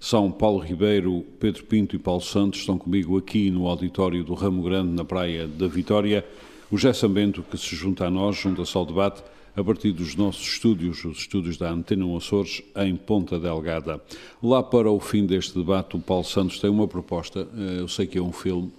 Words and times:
são 0.00 0.30
Paulo 0.30 0.58
Ribeiro, 0.58 1.24
Pedro 1.40 1.64
Pinto 1.64 1.96
e 1.96 1.98
Paulo 1.98 2.20
Santos, 2.20 2.60
estão 2.60 2.78
comigo 2.78 3.18
aqui 3.18 3.50
no 3.50 3.66
auditório 3.66 4.22
do 4.22 4.34
Ramo 4.34 4.62
Grande, 4.62 4.92
na 4.92 5.04
Praia 5.04 5.46
da 5.46 5.66
Vitória. 5.66 6.24
O 6.70 6.78
Jé 6.78 6.92
Sambento, 6.92 7.42
que 7.42 7.58
se 7.58 7.74
junta 7.74 8.06
a 8.06 8.10
nós, 8.10 8.36
junta-se 8.36 8.76
ao 8.76 8.86
debate, 8.86 9.22
a 9.56 9.64
partir 9.64 9.90
dos 9.90 10.14
nossos 10.14 10.46
estúdios, 10.46 11.04
os 11.04 11.18
estúdios 11.18 11.56
da 11.56 11.70
Antena 11.70 12.04
1 12.04 12.16
Açores, 12.16 12.62
em 12.76 12.94
Ponta 12.94 13.40
Delgada. 13.40 14.00
Lá 14.40 14.62
para 14.62 14.88
o 14.90 15.00
fim 15.00 15.26
deste 15.26 15.58
debate, 15.58 15.96
o 15.96 16.00
Paulo 16.00 16.24
Santos 16.24 16.60
tem 16.60 16.70
uma 16.70 16.86
proposta, 16.86 17.48
eh, 17.56 17.80
eu 17.80 17.88
sei 17.88 18.06
que 18.06 18.18
é 18.18 18.22
um 18.22 18.32
filme, 18.32 18.70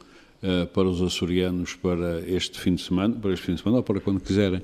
eh, 0.42 0.66
para 0.68 0.88
os 0.88 1.02
açorianos 1.02 1.76
para 1.76 2.22
este 2.26 2.62
fim 2.62 2.76
de 2.76 2.82
semana, 2.82 3.14
para 3.14 3.34
este 3.34 3.46
fim 3.46 3.56
de 3.56 3.62
semana 3.62 3.80
ou 3.80 3.84
para 3.84 4.00
quando 4.00 4.22
quiserem. 4.22 4.62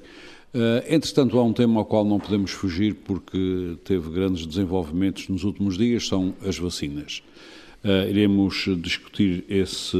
Uh, 0.55 0.79
entretanto, 0.87 1.37
há 1.37 1.43
um 1.43 1.51
tema 1.51 1.81
ao 1.81 1.85
qual 1.85 2.05
não 2.05 2.17
podemos 2.17 2.51
fugir 2.51 2.95
porque 3.03 3.75
teve 3.83 4.09
grandes 4.09 4.45
desenvolvimentos 4.45 5.27
nos 5.27 5.43
últimos 5.43 5.77
dias, 5.77 6.07
são 6.07 6.33
as 6.47 6.57
vacinas. 6.57 7.21
Uh, 7.83 8.09
iremos 8.09 8.65
discutir 8.77 9.43
esse, 9.49 9.97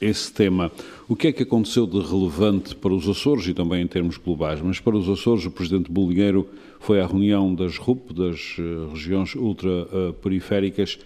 esse 0.00 0.32
tema. 0.32 0.70
O 1.08 1.16
que 1.16 1.26
é 1.26 1.32
que 1.32 1.42
aconteceu 1.42 1.84
de 1.84 1.98
relevante 1.98 2.76
para 2.76 2.94
os 2.94 3.08
Açores 3.08 3.48
e 3.48 3.52
também 3.52 3.82
em 3.82 3.88
termos 3.88 4.18
globais? 4.18 4.60
Mas 4.62 4.78
para 4.78 4.96
os 4.96 5.08
Açores, 5.08 5.44
o 5.44 5.50
Presidente 5.50 5.90
Boligueiro 5.90 6.48
foi 6.78 7.00
à 7.00 7.06
reunião 7.08 7.52
das 7.52 7.76
RUP, 7.76 8.14
das 8.14 8.56
uh, 8.56 8.92
regiões 8.92 9.34
ultraperiféricas, 9.34 10.96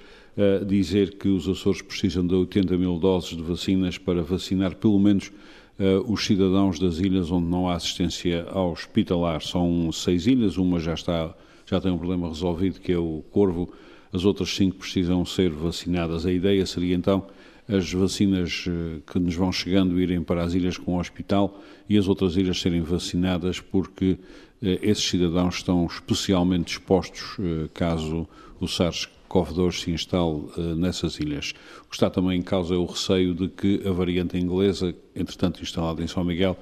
dizer 0.67 1.15
que 1.15 1.29
os 1.29 1.49
Açores 1.49 1.81
precisam 1.81 2.27
de 2.27 2.35
80 2.35 2.77
mil 2.77 2.99
doses 2.99 3.37
de 3.37 3.43
vacinas 3.43 3.97
para 3.99 4.21
vacinar 4.21 4.75
pelo 4.75 4.99
menos 4.99 5.31
uh, 5.79 6.13
os 6.13 6.25
cidadãos 6.25 6.79
das 6.79 6.99
ilhas 6.99 7.31
onde 7.31 7.47
não 7.47 7.69
há 7.69 7.75
assistência 7.75 8.47
hospitalar. 8.57 9.43
São 9.43 9.91
seis 9.93 10.27
ilhas, 10.27 10.57
uma 10.57 10.79
já 10.81 10.95
está 10.95 11.35
já 11.67 11.81
tem 11.81 11.91
um 11.91 11.99
problema 11.99 12.29
resolvido, 12.29 12.81
que 12.81 12.93
é 12.93 12.99
o 12.99 13.25
Corvo, 13.31 13.73
as 14.13 14.25
outras 14.25 14.55
cinco 14.55 14.77
precisam 14.77 15.25
ser 15.25 15.51
vacinadas. 15.51 16.27
A 16.27 16.33
ideia 16.33 16.65
seria 16.67 16.95
então 16.95 17.27
as 17.67 17.91
vacinas 17.91 18.67
eh, 18.69 19.01
que 19.11 19.19
nos 19.19 19.35
vão 19.35 19.51
chegando 19.51 19.99
irem 19.99 20.23
para 20.23 20.45
as 20.45 20.53
ilhas 20.53 20.77
com 20.77 20.97
o 20.97 21.01
hospital 21.01 21.59
e 21.89 21.97
as 21.97 22.07
outras 22.07 22.37
ilhas 22.37 22.61
serem 22.61 22.83
vacinadas 22.83 23.61
porque 23.61 24.19
eh, 24.63 24.79
esses 24.83 25.05
cidadãos 25.05 25.57
estão 25.57 25.87
especialmente 25.87 26.73
expostos 26.73 27.39
caso 27.73 28.29
o 28.61 28.69
SARS 28.69 29.09
COV-2 29.35 29.83
se 29.83 29.91
instale 29.91 30.45
uh, 30.57 30.77
nessas 30.77 31.19
ilhas. 31.19 31.53
O 31.85 31.89
que 31.89 31.97
está 31.97 32.09
também 32.09 32.39
em 32.39 32.43
causa 32.43 32.75
é 32.75 32.77
o 32.77 32.85
receio 32.85 33.35
de 33.35 33.49
que 33.49 33.83
a 33.87 33.91
variante 33.91 34.39
inglesa, 34.39 34.95
entretanto 35.15 35.61
instalada 35.61 36.03
em 36.03 36.07
São 36.07 36.23
Miguel, 36.23 36.57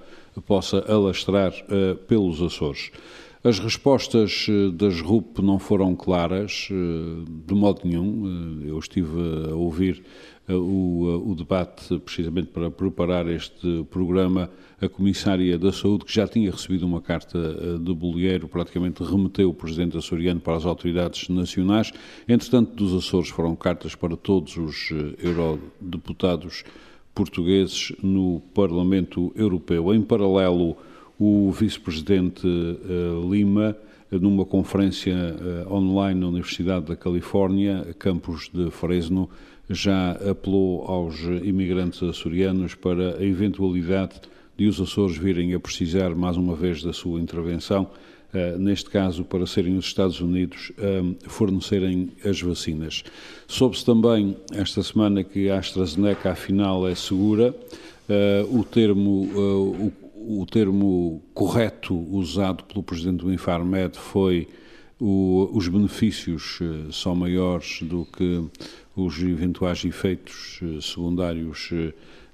possa 0.46 0.78
alastrar 0.90 1.52
uh, 1.52 1.96
pelos 2.06 2.40
Açores. 2.40 2.90
As 3.44 3.58
respostas 3.58 4.46
uh, 4.48 4.70
das 4.70 5.00
RUP 5.00 5.40
não 5.40 5.58
foram 5.58 5.96
claras, 5.96 6.68
de 6.70 7.54
modo 7.54 7.80
nenhum. 7.84 8.62
Eu 8.64 8.78
estive 8.78 9.50
a 9.50 9.54
ouvir 9.54 10.02
o, 10.48 11.30
o 11.30 11.34
debate 11.34 11.98
precisamente 11.98 12.48
para 12.48 12.70
preparar 12.70 13.26
este 13.28 13.84
programa 13.90 14.50
a 14.80 14.88
Comissária 14.88 15.56
da 15.56 15.72
Saúde, 15.72 16.04
que 16.04 16.12
já 16.12 16.26
tinha 16.26 16.50
recebido 16.50 16.84
uma 16.84 17.00
carta 17.00 17.38
eh, 17.38 17.78
de 17.78 17.94
Bolieiro, 17.94 18.48
praticamente 18.48 19.02
remeteu 19.04 19.48
o 19.48 19.54
Presidente 19.54 19.96
açoriano 19.96 20.40
para 20.40 20.56
as 20.56 20.64
autoridades 20.66 21.28
nacionais. 21.28 21.92
Entretanto, 22.28 22.74
dos 22.74 22.92
Açores 22.92 23.28
foram 23.28 23.54
cartas 23.54 23.94
para 23.94 24.16
todos 24.16 24.56
os 24.56 24.90
eh, 24.90 25.28
eurodeputados 25.28 26.64
portugueses 27.14 27.92
no 28.02 28.40
Parlamento 28.52 29.32
Europeu. 29.36 29.94
Em 29.94 30.02
paralelo, 30.02 30.76
o 31.24 31.52
Vice-Presidente 31.52 32.46
eh, 32.46 33.30
Lima, 33.30 33.76
numa 34.10 34.44
conferência 34.44 35.14
online 35.70 36.20
na 36.20 36.26
Universidade 36.26 36.84
da 36.86 36.96
Califórnia, 36.96 37.94
campus 37.98 38.50
de 38.52 38.70
Fresno, 38.70 39.30
já 39.70 40.12
apelou 40.12 40.84
aos 40.84 41.20
imigrantes 41.42 42.02
açorianos 42.02 42.74
para 42.74 43.16
a 43.16 43.24
eventualidade 43.24 44.20
de 44.56 44.66
os 44.66 44.80
Açores 44.80 45.16
virem 45.16 45.54
a 45.54 45.60
precisar 45.60 46.14
mais 46.14 46.36
uma 46.36 46.54
vez 46.54 46.82
da 46.82 46.92
sua 46.92 47.20
intervenção, 47.20 47.88
uh, 48.34 48.58
neste 48.58 48.90
caso 48.90 49.24
para 49.24 49.46
serem 49.46 49.76
os 49.76 49.86
Estados 49.86 50.20
Unidos 50.20 50.72
uh, 50.72 51.16
fornecerem 51.30 52.10
as 52.24 52.40
vacinas. 52.42 53.02
Soube-se 53.46 53.84
também 53.84 54.36
esta 54.52 54.82
semana 54.82 55.24
que 55.24 55.48
a 55.48 55.58
AstraZeneca 55.58 56.32
afinal 56.32 56.86
é 56.86 56.94
segura, 56.94 57.54
o 58.50 58.62
termo 58.64 59.22
o, 59.32 59.92
o 60.26 60.46
termo 60.46 61.22
correto 61.34 61.94
usado 61.94 62.64
pelo 62.64 62.82
presidente 62.82 63.24
do 63.24 63.32
Infarmed 63.32 63.98
foi 63.98 64.48
o, 65.00 65.50
os 65.52 65.68
benefícios 65.68 66.60
são 66.92 67.14
maiores 67.14 67.82
do 67.82 68.04
que 68.06 68.44
os 68.94 69.20
eventuais 69.20 69.84
efeitos 69.84 70.60
secundários 70.80 71.70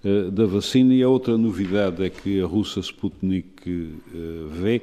eh, 0.05 0.31
da 0.31 0.47
vacina. 0.47 0.95
E 0.95 1.03
a 1.03 1.09
outra 1.09 1.37
novidade 1.37 2.05
é 2.05 2.11
que 2.11 2.41
a 2.41 2.47
russa 2.47 2.81
Sputnik 2.81 3.51
eh, 3.67 3.91
V, 4.51 4.81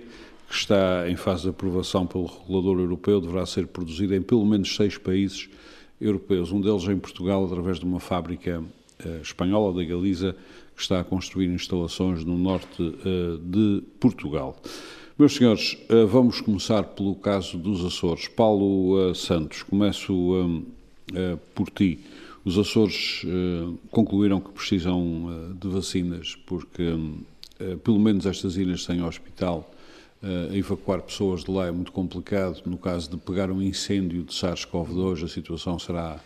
que 0.47 0.53
está 0.53 1.09
em 1.09 1.15
fase 1.15 1.43
de 1.43 1.49
aprovação 1.49 2.05
pelo 2.05 2.25
regulador 2.25 2.79
europeu, 2.79 3.21
deverá 3.21 3.45
ser 3.45 3.67
produzida 3.67 4.15
em 4.15 4.21
pelo 4.21 4.45
menos 4.45 4.75
seis 4.75 4.97
países 4.97 5.49
europeus, 5.99 6.51
um 6.51 6.59
deles 6.59 6.83
em 6.83 6.97
Portugal, 6.97 7.45
através 7.45 7.79
de 7.79 7.85
uma 7.85 7.99
fábrica 7.99 8.61
eh, 9.03 9.19
espanhola, 9.21 9.73
da 9.73 9.83
Galiza, 9.83 10.35
que 10.75 10.81
está 10.81 10.99
a 10.99 11.03
construir 11.03 11.47
instalações 11.47 12.25
no 12.25 12.37
norte 12.37 12.83
de 13.41 13.81
Portugal. 13.99 14.55
Meus 15.17 15.35
senhores, 15.35 15.77
vamos 16.09 16.41
começar 16.41 16.83
pelo 16.83 17.15
caso 17.15 17.57
dos 17.57 17.85
Açores. 17.85 18.27
Paulo 18.27 19.15
Santos, 19.15 19.63
começo 19.63 20.67
por 21.53 21.69
ti. 21.69 21.99
Os 22.45 22.59
Açores 22.59 23.23
uh, 23.23 23.75
concluíram 23.89 24.39
que 24.39 24.51
precisam 24.51 25.25
uh, 25.25 25.53
de 25.55 25.67
vacinas 25.67 26.35
porque, 26.45 26.83
uh, 26.83 27.77
pelo 27.83 27.99
menos 27.99 28.27
estas 28.27 28.55
ilhas 28.55 28.83
sem 28.83 29.03
hospital, 29.03 29.71
evacuar 30.53 31.03
pessoas 31.03 31.43
de 31.43 31.51
lá 31.51 31.67
é 31.67 31.71
muito 31.71 31.91
complicado. 31.91 32.59
No 32.65 32.79
caso 32.79 33.11
de 33.11 33.17
pegar 33.17 33.51
um 33.51 33.61
incêndio 33.61 34.23
de 34.23 34.33
SARS-CoV-2, 34.33 35.23
a 35.23 35.27
situação 35.27 35.77
será 35.77 36.19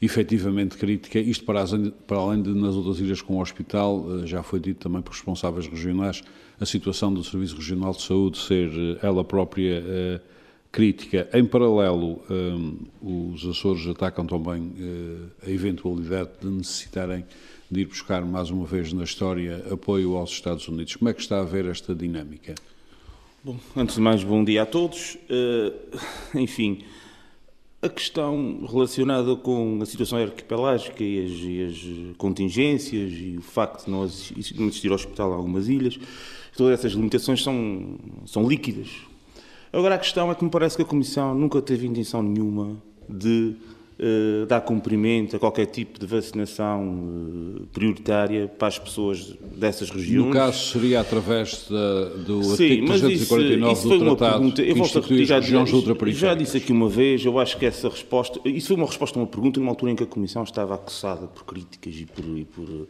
efetivamente 0.00 0.76
crítica. 0.76 1.18
Isto 1.18 1.44
para, 1.44 1.62
as, 1.62 1.72
para, 2.06 2.18
além 2.18 2.42
de 2.42 2.50
nas 2.50 2.74
outras 2.74 2.98
ilhas 3.00 3.20
com 3.20 3.40
hospital, 3.40 4.26
já 4.26 4.42
foi 4.42 4.60
dito 4.60 4.80
também 4.80 5.02
por 5.02 5.12
responsáveis 5.12 5.66
regionais, 5.66 6.22
a 6.58 6.66
situação 6.66 7.12
do 7.12 7.22
Serviço 7.22 7.56
Regional 7.56 7.92
de 7.92 8.02
Saúde 8.02 8.38
ser 8.38 8.70
ela 9.02 9.24
própria 9.24 9.82
crítica. 10.72 11.28
Em 11.32 11.44
paralelo, 11.44 12.22
os 13.02 13.46
Açores 13.46 13.86
atacam 13.86 14.26
também 14.26 14.72
a 15.46 15.50
eventualidade 15.50 16.30
de 16.40 16.48
necessitarem 16.48 17.24
de 17.70 17.80
ir 17.80 17.86
buscar 17.86 18.24
mais 18.24 18.50
uma 18.50 18.66
vez 18.66 18.92
na 18.92 19.04
história 19.04 19.64
apoio 19.70 20.16
aos 20.16 20.30
Estados 20.30 20.66
Unidos. 20.66 20.96
Como 20.96 21.08
é 21.08 21.14
que 21.14 21.20
está 21.20 21.40
a 21.40 21.44
ver 21.44 21.66
esta 21.66 21.94
dinâmica? 21.94 22.54
Bom, 23.44 23.56
antes 23.76 23.94
de 23.94 24.00
mais, 24.00 24.24
bom 24.24 24.42
dia 24.42 24.62
a 24.62 24.66
todos. 24.66 25.16
Uh, 25.30 25.98
enfim, 26.36 26.82
a 27.82 27.88
questão 27.88 28.66
relacionada 28.70 29.34
com 29.36 29.78
a 29.82 29.86
situação 29.86 30.18
arquipelágica 30.18 31.02
e 31.02 31.24
as, 31.24 31.32
e 31.40 32.10
as, 32.10 32.16
contingências 32.16 33.12
e 33.12 33.36
o 33.38 33.42
facto 33.42 33.86
de 33.86 33.90
não 33.90 34.04
existir 34.04 34.92
hospital 34.92 35.30
em 35.30 35.34
algumas 35.34 35.68
ilhas, 35.68 35.98
todas 36.56 36.78
essas 36.78 36.92
limitações 36.92 37.42
são, 37.42 37.96
são 38.26 38.46
líquidas, 38.46 38.88
Agora 39.72 39.94
a 39.94 39.98
questão 39.98 40.32
é 40.32 40.34
que 40.34 40.42
me 40.42 40.50
parece 40.50 40.74
que 40.74 40.82
a 40.82 40.84
Comissão 40.84 41.32
nunca 41.32 41.62
teve 41.62 41.86
intenção 41.86 42.20
nenhuma 42.24 42.76
de 43.08 43.54
dar 44.48 44.62
cumprimento 44.62 45.36
a 45.36 45.38
qualquer 45.38 45.66
tipo 45.66 46.00
de 46.00 46.06
vacinação 46.06 46.88
uh, 46.88 47.66
prioritária 47.66 48.48
para 48.48 48.68
as 48.68 48.78
pessoas 48.78 49.34
dessas 49.54 49.90
regiões. 49.90 50.26
No 50.26 50.32
caso 50.32 50.72
seria 50.72 51.00
através 51.00 51.66
da, 51.68 52.04
do 52.24 52.42
Sim, 52.42 52.86
artigo 52.86 52.86
349 52.86 53.72
isso, 53.72 53.88
isso 53.88 53.98
do 53.98 54.16
Tratado 54.16 54.32
pergunta, 54.32 54.62
eu 54.62 54.76
volto 54.76 54.98
a 54.98 55.02
repetir, 55.02 55.26
já, 55.26 55.40
já 55.40 56.34
disse 56.34 56.56
aqui 56.56 56.72
uma 56.72 56.88
vez, 56.88 57.24
eu 57.24 57.38
acho 57.38 57.58
que 57.58 57.66
essa 57.66 57.88
resposta, 57.88 58.40
isso 58.46 58.68
foi 58.68 58.76
uma 58.76 58.86
resposta 58.86 59.18
a 59.18 59.22
uma 59.22 59.28
pergunta 59.28 59.60
numa 59.60 59.72
altura 59.72 59.92
em 59.92 59.96
que 59.96 60.02
a 60.02 60.06
Comissão 60.06 60.42
estava 60.44 60.74
acossada 60.74 61.26
por 61.26 61.44
críticas 61.44 61.94
e 61.94 62.06
por, 62.06 62.24
e 62.38 62.44
por, 62.44 62.88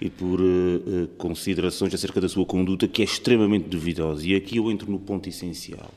e 0.00 0.10
por 0.10 0.40
uh, 0.40 1.08
considerações 1.18 1.92
acerca 1.92 2.20
da 2.20 2.28
sua 2.28 2.46
conduta 2.46 2.86
que 2.86 3.02
é 3.02 3.04
extremamente 3.04 3.68
duvidosa. 3.68 4.24
E 4.24 4.36
aqui 4.36 4.58
eu 4.58 4.70
entro 4.70 4.90
no 4.90 5.00
ponto 5.00 5.28
essencial. 5.28 5.90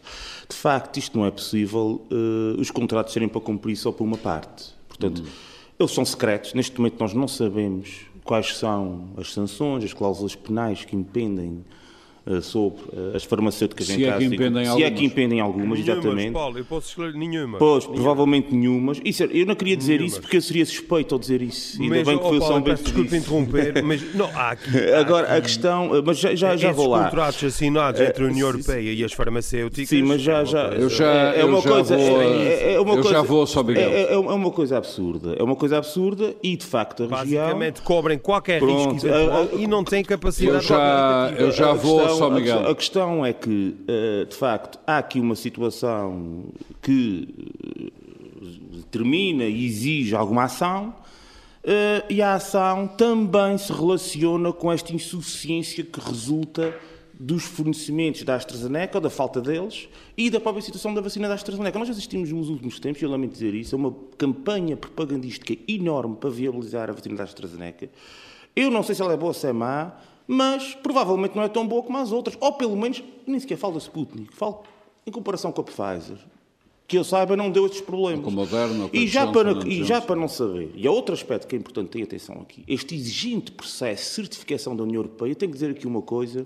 De 0.50 0.56
facto, 0.56 0.98
isto 0.98 1.18
não 1.18 1.26
é 1.26 1.32
possível 1.32 2.06
uh, 2.12 2.60
os 2.60 2.70
contratos 2.70 3.14
serem 3.14 3.28
para 3.28 3.42
cumprir 3.42 3.76
só 3.76 3.92
por 3.92 4.04
uma 4.04 4.18
parte. 4.18 4.74
Portanto, 4.88 5.24
hum. 5.24 5.30
eles 5.80 5.92
são 5.92 6.06
secretos. 6.06 6.54
Neste 6.54 6.78
momento 6.78 6.98
nós 7.00 7.14
não 7.14 7.28
sabemos 7.28 8.06
quais 8.24 8.58
são 8.58 9.10
as 9.18 9.34
sanções, 9.34 9.84
as 9.84 9.94
cláusulas 9.94 10.36
penais 10.36 10.86
que 10.86 10.96
impendem 10.96 11.64
sobre 12.42 12.82
uh, 12.94 13.16
as 13.16 13.24
farmacêuticas 13.24 13.86
se 13.88 13.94
em 13.94 14.04
é 14.04 14.08
caso 14.08 14.20
que 14.20 14.28
de- 14.30 14.36
impendem 14.36 14.64
Se 14.64 14.70
algumas. 14.70 14.92
é 14.92 14.96
que 14.96 15.06
impendem 15.06 15.40
algumas, 15.40 15.80
Nenhumas, 15.80 15.88
exatamente. 16.04 16.32
Paulo, 16.32 16.58
eu 16.58 16.66
posso 16.66 16.88
escolher 16.90 17.14
nenhuma. 17.14 17.58
Pois, 17.60 17.84
Nenhuma. 17.84 17.96
provavelmente 18.04 18.54
nenhumas. 18.56 19.00
Isso, 19.06 19.24
é- 19.24 19.30
eu 19.32 19.46
não 19.46 19.56
queria 19.56 19.78
dizer 19.78 19.94
Nenhumas. 19.94 20.12
isso 20.14 20.22
porque 20.22 20.38
eu 20.38 20.42
seria 20.42 20.66
suspeito 20.66 21.14
ao 21.16 21.20
dizer 21.20 21.42
isso. 21.42 21.82
Ainda 21.82 21.96
Mas, 21.98 22.08
bem 22.08 22.18
que 22.18 22.24
oh, 22.26 22.30
foi 22.30 22.40
Paulo, 22.40 22.62
desculpa 22.62 23.02
disse. 23.04 23.16
interromper, 23.18 23.82
mas 23.86 24.16
não, 24.16 24.26
há 24.28 24.52
aqui. 24.52 24.70
há 24.92 25.00
Agora, 25.00 25.28
a 25.28 25.32
aqui 25.34 25.42
questão. 25.44 25.90
Mas 26.06 26.18
já, 26.18 26.34
já, 26.36 26.56
já 26.56 26.70
esses 26.70 26.76
vou 26.76 26.90
lá. 26.90 27.06
contratos 27.06 27.44
assinados 27.44 28.02
entre 28.02 28.24
a 28.24 28.28
União 28.28 28.48
sim, 28.52 28.58
Europeia 28.58 28.92
e 28.94 29.04
as 29.04 29.14
farmacêuticas. 29.14 29.90
Sim, 29.90 30.02
mas 30.04 30.22
é 30.22 30.24
já, 30.24 30.38
uma 30.40 30.46
já, 30.46 30.68
coisa- 30.70 30.82
Eu 30.84 30.90
já- 30.90 31.06
é, 31.14 31.40
é 31.40 31.42
eu 31.44 31.48
uma 31.48 31.62
já 31.62 31.70
coisa, 31.70 31.98
vou, 31.98 32.22
é, 32.22 32.26
é- 32.26 32.74
é 32.74 32.80
uma 32.80 32.92
eu 32.94 32.98
já 32.98 33.02
coisa- 33.04 33.22
vou 33.24 33.48
só, 33.48 33.64
Miguel. 33.64 33.90
É, 33.90 34.02
é- 34.02 34.14
é 34.14 34.18
uma 34.18 34.52
coisa 34.52 34.78
absurda, 34.78 35.36
é 35.38 35.44
uma 35.44 35.56
coisa 35.56 35.78
absurda 35.78 36.34
e 36.42 36.56
de 36.58 36.66
facto 36.66 37.04
a 37.04 37.20
região. 37.20 37.44
Basicamente 37.44 37.82
cobrem 37.82 38.18
qualquer 38.18 38.60
Pronto, 38.60 38.94
risco 38.94 39.08
a- 39.10 39.42
a- 39.42 39.56
e 39.56 39.68
não 39.68 39.84
têm 39.84 40.00
Eu 40.02 40.06
capacidade 40.06 40.66
já, 40.66 41.32
de 41.32 41.42
eu 41.42 41.52
já 41.52 41.70
A 41.72 41.74
vou 41.74 42.15
questão- 42.42 42.66
a 42.66 42.72
A 42.72 42.76
questão 42.76 43.26
é 43.26 43.34
que, 43.34 43.76
eh, 43.88 44.26
de 44.26 44.36
facto, 44.36 44.80
há 44.88 44.98
aqui 44.98 45.20
uma 45.20 45.36
situação 45.36 46.46
que 46.82 47.28
eh, 47.38 47.92
determina 48.78 49.44
e 49.46 49.66
exige 49.66 50.16
alguma 50.16 50.44
ação. 50.44 50.94
eh, 51.64 52.04
E 52.10 52.22
a 52.22 52.36
ação 52.36 52.88
também 52.88 53.58
se 53.58 53.72
relaciona 53.74 54.52
com 54.54 54.72
esta 54.72 54.94
insuficiência 54.94 55.84
que 55.84 56.00
resulta 56.00 56.76
dos 57.18 57.44
fornecimentos 57.46 58.24
da 58.24 58.36
AstraZeneca, 58.36 58.98
ou 58.98 59.02
da 59.02 59.10
falta 59.10 59.40
deles, 59.40 59.88
e 60.18 60.30
da 60.30 60.38
própria 60.38 60.62
situação 60.62 60.94
da 60.94 61.00
vacina 61.00 61.30
da 61.30 61.34
AstraZeneca. 61.34 61.80
Nós 61.80 61.90
assistimos 61.90 62.30
nos 62.30 62.50
últimos 62.50 62.78
tempos, 62.78 63.02
e 63.02 63.06
eu 63.06 63.10
lamento 63.10 63.32
dizer 63.32 63.54
isso, 63.54 63.74
a 63.74 63.78
uma 63.80 63.96
campanha 64.18 64.76
propagandística 64.76 65.56
enorme 65.66 66.18
para 66.18 66.30
viabilizar 66.30 66.90
a 66.90 66.94
vacina 66.94 67.16
da 67.16 67.24
AstraZeneca. 67.24 67.90
Eu 68.54 68.70
não 68.70 68.84
sei 68.84 68.96
se 68.96 69.02
ela 69.02 69.14
é 69.14 69.18
boa 69.18 69.30
ou 69.30 69.34
se 69.34 69.48
é 69.48 69.54
má, 69.54 69.94
mas 70.28 70.74
provavelmente 70.76 71.36
não 71.36 71.44
é 71.44 71.48
tão 71.48 71.68
boa 71.68 71.84
como 71.84 71.98
as 71.98 72.12
outras. 72.12 72.38
Ou 72.40 72.54
pelo 72.54 72.76
menos, 72.76 73.04
nem 73.26 73.40
sequer 73.40 73.58
falo 73.58 73.74
da 73.74 73.80
Sputnik, 73.80 74.36
falo 74.36 74.64
em 75.06 75.12
comparação 75.12 75.52
com 75.52 75.62
a 75.62 75.64
Pfizer. 75.64 76.18
Que 76.88 76.98
eu 77.00 77.04
saiba, 77.04 77.36
não 77.36 77.50
deu 77.50 77.66
estes 77.66 77.82
problemas. 77.82 78.24
Com 78.24 78.30
a 78.30 78.34
Moderna, 78.34 78.88
com 78.88 78.96
e, 78.96 79.08
já 79.08 79.26
para, 79.32 79.52
and 79.54 79.68
e 79.68 79.84
já 79.84 80.00
para 80.00 80.16
não 80.16 80.28
saber, 80.28 80.72
e 80.76 80.86
há 80.88 80.92
outro 80.92 81.16
aspecto 81.16 81.48
que 81.48 81.56
é 81.56 81.60
importante 81.60 81.90
ter 81.90 82.04
atenção 82.04 82.36
aqui, 82.42 82.64
este 82.68 82.94
exigente 82.94 83.52
processo 83.52 84.04
de 84.04 84.16
certificação 84.16 84.76
da 84.76 84.84
União 84.84 84.98
Europeia, 84.98 85.32
eu 85.32 85.36
tenho 85.36 85.52
que 85.52 85.58
dizer 85.58 85.72
aqui 85.72 85.88
uma 85.88 86.04
coisa, 86.04 86.46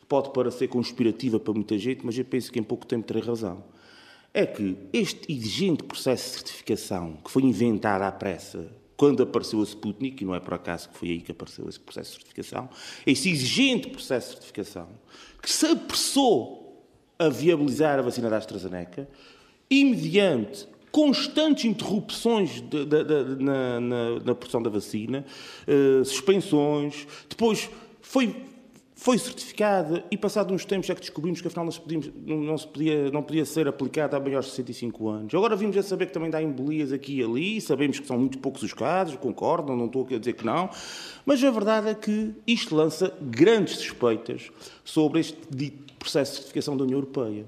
que 0.00 0.06
pode 0.08 0.32
parecer 0.32 0.68
conspirativa 0.68 1.40
para 1.40 1.52
muita 1.52 1.76
gente, 1.76 2.06
mas 2.06 2.16
eu 2.16 2.24
penso 2.24 2.52
que 2.52 2.60
em 2.60 2.62
pouco 2.62 2.86
tempo 2.86 3.04
terei 3.04 3.22
razão. 3.22 3.64
É 4.32 4.46
que 4.46 4.76
este 4.92 5.32
exigente 5.32 5.82
processo 5.82 6.24
de 6.24 6.36
certificação, 6.36 7.14
que 7.24 7.30
foi 7.30 7.42
inventado 7.42 8.02
à 8.02 8.12
pressa 8.12 8.68
quando 9.00 9.22
apareceu 9.22 9.60
a 9.62 9.64
Sputnik, 9.64 10.22
e 10.22 10.26
não 10.26 10.34
é 10.34 10.40
por 10.40 10.52
acaso 10.52 10.90
que 10.90 10.98
foi 10.98 11.08
aí 11.08 11.20
que 11.22 11.32
apareceu 11.32 11.66
esse 11.66 11.80
processo 11.80 12.10
de 12.10 12.16
certificação, 12.16 12.68
esse 13.06 13.30
exigente 13.30 13.88
processo 13.88 14.26
de 14.28 14.32
certificação, 14.34 14.88
que 15.40 15.50
se 15.50 15.64
apressou 15.64 16.84
a 17.18 17.30
viabilizar 17.30 17.98
a 17.98 18.02
vacina 18.02 18.28
da 18.28 18.36
AstraZeneca, 18.36 19.08
e 19.70 19.86
mediante 19.86 20.68
constantes 20.92 21.64
interrupções 21.64 22.60
de- 22.60 22.84
de- 22.84 23.04
de- 23.04 23.42
na, 23.42 23.80
na, 23.80 24.10
na 24.20 24.34
produção 24.34 24.60
da 24.62 24.68
vacina, 24.68 25.24
eh, 25.66 26.04
suspensões, 26.04 27.06
depois 27.26 27.70
foi, 28.02 28.36
foi 29.02 29.16
certificada 29.16 30.04
e 30.10 30.16
passado 30.18 30.52
uns 30.52 30.66
tempos 30.66 30.90
é 30.90 30.94
que 30.94 31.00
descobrimos 31.00 31.40
que 31.40 31.48
afinal 31.48 31.64
não 31.64 31.72
não- 32.36 32.58
se 32.58 32.66
podia, 32.68 33.10
não 33.10 33.22
podia 33.22 33.46
ser 33.46 33.66
aplicada 33.66 34.14
a 34.14 34.20
maiores 34.20 34.48
de 34.48 34.50
65 34.56 35.08
anos. 35.08 35.34
Agora 35.34 35.56
vimos 35.56 35.74
a 35.78 35.82
saber 35.82 36.04
que 36.04 36.12
também 36.12 36.28
dá 36.28 36.42
embolias 36.42 36.92
aqui 36.92 37.18
e 37.18 37.22
ali, 37.24 37.60
sabemos 37.62 37.98
que 37.98 38.06
são 38.06 38.18
muito 38.18 38.36
poucos 38.38 38.62
os 38.62 38.74
casos, 38.74 39.16
concordam, 39.16 39.74
não 39.74 39.86
estou 39.86 40.06
a 40.14 40.18
dizer 40.18 40.34
que 40.34 40.44
não, 40.44 40.68
mas 41.24 41.42
a 41.42 41.50
verdade 41.50 41.88
é 41.88 41.94
que 41.94 42.34
isto 42.46 42.76
lança 42.76 43.10
grandes 43.22 43.78
suspeitas 43.78 44.50
sobre 44.84 45.20
este 45.20 45.38
dito 45.48 45.94
processo 45.94 46.32
de 46.32 46.36
certificação 46.36 46.76
da 46.76 46.84
União 46.84 46.98
Europeia. 46.98 47.46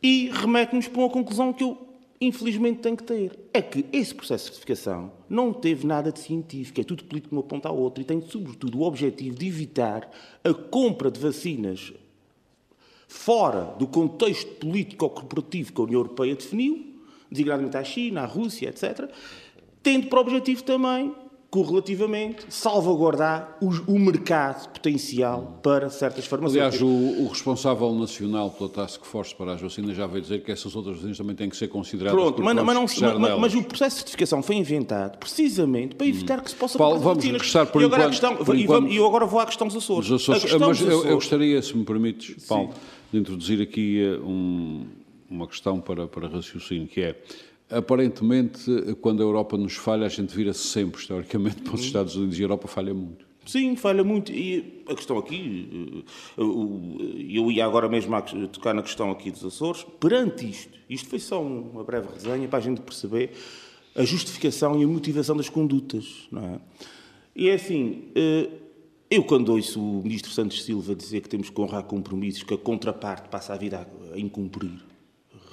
E 0.00 0.30
remete-nos 0.32 0.86
para 0.86 1.00
uma 1.00 1.10
conclusão 1.10 1.52
que 1.52 1.64
eu, 1.64 1.76
infelizmente, 2.20 2.80
tenho 2.80 2.96
que 2.96 3.02
ter. 3.02 3.38
É 3.52 3.60
que 3.60 3.86
esse 3.92 4.14
processo 4.14 4.44
de 4.44 4.50
certificação 4.50 5.12
não 5.28 5.52
teve 5.52 5.86
nada 5.86 6.10
de 6.10 6.20
científico, 6.20 6.80
é 6.80 6.84
tudo 6.84 7.04
político 7.04 7.30
de 7.34 7.36
uma 7.36 7.42
ponta 7.42 7.68
à 7.68 7.72
outra 7.72 8.02
e 8.02 8.04
tem, 8.04 8.20
sobretudo, 8.20 8.78
o 8.78 8.82
objetivo 8.82 9.36
de 9.36 9.46
evitar 9.46 10.10
a 10.42 10.54
compra 10.54 11.10
de 11.10 11.20
vacinas 11.20 11.92
fora 13.08 13.74
do 13.78 13.86
contexto 13.86 14.50
político-corporativo 14.56 15.72
que 15.72 15.80
a 15.80 15.84
União 15.84 16.00
Europeia 16.00 16.34
definiu, 16.34 16.94
designadamente 17.30 17.76
à 17.76 17.84
China, 17.84 18.22
à 18.22 18.26
Rússia, 18.26 18.68
etc., 18.68 19.10
tendo 19.82 20.08
por 20.08 20.18
objetivo 20.18 20.64
também, 20.64 21.14
correlativamente, 21.56 22.44
salvaguardar 22.50 23.56
o, 23.62 23.68
o 23.92 23.98
mercado 23.98 24.68
potencial 24.68 25.58
para 25.62 25.88
certas 25.88 26.26
farmacêuticas. 26.26 26.82
Aliás, 26.82 26.82
o, 26.82 27.22
o 27.24 27.28
responsável 27.28 27.94
nacional 27.94 28.50
pela 28.50 28.68
Task 28.68 29.02
Force 29.04 29.34
para 29.34 29.54
as 29.54 29.60
vacinas 29.62 29.96
já 29.96 30.06
veio 30.06 30.20
dizer 30.22 30.42
que 30.42 30.52
essas 30.52 30.76
outras 30.76 30.96
vacinas 30.96 31.16
também 31.16 31.34
têm 31.34 31.48
que 31.48 31.56
ser 31.56 31.68
consideradas 31.68 32.20
Pronto, 32.20 32.42
mas, 32.42 32.54
mas, 32.54 32.74
não, 33.00 33.18
mas, 33.18 33.38
mas 33.40 33.54
o 33.54 33.62
processo 33.62 33.94
de 33.96 34.00
certificação 34.00 34.42
foi 34.42 34.56
inventado 34.56 35.16
precisamente 35.18 35.94
para 35.96 36.06
evitar 36.06 36.42
que 36.42 36.50
se 36.50 36.56
possa 36.56 36.76
Paulo, 36.76 36.98
vamos 36.98 37.16
vacinas. 37.24 37.40
regressar 37.40 37.66
por 37.72 37.80
e 37.80 37.84
agora 37.86 38.02
enquanto- 38.02 38.10
questão, 38.10 38.36
por 38.44 38.54
e, 38.56 38.62
enquanto- 38.62 38.92
eu 38.92 39.06
agora 39.06 39.24
vou 39.24 39.40
à 39.40 39.46
questão 39.46 39.66
dos 39.66 39.76
Açores. 39.76 40.10
Os 40.10 40.22
Açores- 40.22 40.42
A 40.44 40.46
questão 40.48 40.68
mas 40.68 40.78
dos 40.78 40.86
eu, 40.86 40.92
eu 40.92 40.98
Açores- 40.98 41.14
gostaria, 41.14 41.62
se 41.62 41.76
me 41.76 41.84
permites, 41.84 42.44
Paulo, 42.46 42.70
de 43.12 43.18
introduzir 43.18 43.62
aqui 43.62 44.02
eh, 44.02 44.18
um- 44.18 44.86
uma 45.30 45.46
questão 45.48 45.80
para, 45.80 46.06
para 46.06 46.28
raciocínio, 46.28 46.86
que 46.86 47.00
é, 47.00 47.16
aparentemente, 47.70 48.70
quando 49.00 49.22
a 49.22 49.24
Europa 49.24 49.56
nos 49.56 49.74
falha, 49.74 50.06
a 50.06 50.08
gente 50.08 50.34
vira 50.34 50.52
sempre, 50.52 51.00
historicamente, 51.00 51.62
para 51.62 51.74
os 51.74 51.80
Uhum. 51.80 51.86
Estados 51.86 52.16
Unidos 52.16 52.38
e 52.38 52.42
a 52.42 52.44
Europa 52.44 52.68
falha 52.68 52.94
muito. 52.94 53.26
Sim, 53.44 53.76
falha 53.76 54.02
muito. 54.02 54.32
E 54.32 54.82
a 54.88 54.94
questão 54.94 55.18
aqui, 55.18 56.04
eh, 56.36 56.40
eu 56.40 57.50
ia 57.50 57.64
agora 57.64 57.88
mesmo 57.88 58.14
a 58.14 58.22
tocar 58.22 58.74
na 58.74 58.82
questão 58.82 59.10
aqui 59.10 59.30
dos 59.30 59.44
Açores, 59.44 59.84
perante 60.00 60.48
isto, 60.50 60.76
isto 60.90 61.08
foi 61.08 61.20
só 61.20 61.40
uma 61.42 61.84
breve 61.84 62.08
resenha 62.12 62.48
para 62.48 62.58
a 62.58 62.62
gente 62.62 62.80
perceber 62.80 63.30
a 63.94 64.04
justificação 64.04 64.80
e 64.80 64.84
a 64.84 64.86
motivação 64.88 65.36
das 65.36 65.48
condutas, 65.48 66.26
não 66.30 66.42
é? 66.44 66.60
E 67.36 67.48
é 67.48 67.54
assim, 67.54 68.04
eh, 68.16 68.48
eu 69.08 69.22
quando 69.22 69.50
ouço 69.50 69.80
o 69.80 70.02
Ministro 70.02 70.32
Santos 70.32 70.64
Silva 70.64 70.94
dizer 70.94 71.20
que 71.20 71.28
temos 71.28 71.48
que 71.48 71.60
honrar 71.60 71.84
compromissos 71.84 72.42
que 72.42 72.52
a 72.54 72.58
contraparte 72.58 73.28
passa 73.28 73.54
a 73.54 73.56
vida 73.56 73.88
a 74.12 74.18
incumprir, 74.18 74.72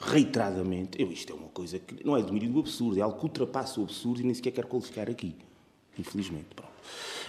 reiteradamente, 0.08 1.02
eu, 1.02 1.12
isto 1.12 1.32
é 1.32 1.36
uma 1.36 1.50
coisa 1.50 1.80
que 1.80 2.06
não 2.06 2.18
é 2.18 2.22
do 2.22 2.60
absurdo, 2.60 3.00
é 3.00 3.02
algo 3.02 3.18
que 3.18 3.24
ultrapassa 3.24 3.80
o 3.80 3.84
absurdo 3.84 4.22
e 4.22 4.24
nem 4.24 4.34
sequer 4.34 4.52
quero 4.52 4.68
qualificar 4.68 5.10
aqui. 5.10 5.36
Infelizmente. 5.98 6.48
Pronto. 6.56 6.72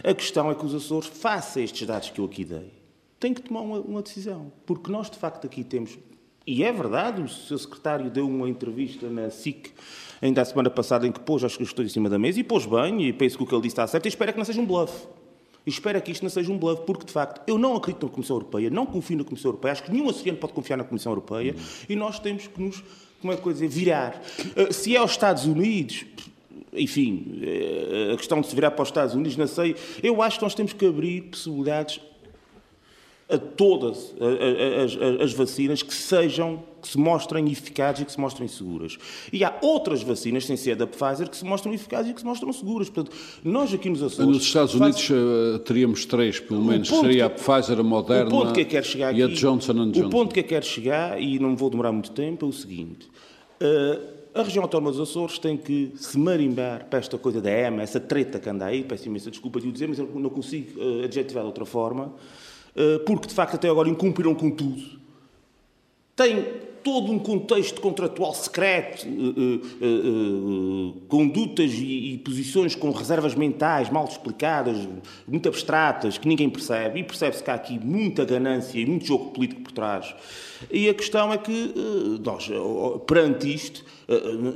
A 0.02 0.14
questão 0.14 0.50
é 0.50 0.54
que 0.54 0.64
os 0.64 0.74
Açores, 0.74 1.08
face 1.08 1.60
a 1.60 1.62
estes 1.62 1.86
dados 1.86 2.10
que 2.10 2.20
eu 2.20 2.24
aqui 2.24 2.44
dei, 2.44 2.72
têm 3.20 3.32
que 3.32 3.42
tomar 3.42 3.60
uma, 3.60 3.78
uma 3.80 4.02
decisão. 4.02 4.52
Porque 4.66 4.90
nós, 4.90 5.10
de 5.10 5.18
facto, 5.18 5.46
aqui 5.46 5.62
temos. 5.62 5.98
E 6.46 6.62
é 6.64 6.72
verdade, 6.72 7.22
o 7.22 7.28
seu 7.28 7.58
secretário 7.58 8.10
deu 8.10 8.28
uma 8.28 8.48
entrevista 8.48 9.08
na 9.08 9.30
SIC 9.30 9.72
ainda 10.20 10.42
a 10.42 10.44
semana 10.44 10.70
passada 10.70 11.06
em 11.06 11.12
que 11.12 11.20
pôs 11.20 11.44
as 11.44 11.56
questões 11.56 11.90
em 11.90 11.92
cima 11.92 12.08
da 12.08 12.18
mesa 12.18 12.40
e 12.40 12.44
pôs 12.44 12.66
bem, 12.66 13.06
e 13.06 13.12
penso 13.12 13.36
que 13.36 13.42
o 13.42 13.46
que 13.46 13.54
ele 13.54 13.62
disse 13.62 13.74
está 13.74 13.86
certo, 13.86 14.06
e 14.06 14.08
espero 14.08 14.32
que 14.32 14.38
não 14.38 14.44
seja 14.44 14.60
um 14.60 14.66
bluff. 14.66 15.06
E 15.66 15.70
espero 15.70 16.00
que 16.02 16.12
isto 16.12 16.22
não 16.22 16.30
seja 16.30 16.52
um 16.52 16.58
bluff, 16.58 16.82
porque 16.84 17.06
de 17.06 17.12
facto 17.12 17.40
eu 17.48 17.56
não 17.56 17.74
acredito 17.76 18.06
na 18.06 18.12
Comissão 18.12 18.36
Europeia, 18.36 18.68
não 18.70 18.84
confio 18.84 19.16
na 19.16 19.24
Comissão 19.24 19.50
Europeia, 19.50 19.72
acho 19.72 19.82
que 19.82 19.90
nenhum 19.90 20.08
açoriano 20.08 20.38
pode 20.38 20.52
confiar 20.52 20.76
na 20.76 20.84
Comissão 20.84 21.12
Europeia. 21.12 21.54
E 21.88 21.96
nós 21.96 22.18
temos 22.18 22.46
que 22.46 22.60
nos, 22.60 22.82
como 23.20 23.32
é 23.32 23.36
que 23.36 23.46
eu 23.46 23.52
dizer, 23.52 23.68
virar. 23.68 24.22
Uh, 24.56 24.72
se 24.72 24.94
é 24.94 24.98
aos 24.98 25.12
Estados 25.12 25.46
Unidos, 25.46 26.04
enfim, 26.72 27.40
eh, 27.42 28.12
a 28.12 28.16
questão 28.16 28.40
de 28.40 28.48
se 28.48 28.54
virar 28.54 28.72
para 28.72 28.82
os 28.82 28.88
Estados 28.88 29.14
Unidos, 29.14 29.36
não 29.36 29.46
sei, 29.46 29.76
eu 30.02 30.20
acho 30.20 30.38
que 30.38 30.44
nós 30.44 30.54
temos 30.54 30.72
que 30.72 30.84
abrir 30.84 31.22
possibilidades 31.22 32.00
a 33.28 33.38
todas 33.38 34.14
a- 34.20 34.24
a- 34.24 34.84
as, 34.84 34.92
as- 34.96 35.20
as 35.22 35.32
vacinas 35.32 35.82
que 35.82 35.94
sejam, 35.94 36.62
que 36.82 36.88
se 36.88 36.98
mostrem 36.98 37.50
eficazes 37.50 38.02
e 38.02 38.04
que 38.04 38.12
se 38.12 38.20
mostrem 38.20 38.46
seguras. 38.46 38.98
E 39.32 39.42
há 39.42 39.56
outras 39.62 40.02
vacinas, 40.02 40.44
sem 40.44 40.56
ser 40.58 40.72
a 40.72 40.74
da 40.74 40.86
Pfizer, 40.86 41.30
que 41.30 41.36
se 41.36 41.44
mostram 41.44 41.72
eficazes 41.72 42.10
e 42.10 42.14
que 42.14 42.20
se 42.20 42.26
mostram 42.26 42.52
seguras. 42.52 42.90
Portanto, 42.90 43.16
nós 43.42 43.72
aqui 43.72 43.88
nos 43.88 44.02
Açores... 44.02 44.28
Nos 44.30 44.42
Estados 44.44 44.74
Unidos 44.74 45.08
eh, 45.10 45.58
teríamos 45.60 46.04
três, 46.04 46.38
pelo 46.38 46.62
menos. 46.62 46.88
Seria 46.88 47.26
a 47.26 47.30
que- 47.30 47.40
Pfizer, 47.40 47.80
a 47.80 47.82
Moderna 47.82 48.26
o 48.26 48.30
ponto 48.30 48.52
que 48.52 48.60
eu 48.60 48.66
quero 48.66 48.84
chegar 48.86 49.14
e 49.16 49.22
a 49.22 49.26
aqui- 49.26 49.34
Johnson 49.36 49.72
Johnson. 49.72 50.06
O 50.06 50.10
ponto 50.10 50.34
que 50.34 50.40
eu 50.40 50.44
quero 50.44 50.66
chegar, 50.66 51.18
e 51.20 51.38
não 51.38 51.56
vou 51.56 51.70
demorar 51.70 51.92
muito 51.92 52.10
tempo, 52.10 52.44
é 52.44 52.48
o 52.48 52.52
seguinte. 52.52 53.08
eh, 53.60 54.00
a 54.34 54.42
região 54.42 54.64
autónoma 54.64 54.90
dos 54.90 55.00
Açores 55.00 55.38
tem 55.38 55.56
que 55.56 55.92
se 55.94 56.18
marimbar 56.18 56.86
para 56.90 56.98
esta 56.98 57.16
coisa 57.16 57.40
da 57.40 57.48
EMA, 57.50 57.82
essa 57.82 58.00
treta 58.00 58.40
que 58.40 58.50
anda 58.50 58.66
aí, 58.66 58.82
peço 58.82 59.06
imensa 59.06 59.30
desculpa 59.30 59.60
de 59.60 59.68
o 59.68 59.72
dizer, 59.72 59.86
mas 59.88 59.96
eu 59.98 60.10
não 60.12 60.28
consigo 60.28 60.72
eh, 60.78 61.04
adjetivar 61.04 61.44
de 61.44 61.46
outra 61.46 61.64
forma, 61.64 62.12
porque 63.06 63.28
de 63.28 63.34
facto 63.34 63.54
até 63.54 63.68
agora 63.68 63.88
incumpriram 63.88 64.34
com 64.34 64.50
tudo. 64.50 64.82
Tem 66.16 66.44
todo 66.84 67.10
um 67.10 67.18
contexto 67.18 67.80
contratual 67.80 68.34
secreto, 68.34 69.06
eh, 69.06 69.10
eh, 69.10 69.60
eh, 69.80 69.86
eh, 69.86 71.00
condutas 71.08 71.72
e, 71.72 72.20
posições 72.22 72.74
com 72.74 72.90
reservas 72.90 73.34
mentais 73.34 73.88
mal 73.88 74.04
explicadas, 74.04 74.76
muito 75.26 75.48
abstratas, 75.48 76.18
que 76.18 76.28
ninguém 76.28 76.50
percebe, 76.50 77.00
e 77.00 77.02
percebe-se 77.02 77.42
que 77.42 77.50
há 77.50 77.54
aqui 77.54 77.78
muita 77.78 78.24
ganância 78.24 78.78
e 78.78 78.84
muito 78.84 79.06
jogo 79.06 79.30
político 79.30 79.62
por 79.62 79.72
trás. 79.72 80.14
E 80.70 80.88
a 80.88 80.94
questão 80.94 81.32
é 81.32 81.38
que 81.38 81.74
eh, 81.74 82.20
nós, 82.24 82.48
eh, 82.50 82.98
perante 83.06 83.52
isto, 83.52 83.84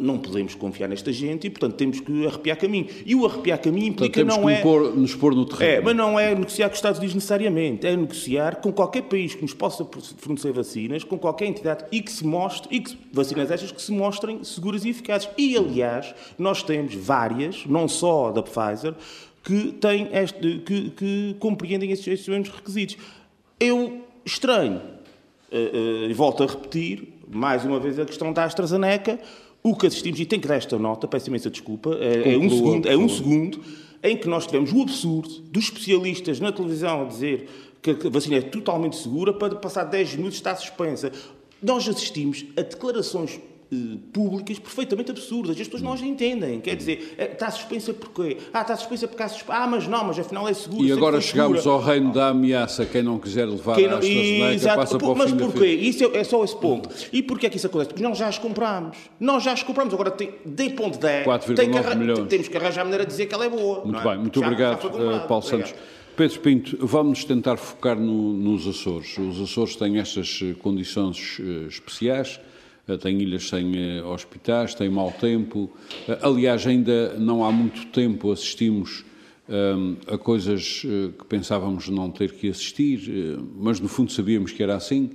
não 0.00 0.18
podemos 0.18 0.54
confiar 0.54 0.88
nesta 0.88 1.12
gente 1.12 1.46
e, 1.46 1.50
portanto, 1.50 1.74
temos 1.74 2.00
que 2.00 2.26
arrepiar 2.26 2.58
caminho. 2.58 2.86
E 3.04 3.14
o 3.14 3.24
arrepiar 3.24 3.58
caminho 3.60 3.88
implica 3.88 4.24
portanto, 4.24 4.40
não 4.40 4.48
é... 4.48 4.60
Pôr, 4.60 4.94
nos 4.94 5.14
pôr 5.14 5.34
no 5.34 5.44
terreno. 5.46 5.72
É, 5.72 5.80
mas 5.80 5.96
não 5.96 6.18
é 6.18 6.34
negociar 6.34 6.68
com 6.68 6.72
os 6.72 6.78
Estados 6.78 6.98
Unidos 6.98 7.14
necessariamente. 7.14 7.86
É 7.86 7.96
negociar 7.96 8.56
com 8.56 8.72
qualquer 8.72 9.02
país 9.02 9.34
que 9.34 9.42
nos 9.42 9.54
possa 9.54 9.86
fornecer 10.18 10.52
vacinas, 10.52 11.02
com 11.04 11.18
qualquer 11.18 11.46
entidade 11.46 11.84
e 11.90 12.02
que 12.02 12.12
se 12.12 12.26
mostre, 12.26 12.74
e 12.76 12.80
que, 12.80 12.96
vacinas 13.12 13.50
estas 13.50 13.72
que 13.72 13.80
se 13.80 13.92
mostrem 13.92 14.44
seguras 14.44 14.84
e 14.84 14.90
eficazes. 14.90 15.28
E, 15.38 15.56
aliás, 15.56 16.14
nós 16.38 16.62
temos 16.62 16.94
várias, 16.94 17.64
não 17.66 17.88
só 17.88 18.30
da 18.30 18.42
Pfizer, 18.42 18.94
que, 19.42 19.72
têm 19.72 20.08
este, 20.12 20.58
que, 20.58 20.90
que 20.90 21.36
compreendem 21.38 21.90
esses, 21.90 22.06
esses 22.06 22.28
mesmos 22.28 22.50
requisitos. 22.50 22.96
Eu 23.58 24.02
estranho, 24.24 24.82
e 25.50 26.08
uh, 26.08 26.12
uh, 26.12 26.14
volto 26.14 26.42
a 26.42 26.46
repetir, 26.46 27.17
mais 27.30 27.64
uma 27.64 27.78
vez 27.78 27.98
a 27.98 28.04
questão 28.04 28.32
da 28.32 28.44
AstraZeneca, 28.44 29.18
o 29.62 29.76
que 29.76 29.86
assistimos, 29.86 30.20
e 30.20 30.24
tenho 30.26 30.40
que 30.40 30.48
dar 30.48 30.56
esta 30.56 30.78
nota, 30.78 31.06
peço 31.06 31.28
imensa 31.28 31.50
desculpa, 31.50 31.96
é, 32.00 32.34
é 32.34 32.38
um 32.38 32.48
segundo, 32.48 32.88
é 32.88 32.96
um 32.96 33.08
segundo 33.08 33.60
em 34.02 34.16
que 34.16 34.28
nós 34.28 34.46
tivemos 34.46 34.72
o 34.72 34.82
absurdo 34.82 35.28
dos 35.42 35.64
especialistas 35.64 36.40
na 36.40 36.52
televisão 36.52 37.02
a 37.02 37.04
dizer 37.04 37.48
que 37.82 37.90
a 37.90 38.10
vacina 38.10 38.36
é 38.36 38.42
totalmente 38.42 38.96
segura 38.96 39.32
para 39.32 39.54
passar 39.56 39.84
10 39.84 40.16
minutos 40.16 40.36
estar 40.36 40.54
suspensa. 40.56 41.12
Nós 41.62 41.88
assistimos 41.88 42.44
a 42.56 42.62
declarações 42.62 43.40
públicas 44.12 44.58
perfeitamente 44.58 45.10
absurdas. 45.10 45.60
As 45.60 45.66
pessoas 45.66 45.82
não 45.82 45.92
as 45.92 46.00
entendem. 46.00 46.60
Quer 46.60 46.74
dizer, 46.74 47.14
eh, 47.18 47.30
está 47.32 47.50
suspensa 47.50 47.92
porquê? 47.92 48.38
Ah, 48.52 48.62
está 48.62 48.76
suspensa 48.76 49.06
porque 49.06 49.22
há 49.22 49.28
suspensa. 49.28 49.58
Ah, 49.58 49.66
mas 49.66 49.86
não, 49.86 50.04
mas 50.04 50.18
afinal 50.18 50.48
é 50.48 50.54
seguro. 50.54 50.84
E 50.84 50.92
agora 50.92 51.20
chegamos 51.20 51.66
ao 51.66 51.80
reino 51.80 52.12
da 52.12 52.28
ameaça. 52.28 52.86
Quem 52.86 53.02
não 53.02 53.18
quiser 53.18 53.46
levar 53.46 53.76
Quem 53.76 53.86
não... 53.86 53.96
a 53.96 53.98
AstraZeneca 53.98 54.76
passa 54.76 54.98
para 54.98 55.08
o 55.08 55.16
Mas 55.16 55.32
porquê? 55.32 55.66
Isso 55.66 56.04
é, 56.04 56.18
é, 56.18 56.24
só 56.24 56.42
esse 56.42 56.56
ponto. 56.56 56.88
E 57.12 57.22
porquê 57.22 57.46
é 57.46 57.50
que 57.50 57.56
isso 57.56 57.66
acontece? 57.66 57.90
Porque 57.90 58.02
nós 58.02 58.16
já 58.16 58.28
as 58.28 58.38
compramos. 58.38 58.96
Nós 59.20 59.42
já 59.42 59.52
as 59.52 59.62
compramos. 59.62 59.92
Agora, 59.92 60.10
tem, 60.10 60.32
de 60.44 60.70
ponto 60.70 60.98
10, 60.98 61.26
tem 61.54 61.70
que 61.70 61.96
milhões. 61.96 62.28
temos 62.28 62.48
que 62.48 62.56
arranjar 62.56 62.82
a 62.82 62.84
maneira 62.84 63.04
de 63.04 63.10
dizer 63.10 63.26
que 63.26 63.34
ela 63.34 63.44
é 63.44 63.50
boa. 63.50 63.84
Muito 63.84 64.00
é? 64.00 64.04
bem. 64.04 64.18
Muito 64.18 64.40
já, 64.40 64.46
obrigado, 64.46 64.82
já 64.82 64.88
Paulo 64.88 64.98
obrigado. 64.98 65.42
Santos. 65.42 65.74
Pedro 66.16 66.40
Pinto, 66.40 66.76
vamos 66.84 67.24
tentar 67.24 67.56
focar 67.56 67.96
no, 67.96 68.32
nos 68.32 68.66
Açores. 68.66 69.16
Os 69.18 69.40
Açores 69.40 69.76
têm 69.76 69.98
estas 69.98 70.40
condições 70.58 71.38
especiais 71.68 72.40
eh, 72.42 72.57
tem 72.96 73.20
ilhas 73.20 73.48
sem 73.48 73.72
eh, 73.76 74.02
hospitais, 74.02 74.74
tem 74.74 74.88
mau 74.88 75.12
tempo. 75.12 75.70
Eh, 76.08 76.18
aliás, 76.22 76.66
ainda 76.66 77.14
não 77.18 77.44
há 77.44 77.52
muito 77.52 77.86
tempo 77.86 78.32
assistimos 78.32 79.04
a 80.06 80.18
coisas 80.18 80.82
que 80.82 81.24
pensávamos 81.26 81.88
não 81.88 82.10
ter 82.10 82.32
que 82.32 82.50
assistir, 82.50 83.40
mas 83.56 83.80
no 83.80 83.88
fundo 83.88 84.12
sabíamos 84.12 84.52
que 84.52 84.62
era 84.62 84.76
assim. 84.76 85.08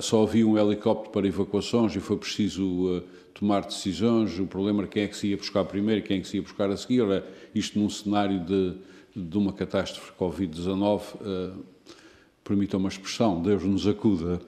Só 0.00 0.22
havia 0.22 0.46
um 0.46 0.56
helicóptero 0.56 1.10
para 1.10 1.26
evacuações 1.26 1.96
e 1.96 1.98
foi 1.98 2.16
preciso 2.16 3.02
tomar 3.34 3.62
decisões. 3.62 4.38
O 4.38 4.46
problema 4.46 4.82
era 4.82 4.88
quem 4.88 5.02
é 5.02 5.08
que 5.08 5.16
se 5.16 5.26
ia 5.26 5.36
buscar 5.36 5.64
primeiro 5.64 6.00
quem 6.02 6.18
é 6.18 6.20
que 6.20 6.28
se 6.28 6.36
ia 6.36 6.42
buscar 6.44 6.70
a 6.70 6.76
seguir. 6.76 7.24
Isto 7.52 7.80
num 7.80 7.90
cenário 7.90 8.38
de, 8.38 8.74
de 9.16 9.36
uma 9.36 9.52
catástrofe 9.52 10.12
Covid-19, 10.16 11.02
permitam 12.44 12.78
uma 12.78 12.88
expressão, 12.88 13.42
Deus 13.42 13.64
nos 13.64 13.84
acuda. 13.84 14.40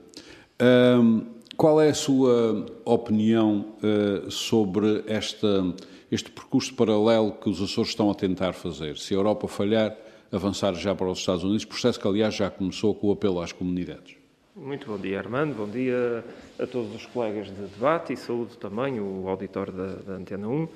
Qual 1.59 1.81
é 1.81 1.89
a 1.89 1.93
sua 1.93 2.65
opinião 2.85 3.65
uh, 3.83 4.31
sobre 4.31 5.03
esta, 5.05 5.75
este 6.09 6.31
percurso 6.31 6.73
paralelo 6.73 7.33
que 7.33 7.49
os 7.49 7.61
Açores 7.61 7.89
estão 7.89 8.09
a 8.09 8.15
tentar 8.15 8.53
fazer? 8.53 8.95
Se 8.97 9.13
a 9.13 9.17
Europa 9.17 9.45
falhar, 9.45 9.93
avançar 10.31 10.73
já 10.75 10.95
para 10.95 11.07
os 11.07 11.19
Estados 11.19 11.43
Unidos, 11.43 11.65
processo 11.65 11.99
que, 11.99 12.07
aliás, 12.07 12.33
já 12.33 12.49
começou 12.49 12.95
com 12.95 13.07
o 13.07 13.11
apelo 13.11 13.41
às 13.41 13.51
comunidades. 13.51 14.15
Muito 14.55 14.87
bom 14.87 14.97
dia, 14.97 15.19
Armando. 15.19 15.53
Bom 15.53 15.67
dia 15.67 16.23
a 16.57 16.65
todos 16.65 16.95
os 16.95 17.05
colegas 17.07 17.47
de 17.47 17.61
debate 17.61 18.13
e 18.13 18.15
saúde 18.15 18.57
também, 18.57 18.97
o 19.01 19.27
auditor 19.27 19.69
da, 19.69 19.95
da 19.95 20.13
Antena 20.13 20.47
1. 20.47 20.53
Um, 20.53 20.69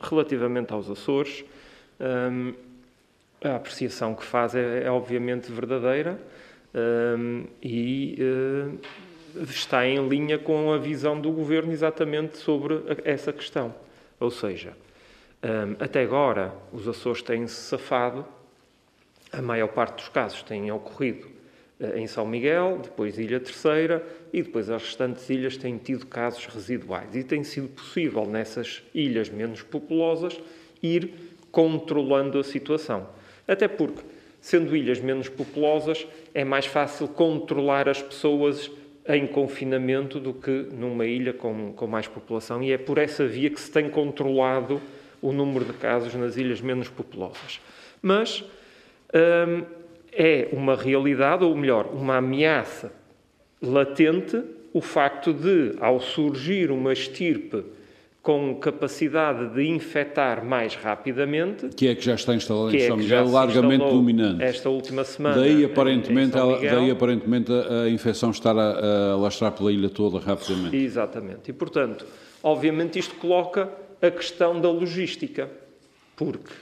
relativamente 0.00 0.72
aos 0.72 0.90
Açores, 0.90 1.44
um, 2.00 2.54
a 3.44 3.54
apreciação 3.54 4.16
que 4.16 4.24
faz 4.24 4.56
é, 4.56 4.82
é 4.82 4.90
obviamente 4.90 5.52
verdadeira 5.52 6.20
um, 6.74 7.44
e 7.62 8.18
uh, 8.18 8.78
está 9.48 9.86
em 9.86 10.08
linha 10.08 10.38
com 10.38 10.72
a 10.72 10.78
visão 10.78 11.20
do 11.20 11.30
governo 11.30 11.72
exatamente 11.72 12.38
sobre 12.38 12.82
essa 13.04 13.32
questão. 13.32 13.74
Ou 14.18 14.30
seja, 14.30 14.72
hum, 15.42 15.76
até 15.78 16.02
agora 16.02 16.52
os 16.72 16.86
Açores 16.86 17.22
têm-se 17.22 17.54
safado, 17.54 18.24
a 19.32 19.40
maior 19.40 19.68
parte 19.68 19.96
dos 19.96 20.08
casos 20.08 20.42
têm 20.42 20.70
ocorrido 20.70 21.28
eh, 21.78 22.00
em 22.00 22.06
São 22.06 22.26
Miguel, 22.26 22.80
depois 22.82 23.18
Ilha 23.18 23.40
Terceira 23.40 24.04
e 24.32 24.42
depois 24.42 24.68
as 24.68 24.82
restantes 24.82 25.28
ilhas 25.30 25.56
têm 25.56 25.78
tido 25.78 26.06
casos 26.06 26.44
residuais. 26.46 27.14
E 27.14 27.24
tem 27.24 27.42
sido 27.44 27.68
possível 27.68 28.26
nessas 28.26 28.82
ilhas 28.94 29.30
menos 29.30 29.62
populosas 29.62 30.38
ir 30.82 31.14
controlando 31.50 32.38
a 32.38 32.44
situação. 32.44 33.08
Até 33.46 33.66
porque, 33.66 34.02
sendo 34.40 34.76
ilhas 34.76 35.00
menos 35.00 35.28
populosas, 35.28 36.06
é 36.34 36.44
mais 36.44 36.66
fácil 36.66 37.08
controlar 37.08 37.88
as 37.88 38.02
pessoas 38.02 38.70
em 39.16 39.26
confinamento 39.26 40.18
do 40.20 40.32
que 40.32 40.68
numa 40.72 41.06
ilha 41.06 41.32
com, 41.32 41.72
com 41.72 41.86
mais 41.86 42.06
população, 42.06 42.62
e 42.62 42.72
é 42.72 42.78
por 42.78 42.98
essa 42.98 43.26
via 43.26 43.50
que 43.50 43.60
se 43.60 43.70
tem 43.70 43.88
controlado 43.88 44.80
o 45.22 45.32
número 45.32 45.64
de 45.64 45.72
casos 45.74 46.14
nas 46.14 46.36
ilhas 46.36 46.60
menos 46.60 46.88
populosas. 46.88 47.60
Mas 48.00 48.44
hum, 49.14 49.64
é 50.12 50.48
uma 50.52 50.74
realidade, 50.74 51.44
ou 51.44 51.54
melhor, 51.54 51.86
uma 51.92 52.16
ameaça 52.16 52.92
latente, 53.60 54.42
o 54.72 54.80
facto 54.80 55.32
de, 55.32 55.74
ao 55.80 56.00
surgir 56.00 56.70
uma 56.70 56.92
estirpe 56.92 57.64
com 58.22 58.54
capacidade 58.56 59.54
de 59.54 59.66
infectar 59.66 60.44
mais 60.44 60.74
rapidamente. 60.74 61.68
Que 61.68 61.88
é 61.88 61.94
que 61.94 62.04
já 62.04 62.14
está 62.14 62.34
instalada 62.34 62.76
em 62.76 62.80
é 62.80 62.86
São 62.86 62.96
Miguel, 62.98 63.26
é 63.26 63.30
largamente 63.30 63.84
dominante. 63.84 64.42
Esta 64.42 64.68
última 64.68 65.04
semana. 65.04 65.36
Daí 65.36 65.64
aparentemente, 65.64 66.36
ela, 66.36 66.60
daí, 66.60 66.90
aparentemente 66.90 67.50
a, 67.50 67.84
a, 67.84 67.90
infecção 67.90 68.30
estar 68.30 68.56
a, 68.56 69.12
a 69.12 69.16
lastrar 69.16 69.52
pela 69.52 69.72
ilha 69.72 69.88
toda 69.88 70.18
rapidamente. 70.18 70.76
Exatamente. 70.76 71.50
E, 71.50 71.52
portanto, 71.52 72.04
obviamente 72.42 72.98
isto 72.98 73.14
coloca 73.14 73.70
a 74.02 74.10
questão 74.10 74.60
da 74.60 74.70
logística. 74.70 75.48
Porque 76.14 76.52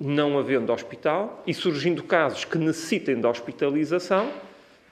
não 0.00 0.36
havendo 0.36 0.72
hospital 0.72 1.44
e 1.46 1.54
surgindo 1.54 2.02
casos 2.02 2.44
que 2.44 2.58
necessitem 2.58 3.20
de 3.20 3.26
hospitalização, 3.26 4.28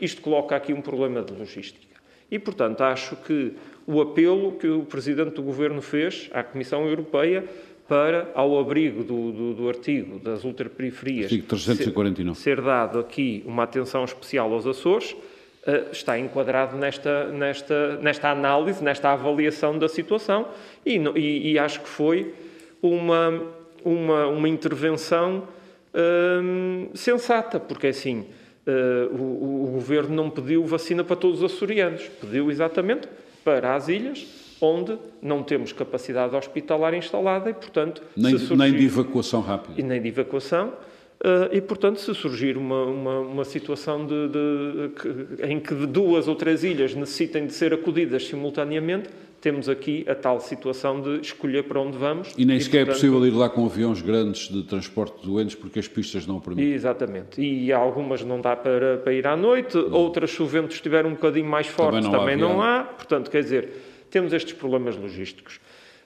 isto 0.01 0.21
coloca 0.21 0.55
aqui 0.55 0.73
um 0.73 0.81
problema 0.81 1.23
de 1.23 1.33
logística. 1.33 1.89
E, 2.31 2.39
portanto, 2.39 2.83
acho 2.83 3.17
que 3.17 3.55
o 3.89 4.03
apelo 4.03 4.53
que 4.53 4.69
o 4.69 4.83
Presidente 4.83 5.31
do 5.31 5.43
Governo 5.43 5.81
fez 5.81 6.29
à 6.35 6.43
Comissão 6.43 6.87
Europeia 6.87 7.43
para, 7.89 8.31
ao 8.35 8.59
abrigo 8.61 9.03
do, 9.03 9.33
do, 9.33 9.55
do 9.55 9.69
artigo 9.69 10.19
das 10.19 10.45
ultraperiferias, 10.45 11.25
artigo 11.25 11.47
349. 11.47 12.39
Ser, 12.39 12.57
ser 12.57 12.61
dado 12.61 12.99
aqui 12.99 13.43
uma 13.47 13.63
atenção 13.63 14.05
especial 14.05 14.53
aos 14.53 14.67
Açores, 14.67 15.13
uh, 15.13 15.91
está 15.91 16.19
enquadrado 16.19 16.77
nesta, 16.77 17.33
nesta, 17.33 17.97
nesta 17.97 18.31
análise, 18.31 18.85
nesta 18.85 19.11
avaliação 19.11 19.79
da 19.79 19.89
situação 19.89 20.49
e, 20.85 20.99
e, 21.17 21.53
e 21.53 21.59
acho 21.59 21.81
que 21.81 21.89
foi 21.89 22.35
uma, 22.83 23.43
uma, 23.83 24.27
uma 24.27 24.49
intervenção 24.51 25.49
uh, 25.95 26.95
sensata, 26.95 27.59
porque 27.59 27.87
assim, 27.87 28.27
uh, 28.67 29.17
o, 29.17 29.65
o 29.65 29.71
Governo 29.73 30.15
não 30.15 30.29
pediu 30.29 30.63
vacina 30.67 31.03
para 31.03 31.17
todos 31.17 31.43
os 31.43 31.55
açorianos, 31.55 32.03
pediu 32.21 32.51
exatamente 32.51 33.09
para 33.45 33.75
as 33.75 33.89
ilhas, 33.89 34.27
onde 34.61 34.99
não 35.23 35.43
temos 35.43 35.73
capacidade 35.73 36.35
hospitalar 36.35 36.95
instalada 36.95 37.51
e, 37.51 37.55
portanto... 37.55 38.03
Nem, 38.17 38.37
surgir, 38.37 38.57
nem 38.57 38.73
de 38.73 38.85
evacuação 38.85 39.41
rápida. 39.41 39.81
E 39.81 39.83
nem 39.83 40.01
de 40.01 40.09
evacuação. 40.09 40.73
Uh, 41.21 41.53
e, 41.53 41.61
portanto, 41.61 42.01
se 42.01 42.15
surgir 42.15 42.57
uma, 42.57 42.85
uma, 42.85 43.21
uma 43.21 43.45
situação 43.45 44.07
de, 44.07 44.29
de, 44.29 45.45
em 45.45 45.59
que 45.59 45.75
duas 45.75 46.29
ou 46.29 46.37
três 46.37 46.63
ilhas 46.63 46.95
necessitem 46.95 47.47
de 47.47 47.53
ser 47.53 47.75
acudidas 47.75 48.27
simultaneamente, 48.27 49.09
temos 49.41 49.69
aqui 49.69 50.05
a 50.09 50.15
tal 50.15 50.41
situação 50.41 51.01
de 51.01 51.21
escolher 51.21 51.65
para 51.65 51.81
onde 51.81 51.97
vamos. 51.97 52.35
E 52.37 52.45
nem 52.45 52.57
e, 52.57 52.61
sequer 52.61 52.79
é 52.79 52.85
portanto, 52.85 53.05
é 53.05 53.09
possível 53.09 53.27
ir 53.27 53.31
lá 53.31 53.49
com 53.49 53.65
aviões 53.65 54.03
grandes 54.03 54.49
de 54.49 54.63
transporte 54.65 55.21
de 55.21 55.27
doentes 55.27 55.55
porque 55.55 55.79
as 55.79 55.87
pistas 55.87 56.27
não 56.27 56.41
permitem. 56.41 56.73
Exatamente. 56.73 57.41
E 57.41 57.73
algumas 57.73 58.25
não 58.25 58.41
dá 58.41 58.57
para, 58.57 58.99
para 58.99 59.13
ir 59.13 59.27
à 59.27 59.37
noite, 59.37 59.77
não. 59.77 59.93
outras, 59.93 60.31
se 60.31 60.43
o 60.43 60.47
vento 60.47 60.73
estiver 60.73 61.07
um 61.07 61.13
bocadinho 61.13 61.47
mais 61.47 61.67
forte, 61.67 62.03
também 62.03 62.11
não, 62.11 62.19
também 62.19 62.35
há, 62.35 62.39
não 62.39 62.63
há. 62.63 62.83
Portanto, 62.83 63.31
quer 63.31 63.43
dizer, 63.43 63.69
temos 64.11 64.33
estes 64.33 64.55
problemas 64.55 64.97
logísticos. 64.97 65.61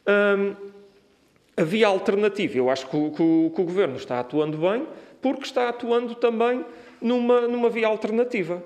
Hum, 0.07 0.55
a 1.57 1.65
via 1.65 1.87
alternativa, 1.87 2.57
eu 2.57 2.71
acho 2.71 2.89
que 2.89 2.97
o, 2.97 3.11
que, 3.11 3.23
o, 3.23 3.53
que 3.55 3.61
o, 3.61 3.65
Governo 3.65 3.97
está 3.97 4.19
atuando 4.21 4.57
bem, 4.59 4.87
porque 5.21 5.45
está 5.45 5.69
atuando 5.69 6.15
também 6.15 6.65
numa, 7.01 7.43
numa 7.43 7.69
via 7.69 7.87
alternativa. 7.87 8.63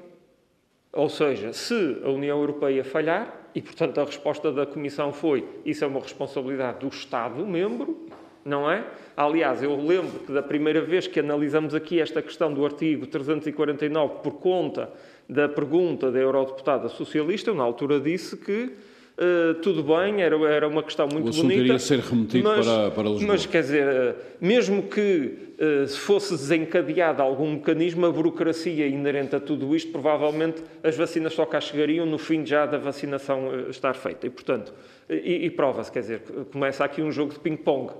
Ou 0.93 1.09
seja, 1.09 1.53
se 1.53 1.99
a 2.05 2.09
União 2.09 2.39
Europeia 2.39 2.85
falhar, 2.85 3.46
e, 3.57 3.63
portanto, 3.63 3.99
a 3.99 4.05
resposta 4.05 4.53
da 4.53 4.67
Comissão 4.67 5.15
foi: 5.15 5.43
isso 5.65 5.83
é 5.83 5.87
uma 5.87 6.01
responsabilidade 6.01 6.81
do 6.81 6.89
Estado-membro, 6.89 8.07
não 8.45 8.71
é? 8.71 8.85
Aliás, 9.17 9.63
eu 9.63 9.75
lembro 9.75 10.21
que 10.21 10.31
da 10.31 10.43
primeira 10.43 10.83
vez 10.83 11.07
que 11.07 11.21
analisamos 11.21 11.75
aqui 11.75 11.99
esta 11.99 12.21
questão 12.21 12.53
do 12.53 12.67
artigo 12.67 13.07
349 13.07 14.17
por 14.23 14.35
conta 14.35 14.91
da 15.27 15.49
pergunta 15.49 16.13
da 16.13 16.19
eurodeputada 16.19 16.91
socialista, 16.91 17.49
eu 17.49 17.55
na 17.55 17.65
altura 17.65 17.99
disse 17.99 18.37
que 18.37 18.75
Uh, 19.19 19.55
tudo 19.63 19.83
bem, 19.83 20.21
era, 20.21 20.37
era 20.51 20.69
uma 20.69 20.83
questão 20.83 21.09
muito 21.11 21.29
o 21.29 21.31
assunto 21.31 21.45
bonita. 21.45 21.63
iria 21.63 21.79
ser 21.79 22.01
remetido 22.01 22.45
mas, 22.45 22.67
para, 22.67 22.91
para 22.91 23.09
Lisboa. 23.09 23.33
Mas, 23.33 23.47
quer 23.47 23.63
dizer, 23.63 23.87
uh, 23.87 24.15
mesmo 24.39 24.83
que 24.83 25.55
uh, 25.59 25.89
fosse 25.89 26.35
desencadeado 26.35 27.23
algum 27.23 27.53
mecanismo, 27.53 28.05
a 28.05 28.13
burocracia 28.13 28.87
inerente 28.87 29.35
a 29.35 29.41
tudo 29.41 29.75
isto, 29.75 29.91
provavelmente 29.91 30.63
as 30.83 30.99
vacinas 30.99 31.33
só 31.33 31.47
cá 31.47 31.63
chegariam 31.63 32.05
no 32.05 32.19
fim 32.19 32.45
já 32.45 32.67
da 32.67 32.77
vacinação 32.77 33.71
estar 33.71 33.95
feita. 33.95 34.27
E, 34.27 34.31
portanto, 34.31 34.75
e, 35.09 35.47
e 35.47 35.51
prova-se, 35.51 35.91
quer 35.91 36.01
dizer, 36.01 36.21
começa 36.53 36.85
aqui 36.85 37.01
um 37.01 37.11
jogo 37.11 37.33
de 37.33 37.41
ping-pong 37.41 37.93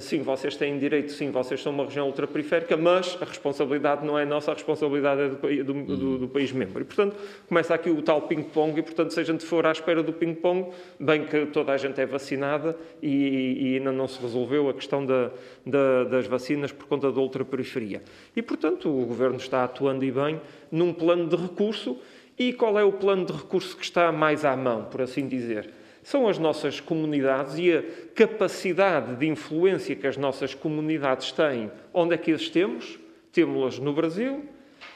sim, 0.00 0.22
vocês 0.22 0.56
têm 0.56 0.78
direito, 0.78 1.12
sim, 1.12 1.30
vocês 1.30 1.62
são 1.62 1.72
uma 1.72 1.84
região 1.84 2.06
ultraperiférica, 2.06 2.76
mas 2.76 3.18
a 3.20 3.24
responsabilidade 3.24 4.04
não 4.04 4.18
é 4.18 4.24
nossa, 4.24 4.50
a 4.50 4.54
responsabilidade 4.54 5.20
é 5.20 5.28
do, 5.28 5.64
do, 5.64 5.96
do, 5.96 6.18
do 6.18 6.28
país 6.28 6.52
membro. 6.52 6.82
E, 6.82 6.84
portanto, 6.84 7.16
começa 7.48 7.74
aqui 7.74 7.90
o 7.90 8.02
tal 8.02 8.22
ping-pong 8.22 8.78
e, 8.78 8.82
portanto, 8.82 9.12
se 9.12 9.20
a 9.20 9.22
gente 9.22 9.44
for 9.44 9.66
à 9.66 9.72
espera 9.72 10.02
do 10.02 10.12
ping-pong, 10.12 10.70
bem 10.98 11.24
que 11.26 11.46
toda 11.46 11.72
a 11.72 11.76
gente 11.76 12.00
é 12.00 12.06
vacinada 12.06 12.76
e, 13.02 13.72
e 13.72 13.76
ainda 13.78 13.92
não 13.92 14.08
se 14.08 14.20
resolveu 14.20 14.68
a 14.68 14.74
questão 14.74 15.04
da, 15.04 15.30
da, 15.66 16.04
das 16.04 16.26
vacinas 16.26 16.72
por 16.72 16.86
conta 16.86 17.10
da 17.12 17.20
ultraperiferia. 17.20 18.02
E, 18.34 18.42
portanto, 18.42 18.88
o 18.88 19.06
Governo 19.06 19.36
está 19.36 19.64
atuando 19.64 20.04
e 20.04 20.10
bem 20.10 20.40
num 20.70 20.92
plano 20.92 21.28
de 21.28 21.36
recurso. 21.36 21.98
E 22.36 22.52
qual 22.52 22.76
é 22.76 22.82
o 22.82 22.90
plano 22.90 23.24
de 23.24 23.32
recurso 23.32 23.76
que 23.76 23.84
está 23.84 24.10
mais 24.10 24.44
à 24.44 24.56
mão, 24.56 24.86
por 24.86 25.02
assim 25.02 25.28
dizer? 25.28 25.70
São 26.04 26.28
as 26.28 26.38
nossas 26.38 26.80
comunidades 26.80 27.58
e 27.58 27.72
a 27.72 27.82
capacidade 28.14 29.16
de 29.16 29.26
influência 29.26 29.96
que 29.96 30.06
as 30.06 30.16
nossas 30.16 30.54
comunidades 30.54 31.32
têm. 31.32 31.70
Onde 31.92 32.14
é 32.14 32.18
que 32.18 32.30
as 32.30 32.48
temos? 32.48 32.98
Temos-las 33.32 33.78
no 33.80 33.92
Brasil, 33.92 34.44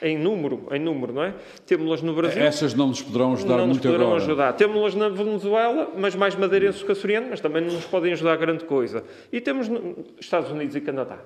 em 0.01 0.17
número, 0.17 0.67
em 0.71 0.79
número, 0.79 1.11
não 1.11 1.23
é? 1.23 1.33
Temos-las 1.65 2.01
no 2.01 2.13
Brasil. 2.13 2.41
Essas 2.41 2.73
não 2.73 2.87
nos 2.87 3.01
poderão 3.01 3.33
ajudar 3.33 3.57
não 3.57 3.65
muito 3.65 3.77
nos 3.77 3.85
poderão 3.85 4.05
agora. 4.05 4.23
ajudar. 4.23 4.53
Temos-las 4.53 4.95
na 4.95 5.09
Venezuela, 5.09 5.91
mas 5.97 6.15
mais 6.15 6.35
madeirenses 6.35 6.83
que 6.83 6.91
açoriano, 6.91 7.27
mas 7.31 7.41
também 7.41 7.61
não 7.63 7.73
nos 7.73 7.85
podem 7.85 8.13
ajudar 8.13 8.37
grande 8.37 8.63
coisa. 8.63 9.03
E 9.31 9.41
temos 9.41 9.67
Estados 10.19 10.51
Unidos 10.51 10.75
e 10.75 10.81
Canadá. 10.81 11.17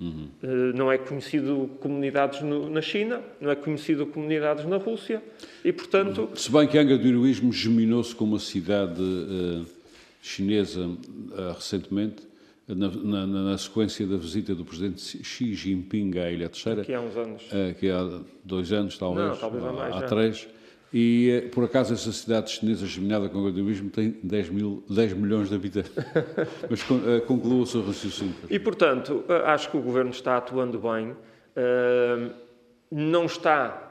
Uhum. 0.00 0.28
Não 0.76 0.92
é 0.92 0.96
conhecido 0.96 1.70
comunidades 1.80 2.40
no, 2.40 2.70
na 2.70 2.80
China, 2.80 3.20
não 3.40 3.50
é 3.50 3.56
conhecido 3.56 4.06
comunidades 4.06 4.64
na 4.64 4.76
Rússia 4.76 5.20
e, 5.64 5.72
portanto... 5.72 6.30
Se 6.36 6.52
bem 6.52 6.68
que 6.68 6.78
Angra 6.78 6.96
do 6.96 7.08
Heroísmo 7.08 7.52
germinou-se 7.52 8.14
com 8.14 8.24
uma 8.24 8.38
cidade 8.38 9.02
uh, 9.02 9.66
chinesa 10.22 10.86
uh, 10.86 11.52
recentemente, 11.52 12.28
na, 12.68 12.88
na, 12.88 13.26
na, 13.26 13.58
sequência 13.58 14.06
da 14.06 14.16
visita 14.16 14.54
do 14.54 14.64
presidente 14.64 15.00
Xi 15.24 15.54
Jinping 15.54 16.18
à 16.18 16.30
Ilha 16.30 16.48
Terceira. 16.50 16.84
Que 16.84 16.92
há 16.92 17.00
uns 17.00 17.16
anos. 17.16 17.42
Uh, 17.44 17.74
que 17.80 17.90
há 17.90 18.20
dois 18.44 18.72
anos, 18.72 18.98
talvez. 18.98 19.28
Não, 19.28 19.36
talvez 19.36 19.64
há 19.64 19.72
mais. 19.72 19.94
Há 19.94 20.00
já. 20.00 20.48
E, 20.92 21.30
eh, 21.30 21.48
por 21.48 21.64
acaso, 21.64 21.92
essa 21.92 22.10
cidade 22.12 22.50
chinesa 22.50 22.86
germinada 22.86 23.28
com 23.28 23.38
o 23.38 23.90
tem 23.90 24.16
10, 24.22 24.50
mil, 24.50 24.82
10 24.88 25.12
milhões 25.12 25.48
de 25.48 25.54
habitantes. 25.54 25.92
Mas 26.68 26.82
uh, 26.90 27.20
conclua 27.26 27.62
o 27.62 27.66
seu 27.66 27.84
raciocínio. 27.84 28.34
E, 28.48 28.58
portanto, 28.58 29.24
uh, 29.28 29.46
acho 29.46 29.70
que 29.70 29.76
o 29.76 29.82
Governo 29.82 30.10
está 30.10 30.38
atuando 30.38 30.78
bem. 30.78 31.10
Uh, 31.10 32.34
não 32.90 33.26
está 33.26 33.84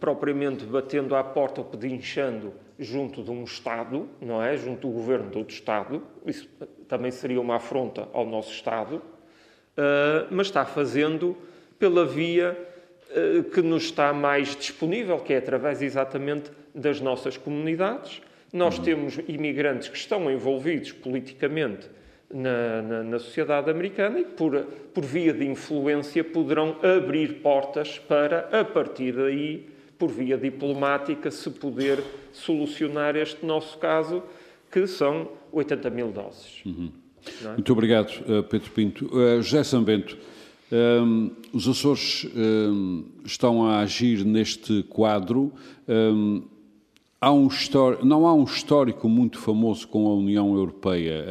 propriamente 0.00 0.64
batendo 0.64 1.14
à 1.14 1.22
porta 1.22 1.60
ou 1.60 1.66
pedinchando 1.66 2.52
junto 2.78 3.22
de 3.22 3.30
um 3.30 3.44
Estado, 3.44 4.08
não 4.20 4.42
é? 4.42 4.56
Junto 4.56 4.88
do 4.88 4.92
Governo 4.92 5.30
de 5.30 5.38
outro 5.38 5.54
Estado. 5.54 6.02
Isso 6.26 6.48
também 6.88 7.10
seria 7.10 7.40
uma 7.40 7.56
afronta 7.56 8.08
ao 8.12 8.26
nosso 8.26 8.52
Estado. 8.52 9.00
mas 10.30 10.48
está 10.48 10.64
fazendo 10.64 11.36
pela 11.80 12.04
via 12.04 12.50
eh, 12.50 12.69
que 13.52 13.60
nos 13.62 13.84
está 13.84 14.12
mais 14.12 14.54
disponível, 14.54 15.18
que 15.18 15.32
é 15.32 15.38
através 15.38 15.82
exatamente 15.82 16.50
das 16.74 17.00
nossas 17.00 17.36
comunidades. 17.36 18.22
Nós 18.52 18.78
uhum. 18.78 18.84
temos 18.84 19.18
imigrantes 19.28 19.88
que 19.88 19.96
estão 19.96 20.30
envolvidos 20.30 20.92
politicamente 20.92 21.88
na, 22.32 22.82
na, 22.82 23.02
na, 23.02 23.18
sociedade 23.18 23.70
americana 23.70 24.20
e, 24.20 24.24
por, 24.24 24.56
por 24.94 25.04
via 25.04 25.32
de 25.32 25.44
influência, 25.46 26.22
poderão 26.22 26.76
abrir 26.82 27.40
portas 27.40 27.98
para, 27.98 28.48
a 28.52 28.64
partir 28.64 29.12
daí, 29.12 29.68
por 29.98 30.10
via 30.10 30.38
diplomática, 30.38 31.30
se 31.30 31.50
poder 31.50 32.02
solucionar 32.32 33.16
este 33.16 33.44
nosso 33.44 33.76
caso, 33.78 34.22
que 34.70 34.86
são 34.86 35.28
80 35.52 35.90
mil 35.90 36.12
doses. 36.12 36.64
Uhum. 36.64 36.92
É? 37.44 37.48
Muito 37.48 37.72
obrigado, 37.72 38.12
eh, 38.26 38.42
Pedro 38.42 38.70
Pinto. 38.70 39.06
Uh, 39.06 39.42
José 39.42 39.62
Sambento. 39.64 40.16
Um, 40.72 41.30
os 41.52 41.66
Açores 41.66 42.28
um, 42.34 43.04
estão 43.24 43.64
a 43.64 43.80
agir 43.80 44.24
neste 44.24 44.84
quadro. 44.84 45.52
Um, 45.88 46.42
há 47.20 47.32
um 47.32 47.48
não 48.04 48.26
há 48.26 48.32
um 48.32 48.44
histórico 48.44 49.08
muito 49.08 49.38
famoso 49.38 49.88
com 49.88 50.06
a 50.06 50.14
União 50.14 50.54
Europeia, 50.54 51.24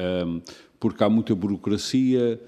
porque 0.79 1.03
há 1.03 1.09
muita 1.09 1.33
burocracia. 1.33 2.39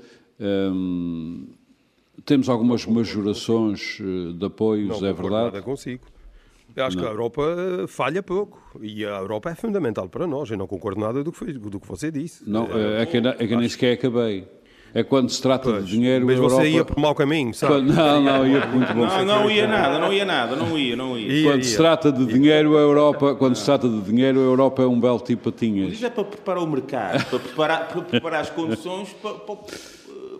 temos 2.25 2.49
algumas 2.49 2.85
majorações 2.85 3.97
eh, 3.99 4.33
de 4.33 4.45
apoios, 4.45 5.01
não 5.01 5.07
é 5.07 5.13
verdade? 5.13 5.45
Nada 5.45 5.61
consigo. 5.61 6.05
Acho 6.75 6.95
não. 6.95 7.03
que 7.03 7.09
a 7.09 7.11
Europa 7.11 7.41
eh, 7.83 7.87
falha 7.87 8.23
pouco 8.23 8.79
e 8.81 9.05
a 9.05 9.17
Europa 9.17 9.49
é 9.49 9.55
fundamental 9.55 10.07
para 10.07 10.25
nós. 10.27 10.49
Eu 10.49 10.57
não 10.57 10.67
concordo 10.67 11.01
nada 11.01 11.23
do 11.23 11.31
que, 11.31 11.37
foi, 11.37 11.53
do 11.53 11.79
que 11.79 11.87
você 11.87 12.11
disse. 12.11 12.49
Não, 12.49 12.65
é, 12.65 13.01
é 13.01 13.05
que, 13.05 13.17
é 13.17 13.47
que 13.47 13.55
nem 13.55 13.67
sequer 13.67 13.93
acabei. 13.93 14.47
É 14.93 15.03
quando 15.03 15.29
se 15.29 15.41
trata 15.41 15.71
pois, 15.71 15.85
de 15.85 15.91
dinheiro. 15.91 16.25
Mas 16.25 16.37
você 16.37 16.55
Europa... 16.55 16.67
ia 16.67 16.85
por 16.85 16.99
mau 16.99 17.15
caminho, 17.15 17.53
sabe? 17.53 17.73
Quando... 17.75 17.93
Não, 17.93 18.21
não, 18.21 18.47
ia 18.47 18.61
por 18.61 18.75
muito 18.75 18.93
bom. 18.93 19.05
Não, 19.05 19.25
não 19.25 19.49
ia 19.49 19.67
nada, 19.67 19.99
não 19.99 20.11
ia 20.11 20.25
nada, 20.25 20.55
não 20.55 20.77
ia, 20.77 20.95
não 20.95 21.17
ia. 21.17 21.31
ia 21.31 21.43
quando 21.49 21.63
ia. 21.63 21.63
se 21.63 21.77
trata 21.77 22.11
de 22.11 22.25
dinheiro, 22.25 22.77
a 22.77 22.81
Europa, 22.81 23.35
quando 23.35 23.55
se 23.55 23.63
trata 23.63 23.87
de 23.87 24.01
dinheiro, 24.01 24.39
a 24.39 24.43
Europa 24.43 24.83
é 24.83 24.85
um 24.85 24.99
belo 24.99 25.19
tipo 25.19 25.49
patinhas. 25.49 25.93
Isso 25.93 26.05
é 26.05 26.09
para 26.09 26.25
preparar 26.25 26.63
o 26.63 26.67
mercado, 26.67 27.25
para 27.25 27.39
preparar, 27.39 27.87
para 27.87 28.01
preparar 28.01 28.41
as 28.41 28.49
condições 28.49 29.09
para, 29.21 29.33
para, 29.35 29.55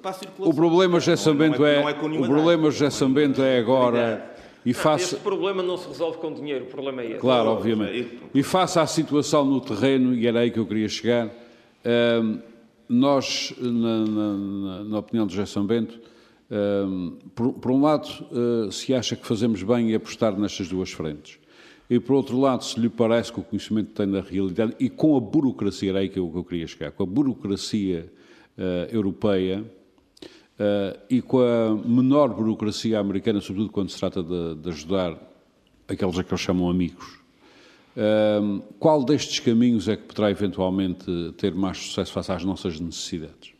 para 0.01 0.11
a 0.11 0.13
circulação. 0.13 0.51
O 0.51 0.53
problema, 0.53 0.99
José 0.99 1.15
Sambento, 1.15 1.65
é, 1.65 1.75
é, 1.75 1.81
é 1.81 2.19
o 2.19 2.25
problema, 2.25 2.71
José 2.71 2.89
Sambento, 2.89 3.41
é 3.41 3.57
agora. 3.57 4.31
E 4.65 4.73
face... 4.73 5.15
Esse 5.15 5.23
problema 5.23 5.63
não 5.63 5.77
se 5.77 5.87
resolve 5.87 6.17
com 6.17 6.31
dinheiro, 6.33 6.65
o 6.65 6.67
problema 6.67 7.01
é 7.01 7.11
esse. 7.11 7.19
Claro, 7.19 7.49
obviamente. 7.49 8.19
E 8.33 8.43
face 8.43 8.77
à 8.77 8.85
situação 8.85 9.43
no 9.43 9.59
terreno, 9.59 10.13
e 10.13 10.27
era 10.27 10.41
aí 10.41 10.51
que 10.51 10.59
eu 10.59 10.65
queria 10.65 10.87
chegar, 10.87 11.29
hum, 12.21 12.39
nós, 12.91 13.54
na, 13.58 14.06
na, 14.06 14.84
na, 14.84 14.99
opinião 14.99 15.25
de 15.25 15.34
José 15.34 15.45
São 15.45 15.65
Bento, 15.65 15.97
um, 16.51 17.17
por, 17.34 17.54
por, 17.54 17.71
um 17.71 17.82
lado, 17.82 18.10
uh, 18.32 18.69
se 18.69 18.93
acha 18.93 19.15
que 19.15 19.25
fazemos 19.25 19.63
bem 19.63 19.91
em 19.91 19.95
apostar 19.95 20.38
nestas 20.38 20.67
duas 20.67 20.91
frentes. 20.91 21.39
E, 21.89 21.99
por 21.99 22.15
outro 22.15 22.38
lado, 22.38 22.65
se 22.65 22.77
lhe 22.77 22.89
parece 22.89 23.32
que 23.32 23.39
o 23.39 23.43
conhecimento 23.43 23.93
tem 23.93 24.12
da 24.12 24.19
realidade 24.19 24.75
e 24.77 24.89
com 24.89 25.15
a 25.15 25.21
burocracia, 25.21 25.91
era 25.91 25.99
aí 25.99 26.10
que 26.10 26.19
eu, 26.19 26.30
que 26.30 26.38
eu 26.38 26.43
queria 26.43 26.67
chegar, 26.67 26.91
com 26.91 27.04
a 27.04 27.06
burocracia 27.06 28.12
uh, 28.58 28.93
europeia 28.93 29.62
uh, 29.62 30.99
e 31.10 31.21
com 31.21 31.39
a 31.39 31.73
menor 31.88 32.34
burocracia 32.34 32.99
americana, 32.99 33.39
sobretudo 33.39 33.71
quando 33.71 33.89
se 33.89 33.97
trata 33.97 34.21
de, 34.21 34.56
de 34.56 34.69
ajudar 34.69 35.17
aqueles 35.88 36.19
a 36.19 36.23
que 36.23 36.32
eles 36.34 36.41
chamam 36.41 36.69
amigos, 36.69 37.20
qual 38.80 39.04
destes 39.04 39.39
caminhos 39.39 39.88
é 39.88 39.95
que 39.95 40.04
poderá 40.04 40.32
eventualmente 40.32 41.06
ter 41.38 41.54
mais 41.54 41.77
sucesso 41.77 42.13
face 42.13 42.32
às 42.32 42.43
nossas 42.43 42.80
necessidades? 42.80 43.54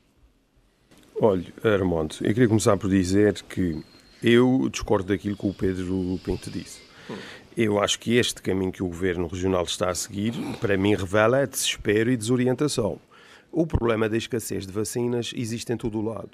Olha, 1.20 1.54
Armando, 1.64 2.16
eu 2.22 2.34
queria 2.34 2.48
começar 2.48 2.76
por 2.78 2.90
dizer 2.90 3.42
que 3.44 3.84
eu 4.24 4.68
discordo 4.72 5.10
daquilo 5.10 5.36
que 5.36 5.46
o 5.46 5.54
Pedro 5.54 6.20
Pinto 6.24 6.50
disse. 6.50 6.82
Eu 7.56 7.80
acho 7.80 8.00
que 8.00 8.16
este 8.16 8.42
caminho 8.42 8.72
que 8.72 8.82
o 8.82 8.88
Governo 8.88 9.28
Regional 9.28 9.64
está 9.64 9.90
a 9.90 9.96
seguir, 9.96 10.34
para 10.60 10.78
mim, 10.78 10.96
revela 10.96 11.46
desespero 11.46 12.10
e 12.10 12.16
desorientação. 12.16 13.00
O 13.52 13.68
problema 13.68 14.08
da 14.08 14.16
escassez 14.16 14.66
de 14.66 14.72
vacinas 14.72 15.34
existe 15.36 15.74
em 15.74 15.78
todo 15.78 16.00
o 16.00 16.02
lado. 16.02 16.32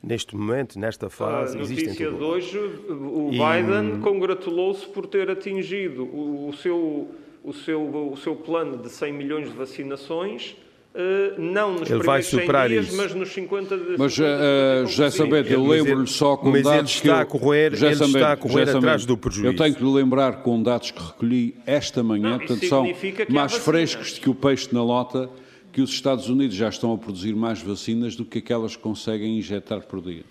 Neste 0.00 0.36
momento, 0.36 0.78
nesta 0.78 1.10
fase, 1.10 1.56
a 1.56 1.60
existe 1.60 1.84
notícia 1.86 2.10
de 2.10 2.22
hoje, 2.22 2.58
o 2.58 3.30
Biden 3.30 3.98
e... 3.98 4.00
congratulou-se 4.00 4.86
por 4.86 5.06
ter 5.06 5.30
atingido 5.30 6.04
o 6.04 6.52
seu 6.54 7.08
o 7.44 7.52
seu, 7.52 7.82
o 8.12 8.16
seu 8.16 8.36
plano 8.36 8.76
de 8.76 8.88
100 8.88 9.12
milhões 9.12 9.48
de 9.48 9.56
vacinações, 9.56 10.56
Uh, 10.94 11.40
não 11.40 11.72
nos 11.72 11.90
ele 11.90 12.02
vai 12.02 12.20
superar 12.20 12.68
dias, 12.68 12.88
isso. 12.88 12.96
mas 12.98 13.14
nos 13.14 13.32
50 13.32 13.78
de 13.78 13.96
Mas 13.96 14.18
uh, 14.18 14.86
José 14.86 15.08
Sabete, 15.08 15.50
eu 15.50 15.66
lembro-lhe 15.66 16.06
só 16.06 16.36
com 16.36 16.50
mas 16.50 16.64
dados 16.64 16.90
ele 16.90 16.98
está 16.98 17.14
que 17.14 17.22
a 17.22 17.24
correr, 17.24 17.72
ele 17.72 17.94
Sabete, 17.94 18.04
está 18.04 18.32
a 18.32 18.36
correr 18.36 18.68
atrás 18.68 19.06
do 19.06 19.16
prejuízo. 19.16 19.46
Eu 19.46 19.56
tenho 19.56 19.74
que 19.74 19.82
lhe 19.82 19.90
lembrar 19.90 20.42
com 20.42 20.62
dados 20.62 20.90
que 20.90 21.02
recolhi 21.02 21.56
esta 21.64 22.02
manhã, 22.02 22.32
não, 22.32 22.38
portanto 22.40 22.68
são 22.68 22.86
mais 23.30 23.54
frescos 23.54 24.18
que 24.18 24.28
o 24.28 24.34
peixe 24.34 24.68
na 24.70 24.84
lota, 24.84 25.30
que 25.72 25.80
os 25.80 25.88
Estados 25.88 26.28
Unidos 26.28 26.54
já 26.54 26.68
estão 26.68 26.92
a 26.92 26.98
produzir 26.98 27.34
mais 27.34 27.62
vacinas 27.62 28.14
do 28.14 28.26
que 28.26 28.40
aquelas 28.40 28.76
que 28.76 28.82
conseguem 28.82 29.38
injetar 29.38 29.80
por 29.86 30.02
dia. 30.02 30.24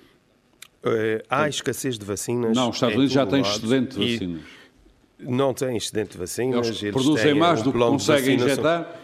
Uh, 0.85 1.23
há 1.27 1.49
escassez 1.49 1.97
de 1.97 2.05
vacinas. 2.05 2.55
Não, 2.55 2.69
os 2.69 2.75
Estados 2.75 2.97
Unidos 2.97 3.13
já 3.13 3.25
têm 3.25 3.41
excedente 3.41 3.97
de 3.97 4.13
vacinas. 4.13 4.60
Não 5.21 5.53
têm 5.53 5.77
excedente 5.77 6.11
de 6.11 6.17
vacinas. 6.17 6.67
Eles, 6.67 6.83
eles 6.83 6.93
produzem 6.93 7.33
mais 7.33 7.61
do 7.61 7.71
que 7.71 7.79
conseguem 7.79 8.35
injetar? 8.35 9.01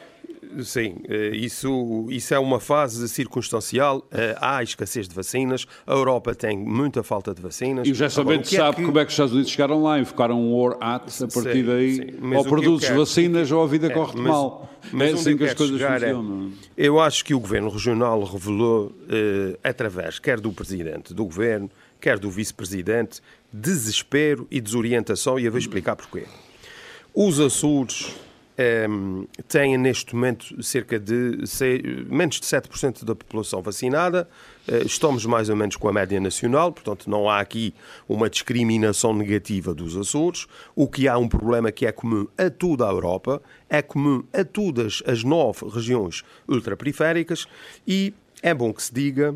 Sim, 0.64 0.96
eh, 1.08 1.32
isso, 1.36 2.08
isso 2.10 2.34
é 2.34 2.40
uma 2.40 2.60
fase 2.60 3.08
circunstancial. 3.10 4.06
Eh, 4.12 4.36
há 4.40 4.64
escassez 4.64 5.08
de 5.08 5.14
vacinas, 5.14 5.66
a 5.86 5.94
Europa 5.94 6.34
tem 6.34 6.58
muita 6.58 7.04
falta 7.04 7.34
de 7.34 7.42
vacinas. 7.42 7.88
E 7.88 7.94
já 7.94 8.10
sabendo 8.10 8.42
é 8.42 8.44
sabe 8.44 8.78
que... 8.78 8.84
como 8.84 8.98
é 8.98 9.06
que 9.06 9.10
os 9.10 9.14
Estados 9.14 9.34
Unidos 9.34 9.52
chegaram 9.52 9.84
lá, 9.84 10.00
invocaram 10.00 10.40
um 10.40 10.56
War 10.56 10.78
Act, 10.80 11.24
a 11.24 11.28
partir 11.28 11.54
sim, 11.54 11.64
daí 11.64 11.96
sim. 11.96 12.36
ou 12.36 12.44
produzes 12.44 12.90
vacinas 12.90 13.52
ou 13.52 13.64
a 13.64 13.68
vida 13.68 13.88
é, 13.88 13.90
corre 13.90 14.20
mal. 14.20 14.70
Mas 14.92 15.10
é 15.10 15.14
assim 15.14 15.38
que 15.38 15.44
as 15.44 15.54
coisas 15.54 15.82
é, 15.82 15.94
funcionam. 15.94 16.52
É, 16.76 16.88
eu 16.88 17.00
acho 17.00 17.24
que 17.26 17.34
o 17.34 17.40
Governo 17.40 17.70
Regional 17.70 18.24
revelou, 18.24 18.92
eh, 19.10 19.58
através 19.64 20.18
quer 20.18 20.40
do 20.40 20.52
Presidente 20.52 21.14
do 21.14 21.26
Governo, 21.26 21.70
quer 22.00 22.20
do 22.20 22.30
Vice-Presidente, 22.30 23.22
desespero 23.52 24.48
e 24.50 24.62
desorientação, 24.62 25.40
e 25.40 25.46
eu 25.46 25.52
vou 25.52 25.60
explicar 25.60 25.96
porquê. 25.96 26.26
Os 27.14 27.40
Açores 27.40 28.16
um, 28.90 29.28
têm 29.48 29.78
neste 29.78 30.16
momento 30.16 30.62
cerca 30.64 31.00
de 31.00 31.44
menos 32.10 32.40
de 32.40 32.46
7% 32.46 33.04
da 33.06 33.16
população 33.16 33.62
vacinada. 33.62 34.28
Uh, 34.68 34.86
estamos 34.86 35.26
mais 35.26 35.50
ou 35.50 35.56
menos 35.56 35.76
com 35.76 35.88
a 35.88 35.94
média 35.94 36.20
nacional, 36.20 36.72
portanto 36.72 37.10
não 37.10 37.30
há 37.30 37.40
aqui 37.40 37.74
uma 38.10 38.30
discriminação 38.30 39.14
negativa 39.14 39.74
dos 39.74 39.96
Açores. 39.96 40.48
O 40.76 40.88
que 40.88 41.08
há 41.08 41.18
um 41.18 41.28
problema 41.28 41.72
que 41.72 41.86
é 41.86 41.92
comum 41.92 42.28
a 42.38 42.50
toda 42.50 42.88
a 42.88 42.90
Europa, 42.90 43.42
é 43.70 43.82
comum 43.82 44.24
a 44.34 44.44
todas 44.44 45.04
as 45.06 45.24
nove 45.24 45.68
regiões 45.70 46.24
ultraperiféricas 46.48 47.48
e 47.88 48.14
é 48.42 48.54
bom 48.54 48.74
que 48.74 48.82
se 48.82 48.94
diga 48.94 49.34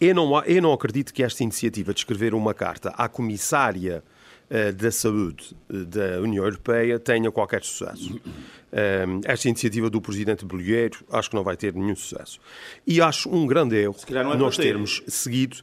eu 0.00 0.14
não, 0.14 0.42
eu 0.44 0.62
não 0.62 0.72
acredito 0.72 1.12
que 1.12 1.22
esta 1.22 1.42
iniciativa 1.42 1.92
de 1.92 2.00
escrever 2.00 2.34
uma 2.34 2.54
carta 2.54 2.90
à 2.96 3.08
comissária 3.08 4.02
uh, 4.50 4.72
da 4.72 4.90
saúde 4.90 5.54
eh, 5.68 5.84
da 5.84 6.20
União 6.20 6.44
Europeia 6.44 6.98
tenha 6.98 7.30
qualquer 7.30 7.62
sucesso. 7.62 8.14
Uh, 8.14 9.20
esta 9.24 9.48
iniciativa 9.48 9.90
do 9.90 10.00
presidente 10.00 10.44
Bolheiro 10.44 11.04
acho 11.12 11.28
que 11.28 11.36
não 11.36 11.44
vai 11.44 11.56
ter 11.56 11.74
nenhum 11.74 11.94
sucesso. 11.94 12.40
E 12.86 13.00
acho 13.00 13.28
um 13.28 13.46
grande 13.46 13.76
erro 13.76 13.96
é 14.08 14.36
nós 14.36 14.56
termos 14.56 15.02
seguido, 15.06 15.58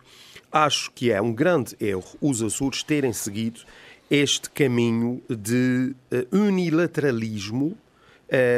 acho 0.52 0.91
que 0.91 1.12
é 1.12 1.19
um 1.19 1.34
grande 1.34 1.76
erro 1.80 2.06
os 2.21 2.43
Açores 2.43 2.84
terem 2.84 3.13
seguido 3.13 3.62
este 4.10 4.50
caminho 4.52 5.21
de 5.28 5.95
uh, 6.12 6.38
unilateralismo 6.38 7.76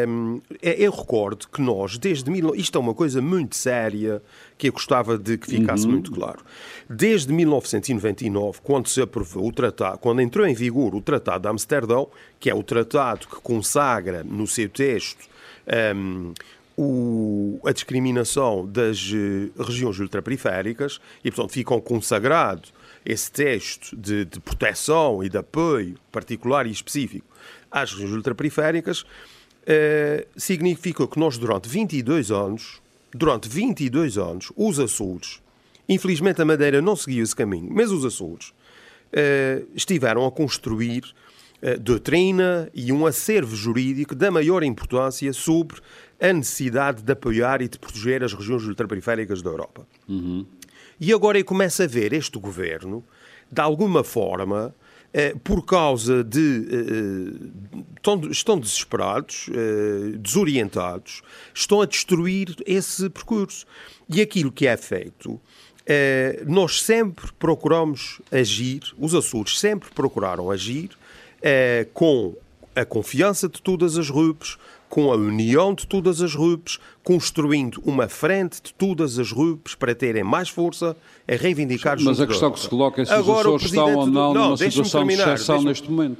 um, 0.07 0.41
é, 0.61 0.83
eu 0.83 0.91
recordo 0.91 1.47
que 1.47 1.61
nós, 1.61 1.97
desde. 1.97 2.29
Mil... 2.31 2.55
Isto 2.55 2.77
é 2.77 2.81
uma 2.81 2.93
coisa 2.93 3.21
muito 3.21 3.55
séria 3.55 4.21
que 4.57 4.67
eu 4.67 4.73
gostava 4.73 5.17
de 5.17 5.37
que 5.37 5.47
ficasse 5.47 5.85
uhum. 5.85 5.91
muito 5.91 6.11
claro. 6.11 6.39
Desde 6.89 7.31
1999, 7.31 8.59
quando 8.63 8.87
se 8.87 8.99
aprovou 8.99 9.47
o 9.47 9.51
tratado, 9.51 9.99
quando 9.99 10.21
entrou 10.21 10.47
em 10.47 10.55
vigor 10.55 10.95
o 10.95 11.01
Tratado 11.01 11.43
de 11.43 11.47
Amsterdão, 11.49 12.07
que 12.39 12.49
é 12.49 12.55
o 12.55 12.63
tratado 12.63 13.27
que 13.27 13.35
consagra 13.35 14.23
no 14.23 14.47
seu 14.47 14.67
texto 14.67 15.29
um, 15.95 16.33
o, 16.75 17.59
a 17.63 17.71
discriminação 17.71 18.65
das 18.65 19.11
uh, 19.11 19.63
regiões 19.63 19.99
ultraperiféricas, 19.99 20.99
e 21.23 21.29
portanto 21.29 21.51
ficam 21.51 21.79
consagrado 21.79 22.69
esse 23.05 23.31
texto 23.31 23.95
de, 23.95 24.25
de 24.25 24.39
proteção 24.39 25.23
e 25.23 25.29
de 25.29 25.37
apoio 25.37 25.95
particular 26.11 26.65
e 26.65 26.71
específico 26.71 27.27
às 27.71 27.91
regiões 27.91 28.15
ultraperiféricas 28.15 29.05
uh, 29.69 30.27
significa 30.35 31.07
que 31.07 31.19
nós, 31.19 31.37
durante 31.37 31.69
22 31.69 32.31
anos, 32.31 32.81
durante 33.13 33.47
22 33.47 34.17
anos, 34.17 34.51
os 34.55 34.79
Açores, 34.79 35.41
infelizmente 35.87 36.41
a 36.41 36.45
Madeira 36.45 36.81
não 36.81 36.95
seguiu 36.95 37.23
esse 37.23 37.35
caminho, 37.35 37.69
mas 37.71 37.91
os 37.91 38.03
Açores 38.03 38.49
uh, 38.49 39.67
estiveram 39.75 40.25
a 40.25 40.31
construir 40.31 41.03
uh, 41.61 41.79
doutrina 41.79 42.69
e 42.73 42.91
um 42.91 43.05
acervo 43.05 43.55
jurídico 43.55 44.15
da 44.15 44.31
maior 44.31 44.63
importância 44.63 45.31
sobre 45.33 45.79
a 46.19 46.33
necessidade 46.33 47.01
de 47.01 47.11
apoiar 47.11 47.61
e 47.61 47.67
de 47.67 47.79
proteger 47.79 48.23
as 48.23 48.33
regiões 48.33 48.63
ultraperiféricas 48.63 49.41
da 49.41 49.49
Europa. 49.49 49.87
Uhum. 50.07 50.45
E 50.99 51.13
agora 51.13 51.39
eu 51.39 51.45
começo 51.45 51.81
a 51.81 51.87
ver 51.87 52.11
este 52.11 52.37
governo, 52.37 53.03
de 53.49 53.61
alguma 53.61 54.03
forma, 54.03 54.75
eh, 54.75 54.88
por 55.43 55.65
causa 55.65 56.23
de. 56.23 56.67
Eh, 56.71 58.29
estão 58.31 58.59
desesperados, 58.59 59.49
eh, 59.49 60.17
desorientados, 60.17 61.21
estão 61.53 61.81
a 61.81 61.85
destruir 61.85 62.55
esse 62.65 63.09
percurso. 63.09 63.65
E 64.07 64.21
aquilo 64.21 64.51
que 64.51 64.65
é 64.65 64.75
feito, 64.75 65.39
nós 66.47 66.81
sempre 66.81 67.31
procuramos 67.37 68.19
agir, 68.31 68.81
os 68.97 69.13
Açores 69.13 69.59
sempre 69.59 69.89
procuraram 69.91 70.49
agir 70.49 70.89
com 71.93 72.35
a 72.75 72.83
confiança 72.85 73.47
de 73.47 73.61
todas 73.61 73.97
as 73.97 74.09
RUPs, 74.09 74.57
com 74.89 75.11
a 75.11 75.15
união 75.15 75.73
de 75.73 75.85
todas 75.85 76.21
as 76.21 76.33
RUPs, 76.33 76.79
construindo 77.03 77.81
uma 77.85 78.09
frente 78.09 78.61
de 78.61 78.73
todas 78.73 79.19
as 79.19 79.31
RUPs 79.31 79.75
para 79.75 79.93
terem 79.93 80.23
mais 80.23 80.49
força 80.49 80.97
a 81.27 81.35
reivindicar 81.35 81.97
os 81.97 82.03
Mas 82.03 82.19
a 82.19 82.25
questão 82.25 82.51
que 82.51 82.59
se 82.59 82.67
coloca 82.67 83.01
é 83.01 83.05
se 83.05 83.13
Agora, 83.13 83.49
os 83.49 83.63
Açores 83.63 83.65
estão 83.65 83.95
ou 83.95 84.07
não, 84.07 84.33
não 84.33 84.43
numa 84.45 84.57
situação 84.57 85.01
terminar, 85.01 85.25
de 85.25 85.33
exceção 85.35 85.61
neste 85.61 85.89
momento. 85.89 86.17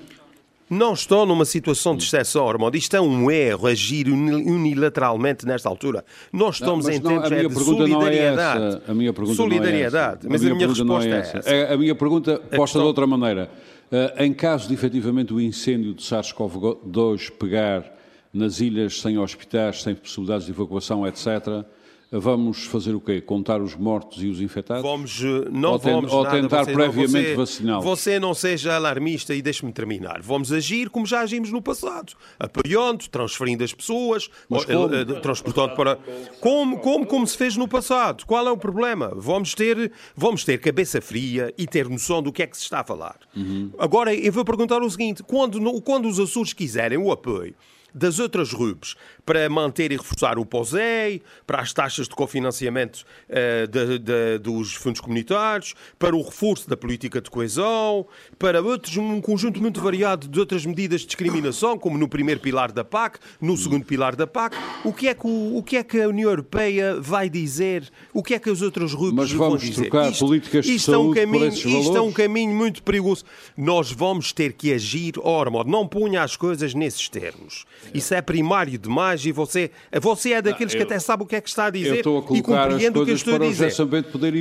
Não 0.70 0.94
estão 0.94 1.26
numa 1.26 1.46
situação 1.46 1.96
de 1.96 2.04
exceção, 2.04 2.48
Armando. 2.48 2.76
Isto 2.78 2.96
é 2.96 3.02
um 3.02 3.32
erro, 3.32 3.66
agir 3.66 4.08
unilateralmente 4.08 5.44
nesta 5.44 5.68
altura. 5.68 6.06
Nós 6.32 6.56
estamos 6.56 6.86
não, 6.86 6.94
em 6.94 7.00
não, 7.00 7.22
tempos 7.24 7.32
é 7.32 7.48
de 7.48 7.66
solidariedade. 7.66 8.82
É 8.88 8.92
a 8.92 8.94
minha 8.94 9.12
pergunta 9.12 9.36
solidariedade. 9.36 10.28
Não 10.28 10.34
é 10.34 10.36
essa. 10.36 10.42
Mas 10.42 10.42
a 10.42 10.44
minha, 10.44 10.54
a 10.54 10.58
minha 10.58 10.68
resposta 10.68 11.10
é 11.10 11.20
essa. 11.20 11.38
É 11.38 11.62
essa. 11.64 11.74
A 11.74 11.78
minha 11.78 11.96
pergunta 11.96 12.34
posta 12.38 12.58
questão... 12.58 12.82
de 12.84 12.88
outra 12.88 13.08
maneira. 13.08 13.50
Uh, 13.92 14.24
em 14.24 14.32
caso 14.32 14.68
de 14.68 14.76
efetivamente 14.76 15.34
o 15.34 15.42
incêndio 15.42 15.96
de 15.96 16.04
SARS-CoV-2 16.04 17.32
pegar 17.32 17.99
nas 18.34 18.60
ilhas 18.60 19.02
sem 19.02 19.18
hospitais, 19.18 19.82
sem 19.82 19.96
possibilidades 19.96 20.46
de 20.46 20.52
evacuação, 20.52 21.06
etc., 21.08 21.66
vamos 22.12 22.66
fazer 22.66 22.96
o 22.96 23.00
quê? 23.00 23.22
Contar 23.22 23.62
os 23.62 23.76
mortos 23.76 24.24
e 24.24 24.28
os 24.28 24.42
infectados? 24.42 24.82
Vamos, 24.82 25.22
eh, 25.22 25.50
não 25.52 25.74
ou 25.74 25.80
vamos 25.80 26.12
Ou 26.12 26.24
nada, 26.24 26.42
tentar 26.42 26.66
você, 26.66 26.74
previamente 26.74 27.36
vacinar 27.36 27.82
Você 27.82 28.20
não 28.20 28.34
seja 28.34 28.76
alarmista 28.76 29.36
e 29.36 29.42
deixe-me 29.42 29.72
terminar. 29.72 30.22
Vamos 30.22 30.52
agir 30.52 30.90
como 30.90 31.06
já 31.06 31.22
agimos 31.22 31.52
no 31.52 31.62
passado. 31.62 32.14
Apoiando, 32.40 33.08
transferindo 33.10 33.64
as 33.64 33.74
pessoas, 33.74 34.28
Mas 34.50 34.66
como? 34.66 34.96
Eh, 34.96 35.06
transportando 35.22 35.76
para... 35.76 36.00
Como, 36.40 36.80
como, 36.80 37.06
como 37.06 37.28
se 37.28 37.38
fez 37.38 37.56
no 37.56 37.68
passado. 37.68 38.26
Qual 38.26 38.48
é 38.48 38.52
o 38.52 38.58
problema? 38.58 39.14
Vamos 39.16 39.54
ter, 39.54 39.92
vamos 40.16 40.44
ter 40.44 40.58
cabeça 40.58 41.00
fria 41.02 41.54
e 41.58 41.68
ter 41.68 41.88
noção 41.88 42.24
do 42.24 42.32
que 42.32 42.42
é 42.42 42.48
que 42.48 42.58
se 42.58 42.64
está 42.64 42.80
a 42.80 42.84
falar. 42.84 43.18
Uhum. 43.36 43.72
Agora, 43.78 44.14
eu 44.16 44.32
vou 44.32 44.44
perguntar 44.44 44.82
o 44.82 44.90
seguinte. 44.90 45.22
Quando, 45.22 45.60
quando 45.82 46.08
os 46.08 46.20
Açores 46.20 46.54
quiserem 46.54 46.98
o 46.98 47.12
apoio 47.12 47.54
das 47.94 48.20
outras 48.20 48.52
RUBs 48.52 48.96
para 49.26 49.48
manter 49.48 49.92
e 49.92 49.98
reforçar 49.98 50.40
o 50.40 50.46
POSEI, 50.46 51.22
para 51.46 51.62
as 51.62 51.72
taxas 51.72 52.08
de 52.08 52.16
cofinanciamento 52.16 53.06
uh, 53.30 53.68
de, 53.68 54.00
de, 54.00 54.38
dos 54.40 54.74
fundos 54.74 55.00
comunitários, 55.00 55.76
para 56.00 56.16
o 56.16 56.22
reforço 56.24 56.68
da 56.68 56.76
política 56.76 57.22
de 57.22 57.30
coesão, 57.30 58.08
para 58.40 58.60
outros, 58.60 58.98
um 58.98 59.22
conjunto 59.22 59.62
muito 59.62 59.82
variado 59.82 60.28
de 60.28 60.40
outras 60.40 60.66
medidas 60.66 61.02
de 61.02 61.08
discriminação, 61.08 61.78
como 61.78 61.96
no 61.98 62.10
primeiro 62.10 62.40
pilar 62.40 62.72
da 62.72 62.84
PAC, 62.84 63.20
no 63.40 63.56
segundo 63.56 63.86
pilar 63.86 64.16
da 64.16 64.26
PAC. 64.26 64.58
O 64.84 64.92
que 64.92 65.08
é 65.08 65.14
que, 65.14 65.28
o, 65.28 65.58
o 65.58 65.64
que, 65.64 65.78
é 65.78 65.84
que 65.84 66.02
a 66.02 66.08
União 66.08 66.30
Europeia 66.30 67.00
vai 67.00 67.30
dizer? 67.30 67.88
O 68.12 68.24
que 68.24 68.34
é 68.34 68.40
que 68.40 68.50
as 68.50 68.64
outras 68.64 68.94
RUBs 68.94 69.14
Mas 69.14 69.32
vamos 69.32 69.62
vão 69.62 69.70
dizer? 69.70 69.90
trocar 69.90 70.10
isto, 70.10 70.26
políticas 70.26 70.66
de 70.66 70.74
isto 70.74 70.92
saúde 70.92 71.20
é 71.20 71.22
um 71.24 71.26
caminho, 71.26 71.40
por 71.40 71.48
esses 71.48 71.64
valores? 71.64 71.86
Isto 71.86 71.98
é 71.98 72.02
um 72.02 72.12
caminho 72.12 72.56
muito 72.56 72.82
perigoso. 72.82 73.24
Nós 73.56 73.92
vamos 73.92 74.34
ter 74.34 74.54
que 74.54 74.74
agir, 74.74 75.14
oh, 75.20 75.64
não 75.66 75.88
ponha 75.88 76.24
as 76.24 76.36
coisas 76.36 76.74
nesses 76.74 77.08
termos. 77.10 77.66
Isso 77.94 78.14
é 78.14 78.22
primário 78.22 78.78
demais 78.78 79.26
e 79.26 79.32
você, 79.32 79.72
você 80.02 80.34
é 80.34 80.42
daqueles 80.42 80.74
não, 80.74 80.80
eu, 80.80 80.86
que 80.86 80.94
até 80.94 81.00
sabe 81.00 81.24
o 81.24 81.26
que 81.26 81.36
é 81.36 81.42
que 81.42 81.50
está 81.50 81.66
a 81.66 81.70
dizer 81.70 82.06
a 82.06 82.36
e 82.36 82.42
compreende 82.42 83.00
o 83.00 83.06
que 83.06 83.12
eu 83.12 83.16
estou 83.16 83.36
a 83.36 83.40
dizer. 83.40 83.74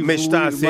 Mas 0.05 0.21
está 0.21 0.47
a 0.47 0.53
ser, 0.53 0.69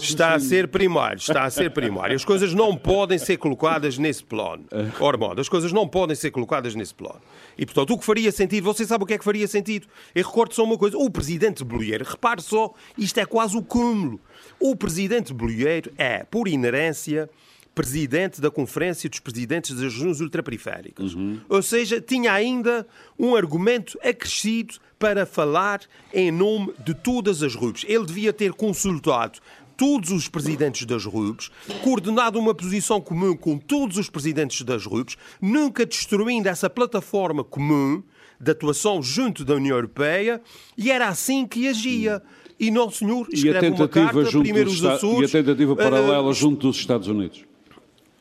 está 0.00 0.34
a 0.34 0.40
ser 0.40 0.68
primário, 0.68 1.18
está 1.18 1.44
a 1.44 1.50
ser 1.50 1.70
primário. 1.70 2.16
As 2.16 2.24
coisas 2.24 2.54
não 2.54 2.76
podem 2.76 3.18
ser 3.18 3.36
colocadas 3.36 3.98
nesse 3.98 4.24
plano. 4.24 4.64
Ormond, 5.00 5.40
as 5.40 5.48
coisas 5.48 5.72
não 5.72 5.86
podem 5.86 6.16
ser 6.16 6.30
colocadas 6.30 6.74
nesse 6.74 6.94
plano. 6.94 7.20
E, 7.58 7.64
portanto, 7.64 7.92
o 7.92 7.98
que 7.98 8.04
faria 8.04 8.30
sentido, 8.32 8.64
você 8.64 8.84
sabe 8.84 9.04
o 9.04 9.06
que 9.06 9.14
é 9.14 9.18
que 9.18 9.24
faria 9.24 9.46
sentido? 9.48 9.86
Eu 10.14 10.24
recordo 10.24 10.54
só 10.54 10.64
uma 10.64 10.76
coisa, 10.76 10.96
o 10.96 11.10
presidente 11.10 11.64
Bolheiro, 11.64 12.04
repare 12.04 12.42
só, 12.42 12.72
isto 12.96 13.18
é 13.18 13.26
quase 13.26 13.56
o 13.56 13.62
cúmulo. 13.62 14.20
O 14.60 14.76
presidente 14.76 15.32
Bolheiro 15.32 15.90
é, 15.96 16.24
por 16.24 16.48
inerência, 16.48 17.28
presidente 17.76 18.40
da 18.40 18.50
Conferência 18.50 19.08
dos 19.08 19.20
Presidentes 19.20 19.72
das 19.72 19.82
Regiões 19.82 20.18
Ultraperiféricas. 20.22 21.12
Uhum. 21.12 21.38
Ou 21.46 21.62
seja, 21.62 22.00
tinha 22.00 22.32
ainda 22.32 22.86
um 23.18 23.36
argumento 23.36 23.98
acrescido 24.02 24.76
para 24.98 25.26
falar 25.26 25.82
em 26.12 26.32
nome 26.32 26.72
de 26.82 26.94
todas 26.94 27.42
as 27.42 27.54
RUBs. 27.54 27.84
Ele 27.86 28.06
devia 28.06 28.32
ter 28.32 28.54
consultado 28.54 29.40
todos 29.76 30.10
os 30.10 30.26
presidentes 30.26 30.86
das 30.86 31.04
RUBs, 31.04 31.50
coordenado 31.82 32.38
uma 32.38 32.54
posição 32.54 32.98
comum 32.98 33.36
com 33.36 33.58
todos 33.58 33.98
os 33.98 34.08
presidentes 34.08 34.62
das 34.62 34.86
RUBs, 34.86 35.18
nunca 35.38 35.84
destruindo 35.84 36.48
essa 36.48 36.70
plataforma 36.70 37.44
comum 37.44 38.02
de 38.40 38.52
atuação 38.52 39.02
junto 39.02 39.44
da 39.44 39.54
União 39.54 39.76
Europeia, 39.76 40.40
e 40.78 40.90
era 40.90 41.08
assim 41.08 41.46
que 41.46 41.68
agia. 41.68 42.22
E 42.58 42.70
não, 42.70 42.90
senhor, 42.90 43.28
escreve 43.30 43.68
uma 43.68 43.86
carta, 43.86 44.30
primeiro 44.30 44.70
os 44.70 44.82
Açores... 44.82 45.30
E 45.30 45.36
a 45.36 45.42
tentativa 45.42 45.76
paralela 45.76 46.30
uh, 46.30 46.32
junto 46.32 46.68
dos 46.68 46.78
Estados 46.78 47.06
Unidos? 47.06 47.44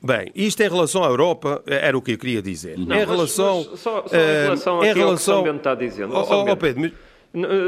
Bem, 0.06 0.32
isto 0.36 0.62
em 0.62 0.70
relação 0.70 1.04
à 1.04 1.08
Europa 1.08 1.64
era 1.66 1.98
o 1.98 2.02
que 2.02 2.12
eu 2.12 2.18
queria 2.18 2.42
dizer. 2.42 2.78
Não, 2.78 2.96
em 2.96 3.00
mas- 3.00 3.10
relação, 3.10 3.66
mas 3.72 3.80
só, 3.80 4.06
só 4.08 4.16
eh, 4.16 4.42
em 4.42 4.44
relação 4.44 4.84
em 4.84 4.90
àquilo 4.92 5.06
relação- 5.06 5.16
que 5.16 5.22
o 5.22 5.44
São 5.44 5.44
Bento 5.44 5.58
está 5.58 5.76
dizendo. 5.76 6.16
Oh, 6.16 6.24
São 6.26 6.42
oh, 6.42 6.46
Bento, 6.46 6.58
Pedro, 6.58 6.82
mas- 6.82 6.92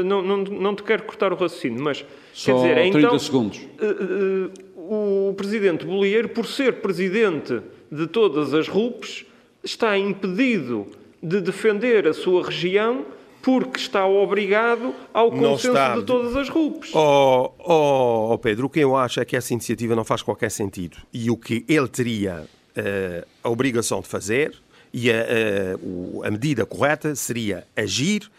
não, 0.04 0.22
não, 0.22 0.36
não 0.38 0.74
te 0.76 0.82
quero 0.84 1.02
cortar 1.02 1.32
o 1.32 1.36
raciocínio, 1.36 1.82
mas 1.82 2.04
Só 2.32 2.52
quer 2.52 2.58
dizer, 2.60 2.74
30 2.92 2.98
então, 2.98 3.18
segundos. 3.18 3.58
eh, 3.80 3.84
eh, 3.84 4.62
o 4.76 5.34
presidente 5.36 5.84
Bolieiro, 5.84 6.28
por 6.28 6.46
ser 6.46 6.74
presidente 6.74 7.60
de 7.90 8.06
todas 8.06 8.54
as 8.54 8.68
RUPs, 8.68 9.24
está 9.64 9.98
impedido 9.98 10.86
de 11.22 11.40
defender 11.40 12.06
a 12.06 12.14
sua 12.14 12.44
região 12.44 13.04
porque 13.42 13.78
está 13.78 14.06
obrigado 14.06 14.94
ao 15.12 15.30
consenso 15.30 15.68
está. 15.68 15.96
de 15.96 16.04
todas 16.04 16.36
as 16.36 16.48
RUPs. 16.48 16.94
Oh, 16.94 17.52
oh, 17.58 18.32
oh, 18.32 18.38
Pedro, 18.38 18.66
o 18.66 18.70
que 18.70 18.80
eu 18.80 18.96
acho 18.96 19.20
é 19.20 19.24
que 19.24 19.36
essa 19.36 19.52
iniciativa 19.52 19.94
não 19.94 20.04
faz 20.04 20.22
qualquer 20.22 20.50
sentido. 20.50 20.96
E 21.12 21.30
o 21.30 21.36
que 21.36 21.64
ele 21.68 21.88
teria 21.88 22.46
eh, 22.76 23.26
a 23.42 23.48
obrigação 23.48 24.00
de 24.00 24.08
fazer 24.08 24.54
e 24.92 25.10
a, 25.10 25.14
eh, 25.14 25.76
a 26.24 26.30
medida 26.30 26.66
correta 26.66 27.14
seria 27.14 27.66
agir 27.76 28.30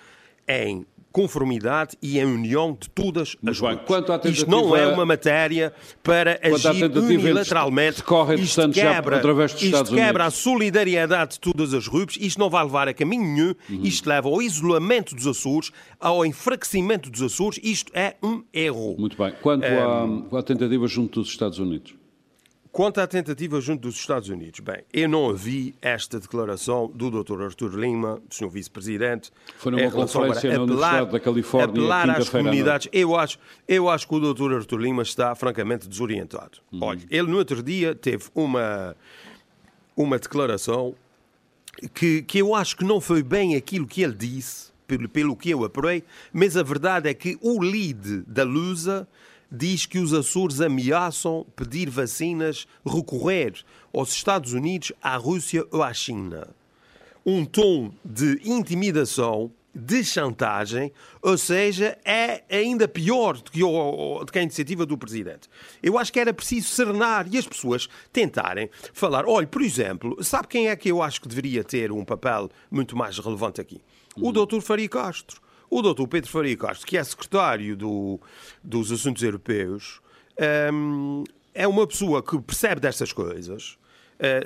em 0.48 0.86
conformidade 1.12 1.98
e 2.02 2.20
em 2.20 2.26
união 2.26 2.78
de 2.80 2.90
todas 2.90 3.36
as 3.46 3.60
Muito 3.60 3.62
bem. 3.62 3.86
Quanto 3.86 4.12
à 4.12 4.22
Isto 4.26 4.50
não 4.50 4.76
é 4.76 4.88
uma 4.88 5.06
matéria 5.06 5.74
para 6.04 6.40
agir 6.44 6.86
unilateralmente. 6.86 8.04
Isto 8.38 8.70
quebra, 8.70 9.18
através 9.18 9.54
dos 9.54 9.64
isto 9.64 9.94
quebra 9.94 10.26
a 10.26 10.32
solidariedade 10.32 11.34
de 11.34 11.40
todas 11.40 11.74
as 11.74 11.88
RUPs. 11.88 12.18
Isto 12.20 12.40
não 12.40 12.50
vai 12.50 12.64
levar 12.64 12.88
a 12.88 12.94
caminho 12.94 13.24
nenhum. 13.24 13.56
Uhum. 13.70 13.84
Isto 13.84 14.08
leva 14.08 14.28
ao 14.28 14.42
isolamento 14.42 15.16
dos 15.16 15.28
Açores, 15.28 15.72
ao 16.00 16.26
enfraquecimento 16.26 17.10
dos 17.10 17.22
Açores. 17.22 17.60
Isto 17.64 17.92
é 17.96 18.16
um 18.22 18.44
erro. 18.54 18.96
Muito 18.98 19.18
bem. 19.18 19.34
Quanto 19.42 19.66
à, 19.66 20.40
à 20.40 20.44
tentativa 20.44 20.88
junto 20.88 21.22
dos 21.22 21.30
Estados 21.30 21.60
Unidos? 21.60 21.99
Quanto 22.72 23.02
à 23.02 23.08
tentativa 23.08 23.60
junto 23.60 23.82
dos 23.82 23.96
Estados 23.96 24.30
Unidos, 24.30 24.60
bem, 24.60 24.84
eu 24.94 25.10
não 25.10 25.24
ouvi 25.24 25.74
esta 25.82 26.20
declaração 26.20 26.88
do 26.94 27.10
Dr. 27.10 27.42
Artur 27.42 27.76
Lima, 27.76 28.22
do 28.28 28.34
Sr. 28.34 28.48
Vice-Presidente. 28.48 29.32
Foi 29.58 29.72
numa 29.72 29.90
conferência 29.90 30.54
na 30.54 30.62
Universidade 30.62 31.12
da 31.12 31.20
Califórnia, 31.20 31.70
apelar 31.70 32.10
às 32.12 32.30
comunidades. 32.30 32.88
Eu 32.94 33.16
acho, 33.16 33.40
eu 33.68 33.90
acho 33.90 34.08
que 34.08 34.16
o 34.16 34.34
Dr. 34.34 34.54
Artur 34.54 34.80
Lima 34.80 35.02
está 35.02 35.34
francamente 35.34 35.90
desorientado. 35.90 36.60
Uhum. 36.72 36.80
Olha, 36.84 37.02
ele 37.10 37.28
no 37.28 37.38
outro 37.38 37.64
dia 37.64 37.96
teve 37.96 38.26
uma, 38.36 38.96
uma 39.98 40.20
declaração 40.20 40.94
que, 41.96 42.22
que 42.22 42.38
eu 42.38 42.54
acho 42.54 42.78
que 42.78 42.86
não 42.86 43.02
foi 43.02 43.24
bem 43.24 43.56
aquilo 43.56 43.88
que 43.88 44.04
ele 44.04 44.14
disse, 44.14 44.72
pelo, 44.86 45.10
pelo 45.10 45.36
que 45.36 45.50
eu 45.50 45.64
apurei, 45.64 46.04
mas 46.32 46.56
a 46.56 46.62
verdade 46.62 47.10
é 47.10 47.14
que 47.16 47.38
o 47.42 47.60
lead 47.60 48.24
da 48.28 48.44
Lusa 48.44 49.08
diz 49.52 49.86
que 49.86 50.00
os 50.00 50.14
Açores 50.14 50.62
ameaçam 50.62 51.46
pedir 51.56 51.90
vacinas, 51.90 52.68
recorrer 52.86 53.54
aos 53.94 54.14
Estados 54.14 54.54
Unidos, 54.54 54.92
à 55.02 55.16
Rússia 55.16 55.66
ou 55.72 55.82
à 55.82 55.94
China. 55.94 56.48
Um 57.26 57.46
tom 57.46 57.92
de 58.04 58.40
intimidação, 58.46 59.52
de 59.74 60.04
chantagem, 60.04 60.92
ou 61.22 61.38
seja, 61.38 61.98
é 62.04 62.44
ainda 62.50 62.88
pior 62.88 63.38
do 63.38 63.52
que, 63.52 63.64
o, 63.64 64.24
do 64.24 64.32
que 64.32 64.40
a 64.40 64.42
iniciativa 64.42 64.86
do 64.86 64.98
Presidente. 64.98 65.50
Eu 65.82 65.98
acho 65.98 66.12
que 66.12 66.20
era 66.20 66.34
preciso 66.34 66.70
serenar 66.70 67.28
e 67.32 67.38
as 67.38 67.48
pessoas 67.48 67.88
tentarem 68.12 68.70
falar. 68.94 69.26
Olha, 69.28 69.48
por 69.48 69.62
exemplo, 69.62 70.24
sabe 70.24 70.48
quem 70.48 70.70
é 70.70 70.76
que 70.76 70.90
eu 70.90 71.02
acho 71.02 71.22
que 71.22 71.28
deveria 71.28 71.64
ter 71.64 71.92
um 71.92 72.04
papel 72.04 72.50
muito 72.70 72.98
mais 72.98 73.18
relevante 73.20 73.62
aqui? 73.62 73.82
O 74.16 74.32
Dr. 74.32 74.60
Faria 74.60 74.90
Castro. 74.90 75.40
O 75.70 75.82
Dr. 75.82 76.08
Pedro 76.08 76.30
Faria 76.30 76.58
Castro, 76.58 76.88
que 76.88 76.98
é 76.98 77.04
secretário 77.04 77.78
do, 77.78 78.20
dos 78.64 78.92
Assuntos 78.92 79.22
Europeus, 79.22 80.02
hum, 80.74 81.24
é 81.54 81.68
uma 81.68 81.86
pessoa 81.86 82.24
que 82.24 82.40
percebe 82.42 82.82
destas 82.82 83.14
coisas, 83.14 83.78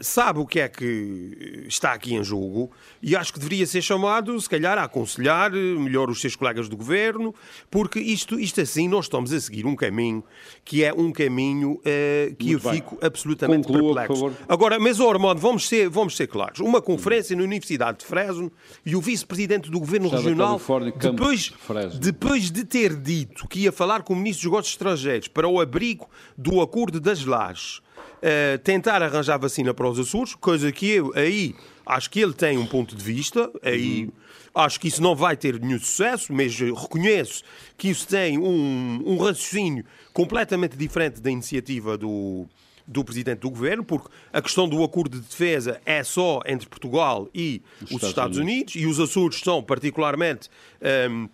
sabe 0.01 0.39
o 0.39 0.45
que 0.45 0.59
é 0.59 0.69
que 0.69 1.65
está 1.67 1.93
aqui 1.93 2.13
em 2.13 2.23
jogo 2.23 2.71
e 3.01 3.15
acho 3.15 3.33
que 3.33 3.39
deveria 3.39 3.65
ser 3.65 3.81
chamado, 3.81 4.39
se 4.39 4.49
calhar, 4.49 4.77
a 4.77 4.83
aconselhar 4.83 5.53
eh, 5.53 5.57
melhor 5.57 6.09
os 6.09 6.21
seus 6.21 6.35
colegas 6.35 6.69
do 6.69 6.77
governo, 6.77 7.33
porque 7.69 7.99
isto, 7.99 8.39
isto 8.39 8.61
assim 8.61 8.87
nós 8.87 9.05
estamos 9.05 9.33
a 9.33 9.39
seguir 9.39 9.65
um 9.65 9.75
caminho 9.75 10.23
que 10.63 10.83
é 10.83 10.93
um 10.93 11.11
caminho 11.11 11.81
eh, 11.83 12.33
que 12.37 12.51
Muito 12.51 12.65
eu 12.67 12.71
bem. 12.71 12.81
fico 12.81 12.97
absolutamente 13.01 13.67
Conclua, 13.67 13.95
perplexo. 13.95 14.37
Agora, 14.47 14.79
mas, 14.79 14.99
oh, 14.99 15.09
Armando, 15.09 15.39
vamos 15.39 15.67
ser, 15.67 15.89
vamos 15.89 16.15
ser 16.15 16.27
claros. 16.27 16.59
Uma 16.59 16.81
conferência 16.81 17.35
na 17.35 17.43
Universidade 17.43 17.99
de 17.99 18.05
Fresno 18.05 18.51
e 18.85 18.95
o 18.95 19.01
vice-presidente 19.01 19.69
do 19.69 19.79
governo 19.79 20.09
regional, 20.09 20.61
depois, 20.99 21.47
Fresno. 21.47 21.99
depois 21.99 22.51
de 22.51 22.63
ter 22.63 22.95
dito 22.95 23.47
que 23.47 23.61
ia 23.61 23.71
falar 23.71 24.03
com 24.03 24.13
o 24.13 24.15
ministro 24.15 24.43
dos 24.43 24.51
Negócios 24.51 24.73
Estrangeiros 24.73 25.27
para 25.27 25.47
o 25.47 25.59
abrigo 25.59 26.07
do 26.37 26.61
acordo 26.61 26.99
das 26.99 27.25
lajes, 27.25 27.81
eh, 28.25 28.57
tentar 28.59 29.03
arranjar 29.03 29.37
vacina 29.37 29.73
para 29.73 29.85
os 29.85 29.99
Açores, 29.99 30.33
coisa 30.33 30.71
que 30.71 30.89
eu 30.89 31.11
aí 31.13 31.53
acho 31.85 32.09
que 32.09 32.21
ele 32.21 32.31
tem 32.31 32.57
um 32.57 32.65
ponto 32.65 32.95
de 32.95 33.03
vista, 33.03 33.51
aí 33.61 34.09
acho 34.55 34.79
que 34.79 34.87
isso 34.87 35.01
não 35.01 35.13
vai 35.13 35.35
ter 35.35 35.59
nenhum 35.59 35.77
sucesso, 35.77 36.31
mas 36.31 36.57
reconheço 36.57 37.43
que 37.77 37.89
isso 37.89 38.07
tem 38.07 38.37
um, 38.37 39.03
um 39.05 39.17
raciocínio 39.17 39.83
completamente 40.13 40.77
diferente 40.77 41.19
da 41.19 41.29
iniciativa 41.29 41.97
do, 41.97 42.45
do 42.87 43.03
Presidente 43.03 43.39
do 43.39 43.49
Governo, 43.49 43.83
porque 43.83 44.07
a 44.31 44.41
questão 44.41 44.69
do 44.69 44.81
acordo 44.85 45.19
de 45.19 45.27
defesa 45.27 45.81
é 45.85 46.01
só 46.01 46.39
entre 46.45 46.69
Portugal 46.69 47.27
e 47.35 47.61
os, 47.81 47.91
Estados 47.91 48.07
Estados, 48.07 48.37
Unidos. 48.37 48.73
Unidos. 48.73 48.75
e 48.75 49.01
os 49.01 49.01
Açores 49.01 49.41
são 49.41 49.61
particularmente 49.61 50.49
ehm, 50.79 51.27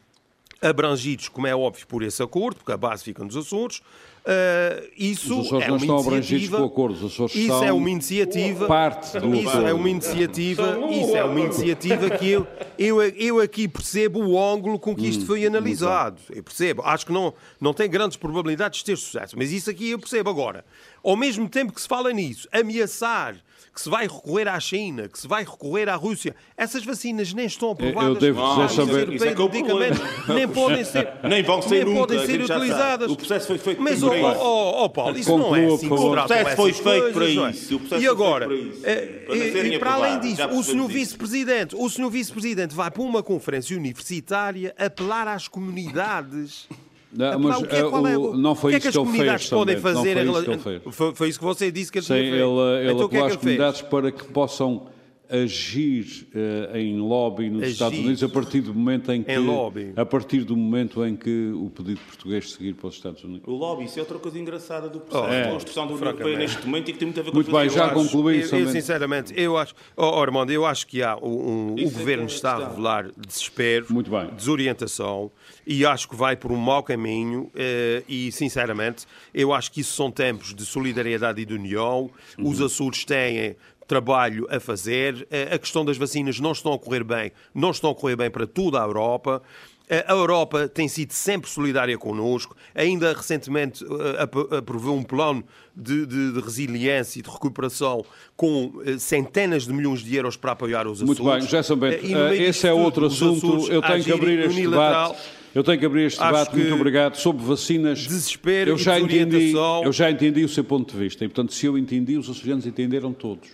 abrangidos, 0.59 1.29
como 1.29 1.45
é 1.45 1.55
óbvio, 1.55 1.85
por 1.85 2.01
esse 2.01 2.23
acordo, 2.23 2.57
porque 2.57 2.71
a 2.71 2.77
base 2.77 3.03
fica 3.03 3.23
nos 3.23 3.37
Açores. 3.37 3.79
Eh, 4.25 4.89
isso 4.97 5.39
Os 5.39 5.47
Açores 5.47 5.63
é 5.63 5.67
não 5.69 5.75
uma 5.75 5.81
estão 5.81 5.97
abrangidos 5.97 6.29
iniciativa- 6.31 6.57
pelo 6.57 6.67
acordo. 6.67 6.93
Os 6.95 7.03
Açores 7.13 7.35
isso 7.35 7.47
são 7.47 7.63
é 7.63 7.71
uma 7.73 7.89
iniciativa. 7.89 8.67
parte 8.67 9.19
do 9.19 9.33
Isso 9.35 9.49
acordo. 9.49 9.67
é 9.67 9.73
uma 9.73 9.89
iniciativa, 9.89 10.61
isso 10.91 11.15
é 11.17 11.23
uma 11.23 11.33
um- 11.35 11.45
iniciativa 11.45 12.09
que 12.11 12.29
eu, 12.29 12.47
eu, 12.77 13.01
eu 13.01 13.39
aqui 13.39 13.67
percebo 13.67 14.19
o 14.19 14.37
ângulo 14.39 14.77
com 14.77 14.95
que 14.95 15.03
Hum, 15.05 15.09
isto 15.09 15.25
foi 15.25 15.45
analisado. 15.45 16.19
Eu 16.29 16.43
percebo. 16.43 16.81
Acho 16.83 17.05
que 17.05 17.11
não, 17.11 17.33
não 17.59 17.73
tem 17.73 17.89
grandes 17.89 18.17
probabilidades 18.17 18.79
de 18.79 18.85
ter 18.85 18.97
sucesso, 18.97 19.35
mas 19.37 19.51
isso 19.51 19.69
aqui 19.69 19.89
eu 19.91 19.99
percebo 19.99 20.29
agora. 20.29 20.63
Ao 21.03 21.15
mesmo 21.15 21.47
tempo 21.49 21.71
que 21.73 21.81
se 21.81 21.87
fala 21.87 22.11
nisso, 22.11 22.47
ameaçar 22.51 23.35
que 23.73 23.83
se 23.83 23.89
vai 23.89 24.07
recorrer 24.07 24.47
à 24.49 24.59
China, 24.59 25.07
que 25.07 25.17
se 25.17 25.25
vai 25.27 25.43
recorrer 25.45 25.87
à 25.87 25.95
Rússia, 25.95 26.35
essas 26.57 26.83
vacinas 26.83 27.33
nem 27.33 27.45
estão 27.45 27.71
aprovadas. 27.71 28.15
eu 28.15 28.15
devo 28.15 28.41
dizer 28.41 28.55
pela 28.55 28.69
saber- 28.69 29.13
Isso 29.13 29.23
é 29.25 29.33
que 29.35 29.41
é 29.41 29.45
o 29.45 29.49
nem 30.35 30.47
podem 30.49 30.83
ser, 30.83 31.07
Nem 31.23 31.43
vão 31.43 31.61
ser 31.61 31.85
nem 31.85 31.93
nunca, 31.93 32.07
podem 32.07 32.25
ser 32.25 32.41
utilizadas. 32.41 33.09
O 33.11 33.15
processo 33.15 33.47
foi 33.47 33.57
feito 33.57 33.81
Mas, 33.81 33.99
para 33.99 34.09
ó, 34.09 34.15
isso. 34.15 34.41
ó, 34.41 34.83
ó, 34.83 34.89
Paulo, 34.89 35.17
isso 35.17 35.37
não 35.37 35.55
é 35.55 35.65
assim 35.65 35.87
por 35.87 36.11
tratam 36.11 36.23
O 36.23 36.27
processo 36.27 36.55
foi 36.57 36.73
feito 36.73 37.13
coisas, 37.13 37.13
para 37.13 37.25
é? 37.47 37.51
isso. 37.51 37.75
O 37.75 37.79
processo 37.79 38.01
E 38.01 38.05
foi 38.05 38.13
agora, 38.13 38.47
feito 38.49 38.61
para 38.81 38.95
isso. 38.95 39.25
Para 39.27 39.35
e- 39.37 39.75
e 39.75 39.79
para 39.79 39.91
além 39.93 40.19
disso, 40.19 40.47
o 40.49 40.63
senhor 40.63 40.87
vice-presidente, 40.89 41.75
o 41.77 41.89
senhor 41.89 42.09
vice-presidente 42.09 42.75
vai 42.75 42.91
para 42.91 43.01
uma 43.01 43.23
conferência 43.23 43.77
universitária 43.77 44.75
apelar 44.77 45.27
às 45.27 45.47
comunidades. 45.47 46.67
Não, 47.11 47.25
Apelar, 47.27 47.39
mas 47.39 47.57
o 47.61 47.65
que 47.67 47.75
é- 47.75 47.83
qual 47.89 48.07
é 48.07 48.11
eh, 48.13 48.17
o- 48.17 48.37
não 48.37 48.53
foi 48.53 48.69
o 48.69 48.71
que 48.73 48.75
é 48.75 48.79
que 48.79 48.87
isso 48.89 48.99
as 49.01 49.05
comunidades 49.05 49.41
fez 49.41 49.49
podem 49.49 49.75
também. 49.75 49.93
Não 49.93 49.99
fazer 50.03 50.13
foi 50.13 50.23
isso 50.31 50.43
que 50.43 50.49
ele 50.51 50.79
fez. 50.81 50.95
Foi, 50.95 51.29
isso 51.29 51.39
que 51.39 51.45
você 51.45 51.71
disse 51.71 51.91
que 51.91 51.97
ele 51.97 52.05
Sim, 52.05 52.13
tinha 52.13 52.19
ele, 52.25 52.31
feito. 52.31 52.61
ele 52.61 52.91
Então, 52.91 53.05
o 53.05 53.09
que 53.09 53.15
é 53.15 53.19
que 53.19 53.25
às 53.25 53.31
ele 53.31 53.31
fez? 53.31 53.39
comunidades 53.57 53.81
para 53.81 54.11
que 54.11 54.23
possam 54.25 54.87
agir 55.29 56.27
eh, 56.33 56.79
em 56.81 56.97
lobby 56.97 57.49
nos 57.49 57.61
Agir. 57.63 57.71
Estados 57.73 57.99
Unidos 57.99 58.23
a 58.23 58.29
partir 58.29 58.61
do 58.61 58.73
momento 58.73 59.11
em 59.11 59.21
que 59.21 59.31
Em 59.31 59.37
lobby. 59.37 59.93
a 59.95 60.03
partir 60.05 60.43
do 60.43 60.57
momento 60.57 61.05
em 61.05 61.15
que 61.15 61.51
o 61.53 61.69
pedido 61.69 61.99
português 62.07 62.51
seguir 62.51 62.73
para 62.73 62.87
os 62.87 62.95
Estados 62.95 63.23
Unidos. 63.23 63.43
O 63.47 63.51
lobby, 63.55 63.85
isso 63.85 63.99
é 63.99 64.01
outra 64.01 64.17
coisa 64.17 64.39
engraçada 64.39 64.89
do 64.89 64.99
processo 64.99 65.31
É. 65.33 65.43
de 65.43 65.49
construção 65.51 65.87
da 65.87 65.93
União 65.93 66.07
Europeia 66.09 66.37
neste 66.37 66.65
momento 66.65 66.89
e 66.89 66.93
que 66.93 66.99
tem 66.99 67.05
muito 67.07 67.19
a 67.19 67.23
ver 67.23 67.29
com 67.29 67.35
Muito 67.35 67.51
bem, 67.51 67.69
já 67.69 67.89
concluí. 67.89 68.41
Eu, 68.41 68.59
eu, 68.59 68.67
sinceramente, 68.69 69.33
eu 69.39 69.55
acho, 69.57 69.75
oh, 69.95 70.03
oh, 70.17 70.21
Armando, 70.21 70.51
eu 70.51 70.65
acho 70.65 70.87
que 70.87 71.03
há 71.03 71.15
um, 71.17 71.27
um- 71.27 71.73
o 71.75 71.79
é 71.79 71.83
governo 71.83 72.23
é 72.23 72.27
está 72.27 72.55
a 72.55 72.69
revelar 72.69 73.09
desespero, 73.15 73.85
Muito 73.89 74.09
bem. 74.09 74.27
desorientação 74.35 75.31
e 75.65 75.85
acho 75.85 76.09
que 76.09 76.15
vai 76.15 76.35
por 76.35 76.51
um 76.51 76.55
mau 76.57 76.81
caminho 76.81 77.51
eh, 77.55 78.03
e, 78.09 78.31
sinceramente, 78.31 79.05
eu 79.33 79.53
acho 79.53 79.71
que 79.71 79.81
isso 79.81 79.93
são 79.93 80.09
tempos 80.09 80.55
de 80.55 80.65
solidariedade 80.65 81.39
e 81.41 81.45
de 81.45 81.53
união. 81.53 82.09
Uhum. 82.37 82.49
Os 82.49 82.59
Açores 82.61 83.05
têm 83.05 83.55
trabalho 83.89 84.47
a 84.51 84.59
fazer. 84.59 85.27
Eh, 85.31 85.49
a 85.51 85.57
questão 85.57 85.83
das 85.83 85.97
vacinas 85.97 86.39
não 86.39 86.51
estão 86.53 86.71
a 86.71 86.79
correr 86.79 87.03
bem, 87.03 87.31
não 87.53 87.71
estão 87.71 87.89
a 87.89 87.95
correr 87.95 88.15
bem 88.15 88.29
para 88.29 88.45
toda 88.45 88.79
a 88.79 88.85
Europa. 88.85 89.41
Eh, 89.89 90.05
A 90.07 90.13
Europa 90.13 90.67
tem 90.69 90.87
sido 90.87 91.11
sempre 91.11 91.49
solidária 91.49 91.97
connosco. 91.97 92.55
Ainda 92.75 93.11
recentemente 93.11 93.83
eh, 93.83 94.21
ap- 94.23 94.53
aprovou 94.53 94.95
um 94.95 95.01
plano 95.03 95.43
de, 95.75 96.05
de- 96.05 96.33
de 96.33 96.39
resiliência 96.39 97.19
e 97.19 97.23
de 97.23 97.29
recuperação 97.29 98.05
com 98.37 98.71
centenas 98.99 99.65
de 99.65 99.73
milhões 99.73 100.01
de 100.01 100.15
euros 100.15 100.37
para 100.37 100.51
apoiar 100.51 100.85
os 100.85 101.01
Açores. 101.01 101.19
Muito 101.19 101.23
bem, 101.39 101.41
José 101.49 101.75
Bento, 101.75 102.05
esse 102.33 102.67
é 102.67 102.73
outro 102.73 103.07
assunto. 103.07 103.47
Açores 103.47 103.69
Eu 103.69 103.81
tenho 103.81 104.03
que 104.03 104.11
abrir 104.13 104.39
este 104.45 104.61
debate. 104.61 105.17
Eu 105.55 105.63
tenho 105.63 105.79
que 105.79 105.85
abrir 105.87 106.03
este 106.03 106.21
Acho 106.21 106.31
debate. 106.31 106.55
Muito 106.55 106.75
obrigado. 106.75 107.15
Sobre 107.15 107.43
vacinas. 107.43 108.05
desespero 108.05 108.69
eu 108.69 108.77
já 108.77 108.99
entendi, 108.99 109.51
eu 109.83 109.91
já 109.91 110.11
entendi 110.11 110.43
o 110.45 110.49
seu 110.49 110.63
ponto 110.63 110.93
de 110.93 110.99
vista. 110.99 111.25
E, 111.25 111.27
portanto, 111.27 111.51
se 111.55 111.65
eu 111.65 111.75
entendi, 111.75 112.15
os 112.19 112.29
açorianos 112.29 112.67
entenderam 112.67 113.11
todos. 113.11 113.49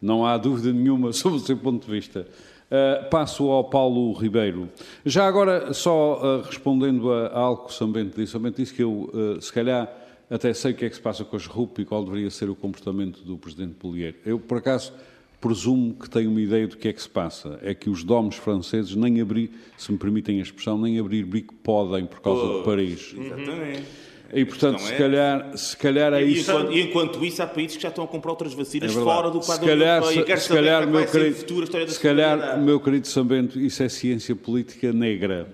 Não 0.00 0.24
há 0.24 0.36
dúvida 0.36 0.72
nenhuma 0.72 1.12
sobre 1.14 1.38
o 1.38 1.40
seu 1.40 1.56
ponto 1.56 1.86
de 1.86 1.92
vista. 1.92 2.26
Uh, 2.68 3.08
passo 3.08 3.48
ao 3.48 3.64
Paulo 3.64 4.12
Ribeiro. 4.12 4.68
Já 5.04 5.26
agora, 5.26 5.72
só 5.72 6.20
uh, 6.20 6.42
respondendo 6.42 7.10
a, 7.10 7.28
a 7.28 7.38
algo 7.38 7.64
que 7.64 7.70
o 7.70 7.74
São 7.74 7.90
Bento 7.90 8.20
disse, 8.20 8.32
São 8.32 8.40
Bento 8.40 8.56
disse 8.56 8.74
que 8.74 8.82
eu, 8.82 9.10
uh, 9.12 9.40
se 9.40 9.50
calhar, 9.50 9.90
até 10.30 10.52
sei 10.52 10.72
o 10.72 10.74
que 10.74 10.84
é 10.84 10.90
que 10.90 10.94
se 10.94 11.00
passa 11.00 11.24
com 11.24 11.34
as 11.34 11.46
RUP 11.46 11.78
e 11.78 11.84
qual 11.86 12.04
deveria 12.04 12.30
ser 12.30 12.50
o 12.50 12.54
comportamento 12.54 13.22
do 13.22 13.38
Presidente 13.38 13.74
Polier. 13.74 14.16
Eu, 14.24 14.38
por 14.38 14.58
acaso, 14.58 14.92
presumo 15.40 15.94
que 15.94 16.10
tenho 16.10 16.30
uma 16.30 16.40
ideia 16.40 16.66
do 16.66 16.76
que 16.76 16.88
é 16.88 16.92
que 16.92 17.00
se 17.00 17.08
passa. 17.08 17.58
É 17.62 17.72
que 17.74 17.88
os 17.88 18.04
domos 18.04 18.36
franceses 18.36 18.94
nem 18.94 19.20
abrir, 19.20 19.50
se 19.76 19.90
me 19.90 19.96
permitem 19.96 20.38
a 20.38 20.42
expressão, 20.42 20.78
nem 20.78 20.98
abrir 20.98 21.24
bico 21.24 21.54
podem 21.54 22.04
por 22.04 22.20
causa 22.20 22.42
oh, 22.42 22.58
de 22.58 22.64
Paris. 22.64 23.14
Exatamente. 23.16 24.07
E, 24.32 24.44
portanto, 24.44 24.80
se, 24.80 24.92
é 24.92 24.96
calhar, 24.96 25.56
se 25.56 25.76
calhar 25.76 26.12
é 26.12 26.22
e 26.22 26.34
isso. 26.34 26.50
Enquanto, 26.50 26.72
e 26.72 26.80
enquanto 26.82 27.24
isso, 27.24 27.42
há 27.42 27.46
países 27.46 27.76
que 27.76 27.82
já 27.82 27.88
estão 27.88 28.04
a 28.04 28.06
comprar 28.06 28.30
outras 28.30 28.52
vacinas 28.52 28.94
é 28.94 29.00
fora 29.00 29.30
do 29.30 29.40
quadro 29.40 29.64
se 29.64 29.70
calhar, 29.70 30.02
europeu. 30.02 30.36
Se, 30.36 30.42
se 30.42 30.48
calhar, 30.48 30.86
meu 30.86 31.06
querido, 31.06 31.90
se 31.90 32.00
calhar, 32.00 32.60
meu 32.60 32.80
querido 32.80 33.06
Sambento, 33.08 33.58
isso 33.58 33.82
é 33.82 33.88
ciência 33.88 34.36
política 34.36 34.92
negra. 34.92 35.48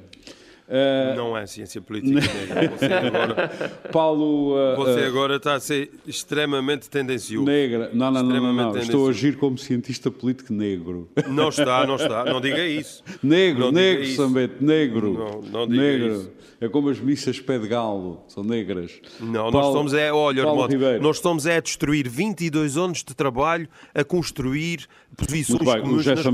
Uh, 0.66 1.14
não 1.14 1.36
é 1.36 1.46
ciência 1.46 1.80
política 1.80 2.20
negra. 2.24 2.70
Você 2.70 2.86
agora, 2.86 3.48
Paulo, 3.92 4.54
uh, 4.54 4.76
você 4.76 5.00
agora 5.00 5.36
está 5.36 5.54
a 5.54 5.60
ser 5.60 5.90
extremamente 6.06 6.88
tendencioso. 6.88 7.44
Negra. 7.44 7.90
Não, 7.92 8.10
não, 8.10 8.22
não, 8.22 8.40
não, 8.40 8.52
não. 8.72 8.78
Estou 8.78 9.06
a 9.06 9.10
agir 9.10 9.36
como 9.36 9.58
cientista 9.58 10.10
político 10.10 10.54
negro. 10.54 11.08
Não 11.28 11.50
está, 11.50 11.86
não 11.86 11.96
está. 11.96 12.24
Não 12.24 12.40
diga 12.40 12.64
isso. 12.66 13.02
Negro, 13.22 13.66
não 13.66 13.72
negro, 13.72 14.06
Sambete, 14.06 14.64
negro. 14.64 15.12
Não, 15.12 15.42
não 15.42 15.68
diga 15.68 15.82
negro. 15.82 16.14
isso. 16.14 16.32
É 16.60 16.68
como 16.68 16.88
as 16.88 16.98
missas 16.98 17.38
pé 17.40 17.58
de 17.58 17.68
galo, 17.68 18.24
são 18.26 18.42
negras. 18.42 18.92
Não, 19.20 19.50
Paulo, 19.50 19.52
nós 19.52 19.66
estamos 19.66 19.92
é, 19.92 20.10
olha, 20.10 20.48
Armoto, 20.48 20.74
nós 21.02 21.16
estamos 21.16 21.44
é 21.44 21.56
a 21.56 21.60
destruir 21.60 22.08
22 22.08 22.78
anos 22.78 23.04
de 23.04 23.14
trabalho 23.14 23.68
a 23.94 24.02
construir 24.02 24.86
posições 25.14 25.60
Muito 25.60 25.72
bem, 25.72 25.82
comuns 25.82 26.06
o 26.06 26.10
nas 26.10 26.24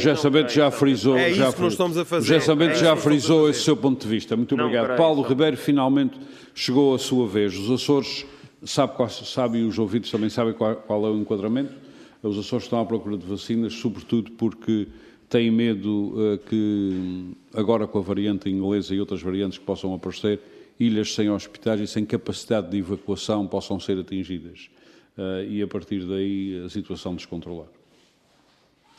já, 0.00 0.12
é 0.12 0.48
já 0.48 0.70
frisou... 0.70 1.18
É 1.18 1.28
isso 1.28 1.38
já 1.38 1.52
que 1.52 1.60
nós 1.60 1.72
estamos 1.72 1.98
a 1.98 2.04
fazer. 2.04 2.34
O 2.36 2.40
José 2.40 2.52
é 2.52 2.93
já 2.94 2.96
frisou 2.96 3.48
esse 3.48 3.60
seu 3.60 3.76
ponto 3.76 4.02
de 4.02 4.08
vista. 4.08 4.36
Muito 4.36 4.56
não, 4.56 4.66
obrigado. 4.66 4.96
Paulo 4.96 5.22
Ribeiro, 5.22 5.56
finalmente 5.56 6.18
chegou 6.54 6.94
a 6.94 6.98
sua 6.98 7.26
vez. 7.26 7.56
Os 7.56 7.70
Açores, 7.70 8.24
sabe, 8.64 8.94
sabe 9.10 9.58
e 9.58 9.62
os 9.62 9.78
ouvidos 9.78 10.10
também 10.10 10.30
sabem 10.30 10.52
qual, 10.54 10.76
qual 10.76 11.06
é 11.06 11.10
o 11.10 11.18
enquadramento. 11.18 11.74
Os 12.22 12.38
Açores 12.38 12.64
estão 12.64 12.80
à 12.80 12.86
procura 12.86 13.18
de 13.18 13.26
vacinas, 13.26 13.74
sobretudo 13.74 14.30
porque 14.32 14.88
têm 15.28 15.50
medo 15.50 16.14
uh, 16.14 16.38
que, 16.48 17.32
agora 17.52 17.86
com 17.86 17.98
a 17.98 18.02
variante 18.02 18.48
inglesa 18.48 18.94
e 18.94 19.00
outras 19.00 19.20
variantes 19.20 19.58
que 19.58 19.64
possam 19.64 19.92
aparecer, 19.92 20.40
ilhas 20.78 21.12
sem 21.14 21.30
hospitais 21.30 21.80
e 21.80 21.86
sem 21.86 22.04
capacidade 22.04 22.70
de 22.70 22.78
evacuação 22.78 23.46
possam 23.46 23.78
ser 23.78 23.98
atingidas. 23.98 24.70
Uh, 25.18 25.44
e 25.48 25.62
a 25.62 25.66
partir 25.66 26.00
daí 26.06 26.62
a 26.64 26.68
situação 26.68 27.14
descontrolar. 27.14 27.68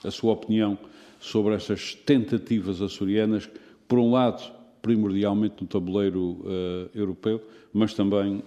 A 0.03 0.11
sua 0.11 0.33
opinião 0.33 0.77
sobre 1.19 1.55
estas 1.55 1.95
tentativas 1.95 2.81
açorianas, 2.81 3.49
por 3.87 3.99
um 3.99 4.11
lado, 4.11 4.51
primordialmente 4.81 5.55
no 5.61 5.67
tabuleiro 5.67 6.21
uh, 6.21 6.89
europeu, 6.93 7.41
mas 7.73 7.93
também, 7.93 8.41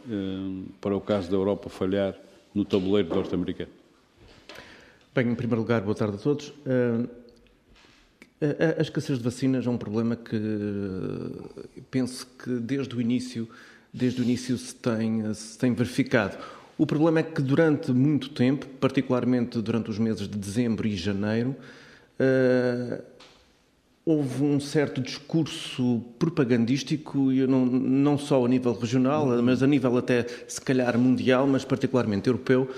para 0.80 0.96
o 0.96 1.00
caso 1.02 1.30
da 1.30 1.36
Europa, 1.36 1.68
falhar 1.68 2.14
no 2.54 2.64
tabuleiro 2.64 3.14
norte-americano. 3.14 3.70
Bem, 5.14 5.28
em 5.28 5.34
primeiro 5.34 5.60
lugar, 5.60 5.82
boa 5.82 5.94
tarde 5.94 6.16
a 6.16 6.18
todos. 6.18 6.50
A, 8.40 8.80
escassez 8.80 9.18
de 9.18 9.24
vacinas 9.24 9.66
é 9.66 9.70
um 9.70 9.76
problema 9.76 10.14
que 10.14 10.36
penso 11.90 12.26
que 12.42 12.50
desde 12.50 12.94
o 12.94 13.00
início, 13.00 13.48
desde 13.92 14.22
o 14.22 14.24
início 14.24 14.56
se 14.56 14.74
tem, 14.76 15.34
se 15.34 15.58
tem 15.58 15.74
verificado. 15.74 16.38
O 16.78 16.86
problema 16.86 17.18
é 17.18 17.22
que 17.24 17.42
durante 17.42 17.90
muito 17.90 18.30
tempo, 18.30 18.64
particularmente 18.80 19.60
durante 19.60 19.90
os 19.90 19.98
meses 19.98 20.28
de 20.28 20.38
dezembro 20.38 20.86
e 20.86 20.96
janeiro, 20.96 21.56
uh, 22.20 23.02
houve 24.08 24.42
um 24.42 24.58
certo 24.58 25.02
discurso 25.02 26.02
propagandístico, 26.18 27.30
não, 27.46 27.66
não 27.66 28.16
só 28.16 28.42
a 28.42 28.48
nível 28.48 28.72
regional, 28.72 29.26
mas 29.42 29.62
a 29.62 29.66
nível 29.66 29.98
até 29.98 30.24
se 30.48 30.58
calhar 30.62 30.98
mundial, 30.98 31.46
mas 31.46 31.62
particularmente 31.62 32.26
europeu, 32.26 32.70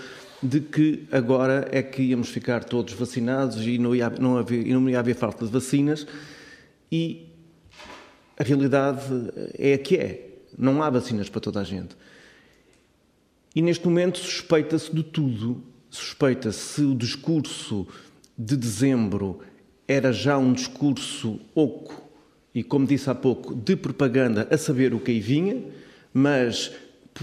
de 0.43 0.61
que 0.61 1.07
agora 1.12 1.69
é 1.71 1.85
que 1.85 2.03
íamos 2.03 2.31
ficar 2.31 2.64
todos 2.64 2.95
vacinados 2.95 3.64
e 3.64 3.79
não 3.79 3.95
ia, 3.95 4.11
não 4.11 4.43
não 4.43 4.90
ia 4.90 4.99
haver 4.99 5.14
falta 5.14 5.47
de 5.47 5.53
vacinas 5.53 6.05
e 6.90 7.29
a 8.37 8.43
realidade 8.43 9.05
é 9.57 9.75
a 9.75 9.79
que 9.79 9.97
é. 9.99 10.31
Não 10.59 10.83
há 10.83 10.90
vacinas 10.90 11.29
para 11.29 11.40
toda 11.40 11.61
a 11.61 11.64
gente. 11.64 11.97
E 13.55 13.62
neste 13.62 13.85
momento 13.87 14.19
suspeita-se 14.19 14.93
de 14.93 15.05
tudo. 15.05 15.62
Suspeita-se 15.88 16.59
se 16.59 16.83
o 16.83 16.93
discurso 16.93 17.87
de 18.37 18.57
dezembro 18.57 19.40
era 19.90 20.12
já 20.12 20.38
um 20.38 20.53
discurso 20.53 21.40
oco 21.53 22.09
e, 22.55 22.62
como 22.62 22.87
disse 22.87 23.11
há 23.11 23.14
pouco, 23.14 23.53
de 23.53 23.74
propaganda 23.74 24.46
a 24.48 24.57
saber 24.57 24.94
o 24.94 25.00
que 25.00 25.11
aí 25.11 25.18
vinha, 25.18 25.64
mas 26.14 26.70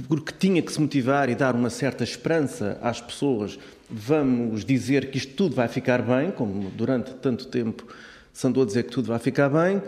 porque 0.09 0.33
tinha 0.37 0.61
que 0.61 0.73
se 0.73 0.81
motivar 0.81 1.29
e 1.29 1.35
dar 1.35 1.55
uma 1.55 1.69
certa 1.69 2.03
esperança 2.03 2.77
às 2.81 2.99
pessoas, 2.99 3.57
vamos 3.89 4.65
dizer 4.65 5.09
que 5.09 5.17
isto 5.17 5.33
tudo 5.33 5.55
vai 5.55 5.69
ficar 5.69 6.01
bem, 6.01 6.29
como 6.29 6.69
durante 6.71 7.13
tanto 7.15 7.47
tempo 7.47 7.87
se 8.33 8.45
andou 8.45 8.63
a 8.63 8.65
dizer 8.65 8.83
que 8.83 8.91
tudo 8.91 9.07
vai 9.07 9.19
ficar 9.19 9.47
bem. 9.47 9.81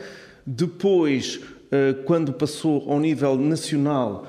Depois, 0.46 1.42
eh, 1.70 1.96
quando 2.06 2.32
passou 2.32 2.90
ao 2.90 2.98
nível 2.98 3.36
nacional, 3.36 4.26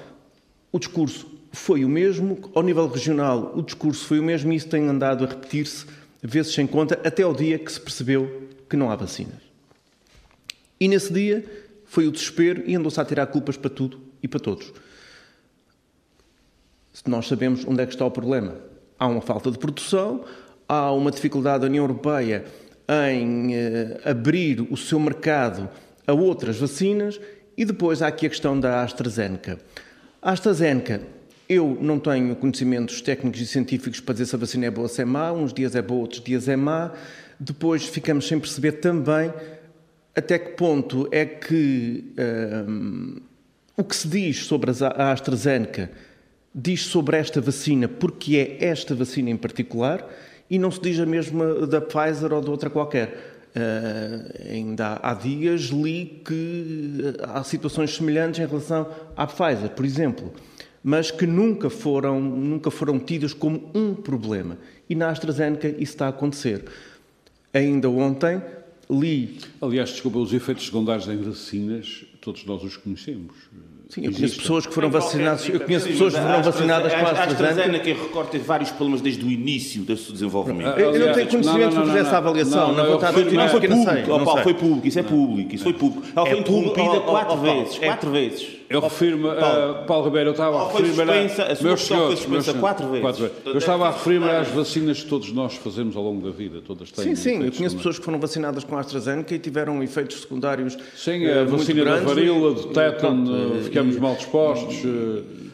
o 0.72 0.78
discurso 0.80 1.24
foi 1.52 1.84
o 1.84 1.88
mesmo, 1.88 2.50
ao 2.52 2.64
nível 2.64 2.88
regional, 2.88 3.52
o 3.56 3.62
discurso 3.62 4.04
foi 4.06 4.18
o 4.18 4.24
mesmo 4.24 4.52
e 4.52 4.56
isso 4.56 4.68
tem 4.68 4.88
andado 4.88 5.24
a 5.24 5.28
repetir-se 5.28 5.86
vezes 6.22 6.54
sem 6.54 6.66
conta, 6.66 7.00
até 7.04 7.22
ao 7.22 7.34
dia 7.34 7.58
que 7.58 7.70
se 7.70 7.80
percebeu 7.80 8.48
que 8.68 8.76
não 8.76 8.90
há 8.90 8.96
vacinas. 8.96 9.40
E 10.78 10.88
nesse 10.88 11.12
dia 11.12 11.44
foi 11.84 12.06
o 12.06 12.12
desespero 12.12 12.62
e 12.66 12.74
andou-se 12.74 13.00
a 13.00 13.04
tirar 13.04 13.26
culpas 13.26 13.56
para 13.56 13.70
tudo 13.70 14.00
e 14.22 14.28
para 14.28 14.40
todos 14.40 14.72
nós 17.06 17.26
sabemos 17.26 17.64
onde 17.66 17.82
é 17.82 17.86
que 17.86 17.92
está 17.92 18.04
o 18.04 18.10
problema. 18.10 18.56
Há 18.98 19.06
uma 19.06 19.20
falta 19.20 19.50
de 19.50 19.58
produção, 19.58 20.24
há 20.68 20.92
uma 20.92 21.10
dificuldade 21.10 21.60
da 21.60 21.66
União 21.66 21.84
Europeia 21.84 22.44
em 22.88 23.54
eh, 23.54 24.00
abrir 24.04 24.60
o 24.70 24.76
seu 24.76 24.98
mercado 24.98 25.68
a 26.06 26.12
outras 26.12 26.58
vacinas 26.58 27.20
e 27.56 27.64
depois 27.64 28.02
há 28.02 28.08
aqui 28.08 28.26
a 28.26 28.28
questão 28.28 28.58
da 28.58 28.82
AstraZeneca. 28.82 29.58
A 30.20 30.32
AstraZeneca, 30.32 31.00
eu 31.50 31.76
não 31.80 31.98
tenho 31.98 32.36
conhecimentos 32.36 33.00
técnicos 33.00 33.40
e 33.40 33.46
científicos 33.46 33.98
para 33.98 34.12
dizer 34.12 34.26
se 34.26 34.36
a 34.36 34.38
vacina 34.38 34.66
é 34.66 34.70
boa 34.70 34.84
ou 34.84 34.88
se 34.88 35.02
é 35.02 35.04
má, 35.04 35.32
uns 35.32 35.52
dias 35.52 35.74
é 35.74 35.82
boa, 35.82 36.02
outros 36.02 36.22
dias 36.22 36.46
é 36.46 36.54
má. 36.54 36.92
Depois 37.40 37.84
ficamos 37.86 38.28
sem 38.28 38.38
perceber 38.38 38.72
também 38.74 39.32
até 40.14 40.38
que 40.38 40.50
ponto 40.50 41.08
é 41.10 41.26
que 41.26 42.04
um, 42.68 43.16
eh, 43.16 43.22
o 43.76 43.82
que 43.82 43.96
se 43.96 44.06
diz 44.06 44.44
sobre 44.44 44.70
a 44.70 45.10
AstraZeneca 45.10 45.90
diz 46.54 46.82
sobre 46.82 47.16
esta 47.16 47.40
vacina 47.40 47.88
porque 47.88 48.36
é 48.36 48.64
esta 48.66 48.94
vacina 48.94 49.28
em 49.30 49.36
particular 49.36 50.08
e 50.48 50.56
não 50.56 50.70
se 50.70 50.80
diz 50.80 51.00
a 51.00 51.06
mesma 51.06 51.66
da 51.66 51.80
Pfizer 51.80 52.32
ou 52.32 52.40
de 52.40 52.50
outra 52.50 52.70
qualquer. 52.70 53.38
Uh, 53.50 54.52
ainda 54.52 55.00
há, 55.02 55.12
dias 55.14 55.62
li 55.62 56.22
que 56.24 57.16
há 57.24 57.42
situações 57.42 57.92
semelhantes 57.96 58.38
em 58.38 58.46
relação 58.46 58.88
à 59.16 59.26
Pfizer, 59.26 59.70
por 59.70 59.84
exemplo, 59.84 60.32
mas 60.82 61.10
que 61.10 61.26
nunca 61.26 61.68
foram, 61.68 62.20
nunca 62.20 62.70
foram 62.70 62.98
tidas 62.98 63.32
como 63.34 63.70
um 63.74 63.94
problema. 63.94 64.58
E 64.88 64.94
na 64.94 65.10
AstraZeneca 65.10 65.68
isso 65.68 65.92
está 65.92 66.06
a 66.06 66.10
acontecer. 66.10 66.64
Ainda 67.52 67.88
ontem 67.88 68.40
li. 68.90 69.38
Aliás, 69.60 69.90
desculpa, 69.90 70.18
os 70.18 70.32
efeitos 70.32 70.66
secundários 70.66 71.08
em 71.08 71.16
vacinas, 71.16 72.04
todos 72.20 72.44
nós 72.44 72.62
os 72.62 72.76
conhecemos. 72.76 73.34
Sim, 73.88 74.04
eu 74.04 74.12
conheço 74.12 74.36
pessoas 74.36 74.66
que 74.66 74.72
foram 74.72 74.88
vacinadas, 74.88 75.48
eu 75.48 75.58
conheço 75.58 75.88
pessoas 75.88 76.14
que 76.14 76.20
foram 76.20 76.42
vacinadas 76.42 76.92
com 76.92 76.98
a 76.98 77.10
AstraZeneca. 77.10 77.44
A 77.44 77.48
AstraZeneca 77.48 78.02
recorda 78.02 78.38
vários 78.38 78.70
problemas 78.70 79.00
desde 79.00 79.24
o 79.24 79.30
início 79.30 79.82
do 79.82 79.96
seu 79.96 80.12
desenvolvimento. 80.12 80.78
Eu 80.78 81.06
não 81.06 81.12
tenho 81.12 81.28
conhecimento 81.28 81.74
para 81.74 81.86
fazer 81.86 81.98
essa 81.98 82.18
avaliação, 82.18 82.72
não 82.72 82.86
vou 82.86 82.94
estar 82.94 83.08
a 83.08 83.12
dizer 83.12 83.32
Não 83.32 83.48
foi 83.48 83.60
público, 83.60 84.42
foi 84.42 84.54
público, 84.54 84.86
isso 84.86 84.98
é 84.98 85.02
público, 85.02 85.54
isso 85.54 85.64
foi 85.64 85.74
público. 85.74 86.06
Ela 86.14 86.26
foi 86.26 86.38
interrompida 86.38 87.00
quatro 87.00 87.36
vezes, 87.38 87.78
quatro 87.78 88.10
vezes. 88.10 88.59
Eu 88.70 88.78
refiro-me, 88.78 89.26
uh, 89.26 89.84
Paulo 89.84 90.04
Ribeiro, 90.04 90.28
eu 90.28 90.30
estava 90.30 90.62
a 90.62 90.68
referir-me 90.68 91.02
a, 91.02 91.06
meus 91.60 91.82
senhores, 91.82 92.24
meus 92.26 92.44
senhores, 92.44 92.60
quatro 92.60 92.86
vezes. 92.86 93.00
Quatro 93.00 93.22
vezes. 93.22 93.36
Eu 93.44 93.58
estava 93.58 93.88
a 93.88 93.90
referir-me 93.90 94.30
às 94.30 94.46
vacinas 94.46 95.02
que 95.02 95.08
todos 95.08 95.32
nós 95.32 95.56
fazemos 95.56 95.96
ao 95.96 96.04
longo 96.04 96.24
da 96.24 96.30
vida, 96.30 96.62
todas 96.64 96.92
têm. 96.92 97.16
Sim, 97.16 97.16
sim, 97.16 97.44
eu 97.44 97.50
conheço 97.50 97.76
pessoas 97.76 97.98
que 97.98 98.04
foram 98.04 98.20
vacinadas 98.20 98.62
com 98.62 98.76
a 98.76 98.80
AstraZeneca 98.80 99.34
e 99.34 99.40
tiveram 99.40 99.82
efeitos 99.82 100.20
secundários. 100.20 100.78
Sim, 100.94 101.26
a 101.26 101.42
vacina 101.42 101.84
da 101.84 101.96
varíola, 101.96 102.54
do 102.54 102.66
tétano, 102.68 103.60
ficamos 103.64 103.96
mal 103.96 104.14
dispostos. 104.14 104.76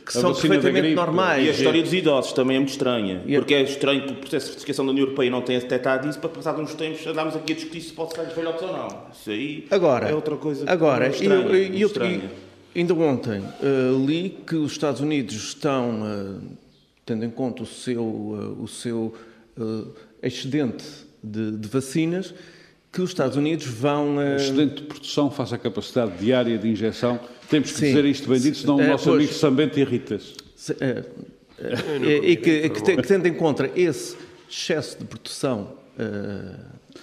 Que 0.04 0.12
são 0.12 0.32
perfeitamente 0.34 0.94
normais. 0.94 1.46
E 1.46 1.48
a 1.48 1.52
história 1.52 1.82
dos 1.82 1.92
idosos 1.92 2.32
também 2.34 2.56
é 2.56 2.60
muito 2.60 2.70
estranha. 2.70 3.22
Porque 3.38 3.54
é 3.54 3.62
estranho 3.62 4.02
que 4.02 4.12
o 4.12 4.16
processo 4.16 4.44
de 4.44 4.50
certificação 4.52 4.84
da 4.84 4.92
União 4.92 5.04
Europeia 5.04 5.30
não 5.30 5.40
tenha 5.40 5.58
detectado 5.58 6.06
isso, 6.06 6.20
para 6.20 6.28
passar 6.28 6.54
uns 6.60 6.74
tempos 6.74 7.04
andarmos 7.06 7.34
aqui 7.34 7.54
a 7.54 7.56
discutir 7.56 7.80
se 7.80 7.92
pode 7.92 8.14
ser 8.14 8.26
velhotes 8.26 8.62
ou 8.62 8.72
não. 8.72 8.88
Isso 9.10 9.30
aí 9.30 9.66
agora, 9.70 10.08
é 10.08 10.14
outra 10.14 10.36
coisa. 10.36 10.70
Agora, 10.70 11.08
estranha, 11.08 11.46
eu, 11.46 11.54
eu, 11.56 11.74
eu, 11.74 12.45
Ainda 12.76 12.92
ontem 12.92 13.40
uh, 13.40 14.06
li 14.06 14.36
que 14.46 14.54
os 14.54 14.72
Estados 14.72 15.00
Unidos 15.00 15.34
estão, 15.34 16.02
uh, 16.02 16.42
tendo 17.06 17.24
em 17.24 17.30
conta 17.30 17.62
o 17.62 17.66
seu, 17.66 18.02
uh, 18.02 18.62
o 18.62 18.68
seu 18.68 19.14
excedente 20.22 20.84
de, 21.24 21.52
de, 21.52 21.68
vacinas, 21.68 22.34
que 22.92 23.00
os 23.00 23.08
Estados 23.08 23.38
Unidos 23.38 23.66
vão. 23.66 24.18
Uh... 24.18 24.36
Excedente 24.36 24.74
de 24.74 24.82
produção 24.82 25.30
face 25.30 25.54
à 25.54 25.58
capacidade 25.58 26.18
diária 26.18 26.58
de 26.58 26.68
injeção. 26.68 27.18
Temos 27.48 27.72
que 27.72 27.78
Sim. 27.78 27.86
dizer 27.86 28.04
isto 28.04 28.28
bem 28.28 28.40
dito, 28.40 28.58
senão 28.58 28.76
o 28.76 28.86
nosso 28.86 29.04
pois, 29.04 29.16
amigo 29.16 29.32
Sambente 29.32 29.80
irrita-se. 29.80 30.34
e 32.26 32.36
que, 32.36 32.68
que, 32.68 32.96
que 32.96 33.02
tendo 33.02 33.26
em 33.26 33.32
conta 33.32 33.70
esse 33.74 34.18
excesso 34.50 34.98
de 34.98 35.06
produção 35.06 35.78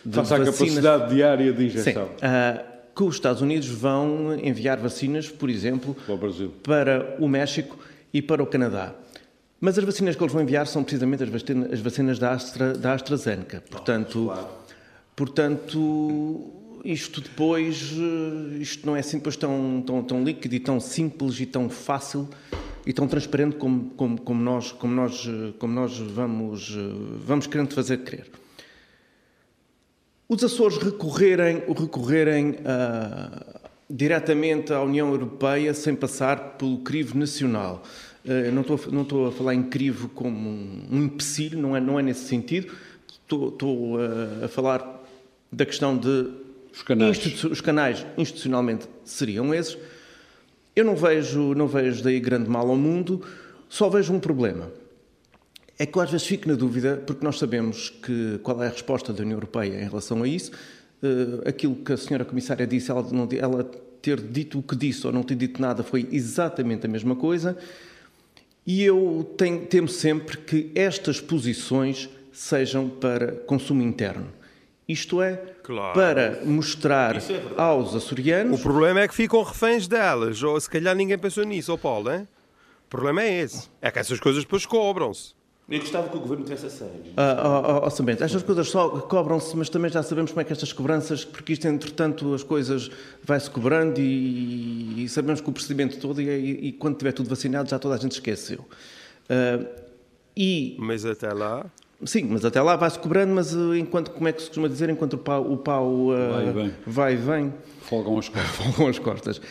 de 0.06 0.16
face 0.16 0.34
à 0.36 0.38
capacidade 0.38 1.16
diária 1.16 1.52
de 1.52 1.66
injeção. 1.66 2.10
Sim, 2.20 2.73
que 2.96 3.04
os 3.04 3.16
Estados 3.16 3.42
Unidos 3.42 3.68
vão 3.68 4.38
enviar 4.42 4.78
vacinas, 4.78 5.30
por 5.30 5.50
exemplo, 5.50 5.96
para 6.64 7.16
o 7.20 7.28
México 7.28 7.78
e 8.14 8.22
para 8.22 8.44
o 8.44 8.46
Canadá. 8.46 8.94
Mas 9.60 9.78
as 9.78 9.84
vacinas 9.84 10.16
que 10.16 10.22
eles 10.22 10.34
vão 10.34 10.42
enviar 10.42 10.68
são 10.68 10.84
precisamente 10.84 11.24
as 11.24 11.80
vacinas 11.80 12.20
da, 12.20 12.32
Astra, 12.32 12.74
da 12.74 12.94
AstraZeneca. 12.94 13.64
Portanto, 13.70 14.26
claro. 14.26 14.48
portanto, 15.16 16.52
isto 16.84 17.22
depois, 17.22 17.94
isto 18.60 18.86
não 18.86 18.96
é 18.96 19.00
assim 19.00 19.18
depois 19.18 19.38
tão, 19.38 19.82
tão, 19.86 20.04
tão 20.04 20.24
líquido 20.24 20.54
e 20.54 20.60
tão 20.60 20.80
simples 20.80 21.40
e 21.40 21.46
tão 21.46 21.70
fácil 21.70 22.28
e 22.86 22.92
tão 22.92 23.08
transparente 23.08 23.56
como, 23.56 23.90
como, 23.92 24.20
como 24.20 24.42
nós, 24.42 24.72
como 24.74 24.94
nós, 24.94 25.28
como 25.58 25.74
nós 25.74 25.98
vamos, 25.98 26.76
vamos 27.26 27.48
querendo 27.48 27.74
fazer 27.74 28.00
crer. 28.00 28.30
Os 30.28 30.44
Açores 30.44 30.78
recorrerem, 30.78 31.64
recorrerem 31.68 32.52
uh, 32.52 33.60
diretamente 33.90 34.72
à 34.72 34.82
União 34.82 35.10
Europeia 35.10 35.74
sem 35.74 35.94
passar 35.94 36.58
pelo 36.58 36.80
crivo 36.80 37.18
nacional. 37.18 37.84
Uh, 38.26 38.52
não, 38.54 38.62
estou, 38.62 38.80
não 38.92 39.02
estou 39.02 39.28
a 39.28 39.32
falar 39.32 39.54
em 39.54 39.64
crivo 39.64 40.08
como 40.10 40.50
um, 40.50 40.88
um 40.92 41.04
empecilho, 41.04 41.60
não 41.60 41.76
é, 41.76 41.82
não 41.82 42.00
é 42.00 42.04
nesse 42.04 42.26
sentido. 42.26 42.74
Estou, 43.08 43.50
estou 43.50 43.96
uh, 43.96 44.46
a 44.46 44.48
falar 44.48 45.04
da 45.52 45.66
questão 45.66 45.98
de. 45.98 46.30
Os 46.74 46.82
canais. 46.82 47.18
Institu 47.18 47.52
os 47.52 47.62
canais 47.62 48.06
institucionalmente 48.18 48.88
seriam 49.04 49.54
esses. 49.54 49.78
Eu 50.76 50.86
não 50.86 50.96
vejo, 50.96 51.54
não 51.54 51.68
vejo 51.68 52.02
daí 52.02 52.20
grande 52.20 52.50
mal 52.50 52.68
ao 52.68 52.76
mundo, 52.76 53.22
só 53.70 53.90
vejo 53.90 54.12
um 54.12 54.20
problema 54.20 54.72
é 55.84 55.86
que 55.86 55.98
eu 55.98 56.02
às 56.02 56.10
vezes 56.10 56.26
fico 56.26 56.48
na 56.48 56.56
dúvida, 56.56 57.04
porque 57.06 57.26
nós 57.26 57.38
sabemos 57.38 57.90
que, 57.90 58.40
qual 58.42 58.64
é 58.64 58.68
a 58.68 58.70
resposta 58.70 59.12
da 59.12 59.22
União 59.22 59.36
Europeia 59.36 59.82
em 59.82 59.84
relação 59.84 60.24
a 60.24 60.28
isso. 60.28 60.50
Uh, 61.04 61.46
aquilo 61.46 61.76
que 61.76 61.92
a 61.92 61.98
senhora 61.98 62.24
Comissária 62.24 62.66
disse, 62.66 62.90
ela, 62.90 63.06
não, 63.12 63.28
ela 63.38 63.70
ter 64.02 64.22
dito 64.22 64.60
o 64.60 64.64
que 64.64 64.78
disse 64.78 65.06
ou 65.06 65.12
não 65.12 65.24
ter 65.24 65.36
dito 65.36 65.62
nada 65.62 65.84
foi 65.84 66.08
exatamente 66.10 66.86
a 66.86 66.90
mesma 66.90 67.18
coisa. 67.18 67.58
E 68.66 68.82
eu 68.82 69.30
tenho, 69.38 69.66
temo 69.66 69.90
sempre 69.90 70.38
que 70.38 70.72
estas 70.74 71.20
posições 71.20 72.10
sejam 72.32 72.88
para 72.88 73.34
consumo 73.34 73.84
interno. 73.84 74.28
Isto 74.88 75.22
é, 75.22 75.36
claro. 75.64 75.94
para 75.94 76.46
mostrar 76.46 77.18
é 77.18 77.22
aos 77.58 77.94
açorianos. 77.94 78.58
O 78.58 78.64
problema 78.64 79.02
é 79.02 79.08
que 79.10 79.14
ficam 79.14 79.44
reféns 79.44 79.86
delas, 79.86 80.42
ou 80.42 80.58
se 80.62 80.70
calhar 80.70 80.96
ninguém 80.96 81.18
pensou 81.18 81.44
nisso, 81.44 81.74
ou 81.74 81.78
Paulo, 81.78 82.10
hein? 82.10 82.26
O 82.86 82.90
problema 82.90 83.22
é 83.22 83.42
esse. 83.42 83.68
É 83.82 83.92
que 83.92 84.00
essas 84.00 84.22
coisas 84.22 84.44
depois 84.44 84.66
cobram-se. 84.66 85.43
Eu 85.70 85.80
gostava 85.80 86.10
que 86.10 86.18
o 86.18 86.20
governo 86.20 86.44
tivesse 86.44 86.66
a 86.66 86.70
sério. 86.70 87.14
Ah, 87.16 87.82
oh, 87.82 87.86
oh, 87.86 87.88
oh, 87.88 88.24
estas 88.24 88.44
coisas 88.44 88.70
só 88.70 88.90
cobram-se, 88.90 89.56
mas 89.56 89.70
também 89.70 89.90
já 89.90 90.04
sabemos 90.04 90.32
como 90.32 90.42
é 90.42 90.44
que 90.44 90.52
estas 90.52 90.74
cobranças, 90.74 91.24
porque 91.24 91.54
isto, 91.54 91.66
entretanto, 91.68 92.34
as 92.34 92.44
coisas 92.44 92.92
vai-se 93.24 93.50
cobrando 93.50 94.00
e, 94.00 95.04
e, 95.04 95.10
sabemos 95.10 95.40
que 95.40 95.50
o 95.50 95.54
procedimento 95.54 95.98
todo, 96.00 96.22
e, 96.22 96.28
e, 96.28 96.68
e, 96.68 96.72
quando 96.74 96.98
tiver 96.98 97.14
tudo 97.14 97.30
vacinado, 97.30 97.70
já 97.70 97.80
toda 97.80 97.96
a 97.96 97.98
gente 97.98 98.12
esqueceu. 98.12 98.60
Uh, 98.60 99.66
e, 100.36 100.76
mas 100.80 101.06
até 101.06 101.32
lá. 101.32 101.66
Sim, 102.06 102.26
mas 102.26 102.44
até 102.44 102.62
lá 102.62 102.76
vai-se 102.76 103.00
cobrando, 103.00 103.34
mas 103.34 103.56
uh, 103.56 103.74
enquanto, 103.74 104.12
como 104.12 104.28
é 104.28 104.34
que 104.34 104.42
se 104.42 104.48
costuma 104.48 104.68
dizer, 104.68 104.90
enquanto 104.90 105.14
o 105.14 105.18
pau, 105.18 105.50
o 105.50 105.58
pau 105.58 105.88
uh, 105.88 106.34
vai, 106.34 106.48
e 106.48 106.52
vem. 106.52 106.74
vai 106.86 107.14
e 107.14 107.16
vem. 107.16 107.54
Folgam 107.84 108.20
as 108.20 108.28
costas. 108.28 108.52
Folgam 108.58 108.88
as 108.90 109.00
costas. 109.00 109.42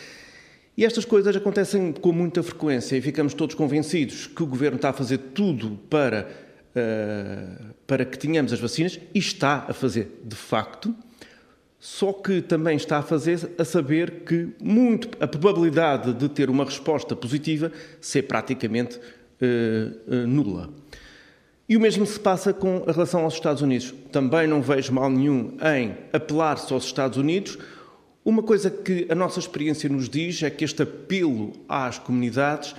E 0.75 0.83
estas 0.83 1.05
coisas 1.05 1.35
acontecem 1.35 1.91
com 1.91 2.11
muita 2.11 2.41
frequência 2.41 2.97
e 2.97 3.01
ficamos 3.01 3.35
todos 3.35 3.53
convencidos 3.53 4.25
que 4.25 4.41
o 4.41 4.47
governo 4.47 4.77
está 4.77 4.89
a 4.89 4.93
fazer 4.93 5.19
tudo 5.19 5.77
para, 5.87 6.27
uh, 6.75 7.73
para 7.85 8.03
que 8.03 8.17
tenhamos 8.17 8.51
as 8.51 8.59
vacinas 8.59 8.99
e 9.13 9.19
está 9.19 9.65
a 9.69 9.73
fazer 9.73 10.21
de 10.23 10.35
facto, 10.35 10.95
só 11.79 12.11
que 12.11 12.41
também 12.41 12.75
está 12.75 12.97
a 12.97 13.01
fazer 13.03 13.51
a 13.57 13.63
saber 13.63 14.23
que 14.25 14.49
muito, 14.59 15.09
a 15.19 15.27
probabilidade 15.27 16.11
de 16.13 16.27
ter 16.27 16.49
uma 16.49 16.65
resposta 16.65 17.15
positiva 17.15 17.71
ser 18.01 18.23
praticamente 18.23 18.97
uh, 18.97 20.11
uh, 20.11 20.27
nula. 20.27 20.69
E 21.69 21.77
o 21.77 21.79
mesmo 21.79 22.05
se 22.05 22.19
passa 22.19 22.51
com 22.51 22.83
a 22.87 22.91
relação 22.91 23.23
aos 23.23 23.35
Estados 23.35 23.61
Unidos. 23.61 23.93
Também 24.11 24.47
não 24.47 24.61
vejo 24.61 24.91
mal 24.91 25.09
nenhum 25.09 25.55
em 25.75 25.95
apelar-se 26.11 26.73
aos 26.73 26.85
Estados 26.85 27.17
Unidos 27.17 27.57
uma 28.25 28.41
coisa 28.41 28.69
que 28.69 29.05
a 29.09 29.15
nossa 29.15 29.39
experiência 29.39 29.89
nos 29.89 30.07
diz 30.07 30.41
é 30.43 30.49
que 30.49 30.63
este 30.63 30.83
apelo 30.83 31.51
às 31.67 31.99
comunidades, 31.99 32.73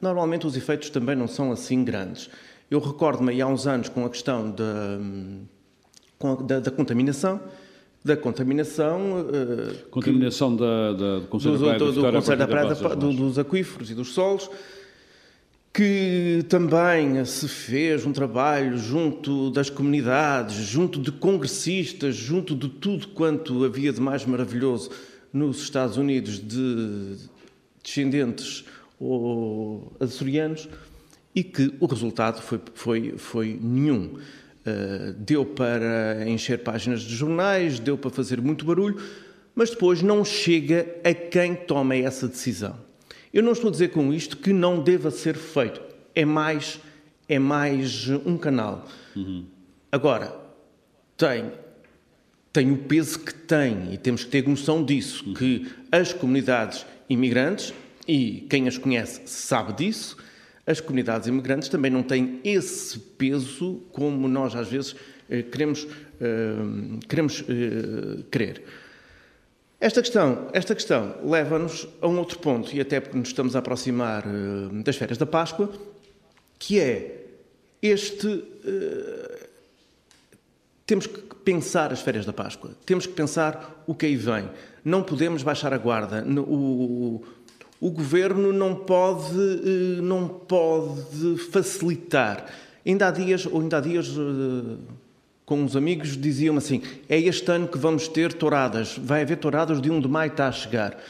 normalmente 0.00 0.46
os 0.46 0.56
efeitos 0.56 0.88
também 0.90 1.14
não 1.14 1.28
são 1.28 1.52
assim 1.52 1.84
grandes. 1.84 2.30
Eu 2.70 2.80
recordo-me 2.80 3.40
há 3.40 3.46
uns 3.46 3.66
anos 3.66 3.88
com 3.88 4.04
a 4.04 4.10
questão 4.10 4.50
da, 4.50 4.98
da, 6.46 6.60
da 6.60 6.70
contaminação, 6.70 7.40
da 8.04 8.16
contaminação. 8.16 9.20
Uh, 9.20 9.88
contaminação 9.90 10.56
que, 10.56 10.62
da, 10.62 10.92
da, 10.92 11.18
do 11.20 11.26
Conselho 11.26 11.58
do, 11.58 11.92
do, 11.92 11.92
do, 11.92 12.36
da 12.36 12.46
Praia, 12.46 12.74
da, 12.74 12.94
dos 12.94 13.38
aquíferos 13.38 13.90
e 13.90 13.94
dos 13.94 14.14
solos 14.14 14.50
que 15.72 16.44
também 16.48 17.24
se 17.24 17.46
fez 17.46 18.04
um 18.04 18.12
trabalho 18.12 18.76
junto 18.76 19.50
das 19.50 19.70
comunidades, 19.70 20.56
junto 20.56 21.00
de 21.00 21.12
congressistas, 21.12 22.16
junto 22.16 22.54
de 22.54 22.68
tudo 22.68 23.08
quanto 23.08 23.64
havia 23.64 23.92
de 23.92 24.00
mais 24.00 24.24
maravilhoso 24.24 24.90
nos 25.32 25.60
Estados 25.60 25.96
Unidos 25.96 26.38
de 26.38 27.16
descendentes 27.82 28.64
ou 28.98 29.92
açorianos 30.00 30.68
e 31.34 31.44
que 31.44 31.72
o 31.78 31.86
resultado 31.86 32.42
foi, 32.42 32.60
foi, 32.74 33.14
foi 33.16 33.58
nenhum. 33.60 34.18
Uh, 34.66 35.12
deu 35.16 35.46
para 35.46 36.28
encher 36.28 36.58
páginas 36.62 37.02
de 37.02 37.14
jornais, 37.14 37.78
deu 37.78 37.96
para 37.96 38.10
fazer 38.10 38.40
muito 38.40 38.64
barulho, 38.64 39.00
mas 39.54 39.70
depois 39.70 40.02
não 40.02 40.24
chega 40.24 40.86
a 41.04 41.14
quem 41.14 41.54
toma 41.54 41.94
essa 41.94 42.26
decisão. 42.26 42.87
Eu 43.38 43.44
não 43.44 43.52
estou 43.52 43.68
a 43.68 43.70
dizer 43.70 43.90
com 43.90 44.12
isto 44.12 44.36
que 44.36 44.52
não 44.52 44.82
deva 44.82 45.12
ser 45.12 45.36
feito. 45.36 45.80
É 46.12 46.24
mais, 46.24 46.80
é 47.28 47.38
mais 47.38 48.08
um 48.26 48.36
canal. 48.36 48.84
Uhum. 49.14 49.44
Agora, 49.92 50.34
tem, 51.16 51.52
tem 52.52 52.72
o 52.72 52.78
peso 52.78 53.20
que 53.20 53.32
tem 53.32 53.94
e 53.94 53.96
temos 53.96 54.24
que 54.24 54.30
ter 54.30 54.48
noção 54.48 54.84
disso, 54.84 55.24
uhum. 55.24 55.34
que 55.34 55.68
as 55.92 56.12
comunidades 56.12 56.84
imigrantes, 57.08 57.72
e 58.08 58.44
quem 58.50 58.66
as 58.66 58.76
conhece 58.76 59.20
sabe 59.26 59.72
disso, 59.72 60.16
as 60.66 60.80
comunidades 60.80 61.28
imigrantes 61.28 61.68
também 61.68 61.92
não 61.92 62.02
têm 62.02 62.40
esse 62.42 62.98
peso 62.98 63.84
como 63.92 64.26
nós 64.26 64.56
às 64.56 64.66
vezes 64.66 64.96
eh, 65.30 65.42
queremos, 65.42 65.86
eh, 66.20 66.56
queremos 67.08 67.44
eh, 67.48 68.24
querer. 68.32 68.64
Esta 69.80 70.02
questão, 70.02 70.48
esta 70.52 70.74
questão 70.74 71.14
leva-nos 71.22 71.86
a 72.02 72.08
um 72.08 72.18
outro 72.18 72.40
ponto, 72.40 72.74
e 72.74 72.80
até 72.80 72.98
porque 72.98 73.16
nos 73.16 73.28
estamos 73.28 73.54
a 73.54 73.60
aproximar 73.60 74.24
uh, 74.26 74.82
das 74.82 74.96
férias 74.96 75.16
da 75.16 75.26
Páscoa, 75.26 75.70
que 76.58 76.80
é 76.80 77.26
este. 77.80 78.26
Uh, 78.26 79.38
temos 80.84 81.06
que 81.06 81.20
pensar 81.44 81.92
as 81.92 82.00
férias 82.00 82.26
da 82.26 82.32
Páscoa, 82.32 82.72
temos 82.84 83.06
que 83.06 83.12
pensar 83.12 83.84
o 83.86 83.94
que 83.94 84.06
aí 84.06 84.16
vem. 84.16 84.50
Não 84.84 85.02
podemos 85.02 85.44
baixar 85.44 85.72
a 85.72 85.78
guarda. 85.78 86.24
O, 86.26 87.22
o 87.80 87.90
governo 87.90 88.52
não 88.52 88.74
pode, 88.74 89.32
uh, 89.32 90.02
não 90.02 90.28
pode 90.28 91.38
facilitar. 91.52 92.46
Ainda 92.84 93.06
há 93.06 93.10
dias, 93.12 93.46
ou 93.46 93.60
ainda 93.60 93.78
há 93.78 93.80
dias 93.80 94.08
com 95.48 95.62
uns 95.62 95.74
amigos, 95.74 96.14
diziam-me 96.14 96.58
assim: 96.58 96.82
é 97.08 97.18
este 97.18 97.50
ano 97.50 97.66
que 97.66 97.78
vamos 97.78 98.06
ter 98.06 98.34
touradas, 98.34 98.98
vai 98.98 99.22
haver 99.22 99.38
touradas 99.38 99.80
de 99.80 99.90
1 99.90 100.02
de 100.02 100.06
maio 100.06 100.30
está 100.30 100.46
a 100.46 100.52
chegar. 100.52 101.02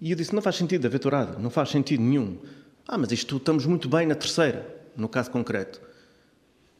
E 0.00 0.12
eu 0.12 0.16
disse: 0.16 0.32
não 0.32 0.40
faz 0.40 0.54
sentido 0.54 0.86
haver 0.86 1.00
tourada, 1.00 1.36
não 1.40 1.50
faz 1.50 1.70
sentido 1.70 2.00
nenhum. 2.00 2.36
Ah, 2.86 2.96
mas 2.96 3.10
isto 3.10 3.36
estamos 3.36 3.66
muito 3.66 3.88
bem 3.88 4.06
na 4.06 4.14
terceira, 4.14 4.64
no 4.96 5.08
caso 5.08 5.32
concreto. 5.32 5.80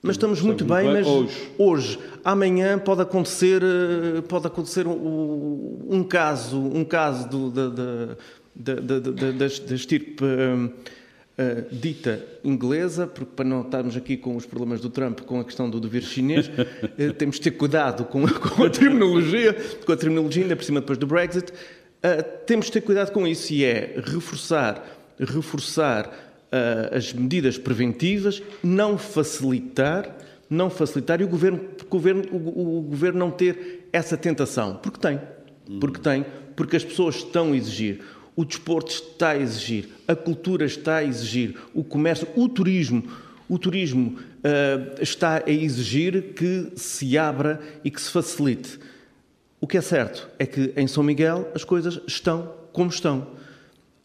Mas 0.01 0.15
estamos, 0.15 0.41
muito 0.41 0.65
bem, 0.65 0.85
bem, 0.85 0.93
mas 0.93 1.07
hoje. 1.09 1.51
hoje. 1.59 1.99
amanhã 2.25 2.79
pode 2.79 3.03
acontecer, 3.03 3.61
eh, 3.61 4.21
pode 4.29 4.47
acontecer 4.47 4.87
um, 4.87 5.87
um 5.91 6.05
caso, 6.05 6.57
um 6.57 6.85
caso 6.85 7.29
do, 7.29 7.51
da, 7.51 7.69
da, 7.69 8.75
da, 8.75 8.99
da, 9.01 9.33
da 9.33 9.75
estirpe 9.75 10.23
um, 10.23 10.71
uh, 11.39 11.75
dita 11.75 12.25
inglesa, 12.43 13.07
porque 13.07 13.33
para 13.37 13.45
não 13.45 13.63
estarmos 13.63 13.97
aqui 13.97 14.17
com 14.17 14.37
os 14.37 14.45
problemas 14.45 14.81
do 14.81 14.91
Trump 14.91 15.21
com 15.21 15.41
a 15.41 15.45
questão 15.45 15.71
do 15.71 15.81
dever 15.81 16.03
chinês, 16.03 16.49
uh, 16.49 17.13
temos 17.15 17.37
de 17.37 17.43
ter 17.43 17.53
cuidado 17.53 18.05
com, 18.05 18.27
com, 18.27 18.65
a 18.65 18.71
terminologia, 18.71 19.55
com 19.87 19.93
a 19.93 19.97
terminologia, 19.97 20.43
ainda 20.43 20.57
por 20.57 20.65
cima 20.65 20.81
depois 20.81 20.99
do 20.99 21.07
Brexit. 21.07 21.53
Uh, 21.53 22.45
temos 22.45 22.67
de 22.67 22.73
ter 22.73 22.81
cuidado 22.81 23.13
com 23.13 23.27
isso 23.27 23.53
e 23.53 23.65
é 23.65 24.01
reforçar, 24.05 24.85
reforçar 25.19 26.27
as 26.93 27.13
medidas 27.13 27.59
preventivas, 27.59 28.43
não 28.65 28.97
facilitar, 28.97 30.17
não 30.49 30.71
facilitar 30.71 31.21
e 31.21 31.25
o 31.25 31.29
governo, 31.29 31.61
o 31.85 31.87
governo, 31.87 32.23
o, 32.33 32.79
o 32.79 32.83
governo 32.85 33.19
não 33.19 33.31
ter 33.31 33.87
essa 33.93 34.17
tentação. 34.17 34.77
Porque 34.77 34.99
tem. 34.99 35.21
Porque 35.79 36.01
tem. 36.01 36.25
Porque 36.57 36.77
as 36.77 36.85
pessoas 36.85 37.17
estão 37.17 37.53
a 37.53 37.57
exigir. 37.57 38.01
O 38.39 38.45
desporto 38.45 38.93
está 38.93 39.31
a 39.31 39.37
exigir. 39.37 39.89
A 40.07 40.15
cultura 40.15 40.65
está 40.65 40.99
a 40.99 41.05
exigir. 41.05 41.57
O 41.75 41.83
comércio, 41.83 42.29
o 42.37 42.49
turismo. 42.49 43.03
O 43.49 43.59
turismo 43.59 44.17
uh, 44.17 45.03
está 45.03 45.43
a 45.45 45.51
exigir 45.51 46.35
que 46.35 46.71
se 46.77 47.19
abra 47.19 47.61
e 47.83 47.91
que 47.91 48.01
se 48.01 48.13
facilite. 48.13 48.79
O 49.61 49.67
que 49.67 49.77
é 49.77 49.81
certo 49.81 50.29
é 50.39 50.47
que 50.47 50.73
em 50.77 50.87
São 50.87 51.03
Miguel 51.03 51.51
as 51.53 51.65
coisas 51.65 51.99
estão 52.07 52.55
como 52.73 52.91
estão. 52.91 53.27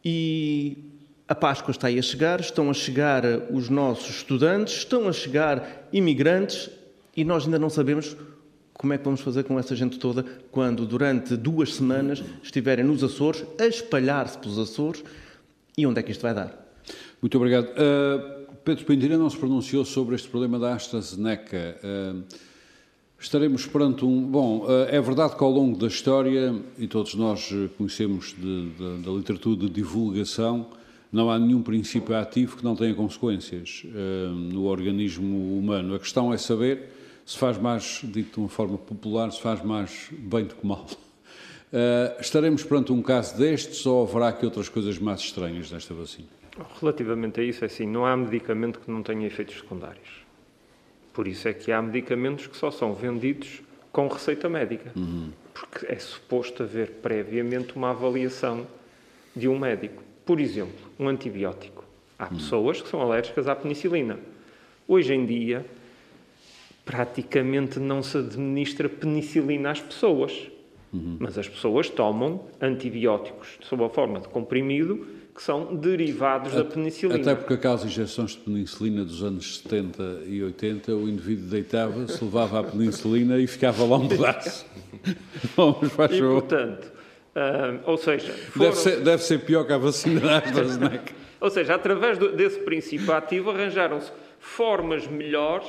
E 0.04 0.80
a 1.28 1.36
Páscoa 1.36 1.70
está 1.70 1.86
aí 1.86 2.00
a 2.00 2.02
chegar, 2.02 2.40
estão 2.40 2.72
a 2.72 2.74
chegar 2.74 3.24
os 3.52 3.70
nossos 3.70 4.16
estudantes, 4.16 4.78
estão 4.78 5.08
a 5.08 5.14
chegar 5.14 5.88
imigrantes 5.94 6.72
e 7.16 7.24
nós 7.24 7.46
ainda 7.46 7.60
não 7.60 7.70
sabemos 7.70 8.18
como 8.74 8.94
é 8.94 8.98
que 8.98 9.04
vamos 9.04 9.22
fazer 9.22 9.44
com 9.44 9.60
essa 9.60 9.76
gente 9.76 10.00
toda 10.00 10.26
quando 10.52 10.86
durante 10.86 11.38
duas 11.38 11.76
semanas 11.76 12.24
estiverem 12.42 12.84
nos 12.84 13.04
Açores, 13.04 13.44
a 13.60 13.66
espalhar-se 13.66 14.38
pelos 14.38 14.58
Açores 14.58 15.04
e 15.78 15.86
onde 15.86 16.00
é 16.00 16.04
que 16.04 16.12
isto 16.12 16.22
vai 16.22 16.34
dar? 16.34 16.64
Muito 17.22 17.38
obrigado. 17.38 17.68
Uh, 17.68 18.56
Pedro 18.66 18.86
Pinteira 18.86 19.18
não 19.18 19.30
se 19.30 19.38
pronunciou 19.38 19.86
sobre 19.86 20.16
este 20.16 20.28
problema 20.28 20.60
da 20.60 20.74
AstraZeneca. 20.74 21.78
Uh, 21.84 22.24
estaremos 23.18 23.66
perante 23.66 24.04
um. 24.04 24.22
Bom, 24.22 24.66
uh, 24.66 24.88
é 24.90 25.00
verdade 25.00 25.36
que 25.36 25.44
ao 25.44 25.50
longo 25.50 25.78
da 25.78 25.88
história, 25.88 26.54
e 26.78 26.88
todos 26.88 27.16
nós 27.16 27.54
conhecemos 27.78 28.36
de, 28.38 28.70
de, 28.72 29.04
da 29.04 29.12
literatura 29.12 29.56
de 29.56 29.70
divulgação, 29.70 30.68
não 31.12 31.30
há 31.30 31.40
nenhum 31.40 31.62
princípio 31.62 32.16
ativo 32.16 32.58
que 32.58 32.64
não 32.64 32.76
tenha 32.76 32.94
consequências 32.94 33.84
no 34.52 34.66
organismo 34.66 35.60
humano. 35.60 35.94
A 35.94 36.00
questão 36.00 36.34
é 36.34 36.38
saber 36.38 36.90
se 37.26 37.38
faz 37.38 37.58
mais, 37.58 38.02
dito 38.04 38.34
de 38.34 38.40
uma 38.40 38.50
forma 38.50 38.78
popular, 38.78 39.32
se 39.32 39.42
faz 39.42 39.64
mais 39.64 40.10
bem 40.12 40.46
do 40.46 40.56
que 40.56 40.66
mal. 40.66 40.86
Uh, 40.86 42.20
estaremos 42.22 42.64
perante 42.64 42.92
um 42.92 43.02
caso 43.02 43.38
destes 43.38 43.86
ou 43.86 44.04
haverá 44.04 44.30
aqui 44.30 44.46
outras 44.46 44.70
coisas 44.70 44.98
mais 45.00 45.22
estranhas 45.22 45.72
nesta 45.72 45.94
vacina? 45.94 46.28
Relativamente 46.80 47.40
a 47.40 47.44
isso, 47.44 47.64
é 47.64 47.68
assim, 47.68 47.88
não 47.88 48.06
há 48.06 48.16
medicamento 48.16 48.80
que 48.80 48.92
não 48.92 49.02
tenha 49.02 49.26
efeitos 49.26 49.56
secundários. 49.56 50.24
Por 51.14 51.28
isso 51.28 51.48
é 51.48 51.54
que 51.54 51.72
há 51.72 51.82
medicamentos 51.82 52.48
que 52.48 52.58
só 52.58 52.72
são 52.72 52.94
vendidos 52.94 53.62
com 53.92 54.08
receita 54.08 54.50
médica. 54.50 54.92
Uhum. 54.96 55.32
Porque 55.54 55.86
é 55.86 55.98
suposto 56.00 56.64
haver 56.64 56.90
previamente 57.02 57.76
uma 57.76 57.92
avaliação 57.92 58.68
de 59.36 59.48
um 59.48 59.58
médico. 59.58 60.04
Por 60.26 60.40
exemplo, 60.40 60.92
um 61.00 61.08
antibiótico. 61.08 61.84
Há 62.18 62.26
hum. 62.26 62.30
pessoas 62.30 62.82
que 62.82 62.90
são 62.90 63.02
alérgicas 63.02 63.48
à 63.48 63.56
penicilina. 63.56 64.20
Hoje 64.88 65.14
em 65.14 65.26
dia, 65.26 65.66
praticamente 66.86 67.80
não 67.80 68.04
se 68.04 68.18
administra 68.18 68.90
penicilina 68.90 69.72
às 69.72 69.82
pessoas. 69.82 70.52
Uhum. 70.92 71.18
Mas 71.20 71.38
as 71.38 71.48
pessoas 71.48 71.90
tomam 71.90 72.42
antibióticos 72.62 73.58
sob 73.62 73.84
a 73.84 73.90
forma 73.90 74.20
de 74.20 74.28
comprimido 74.28 75.08
que 75.34 75.42
são 75.42 75.76
derivados 75.76 76.54
a, 76.54 76.58
da 76.58 76.66
penicilina. 76.66 77.20
Até 77.20 77.34
porque 77.34 77.56
aquelas 77.56 77.84
injeções 77.84 78.32
de 78.32 78.38
penicilina 78.38 79.04
dos 79.04 79.24
anos 79.24 79.58
70 79.58 80.22
e 80.28 80.44
80, 80.44 80.94
o 80.94 81.10
indivíduo 81.10 81.48
deitava, 81.48 82.08
se 82.08 82.22
levava 82.24 82.60
a 82.60 82.64
penicilina 82.64 83.40
e 83.40 83.48
ficava 83.48 83.84
lá 83.84 83.98
um 83.98 84.08
pedaço. 84.08 84.66
Vamos, 85.56 85.92
faz 85.94 86.14
e, 86.14 86.20
portanto, 86.20 86.94
Uh, 87.34 87.82
ou 87.86 87.98
seja, 87.98 88.32
foram... 88.32 88.70
deve, 88.70 88.78
ser, 88.78 89.00
deve 89.02 89.24
ser 89.24 89.40
pior 89.40 89.66
que 89.66 89.74
a 89.74 89.78
vacina 89.80 90.20
da 90.20 90.38
AstraZeneca. 90.38 91.14
ou 91.42 91.50
seja, 91.50 91.74
através 91.74 92.20
do, 92.20 92.32
desse 92.32 92.60
princípio 92.60 93.12
ativo 93.12 93.50
arranjaram-se 93.50 94.12
formas 94.40 95.08
melhores, 95.08 95.66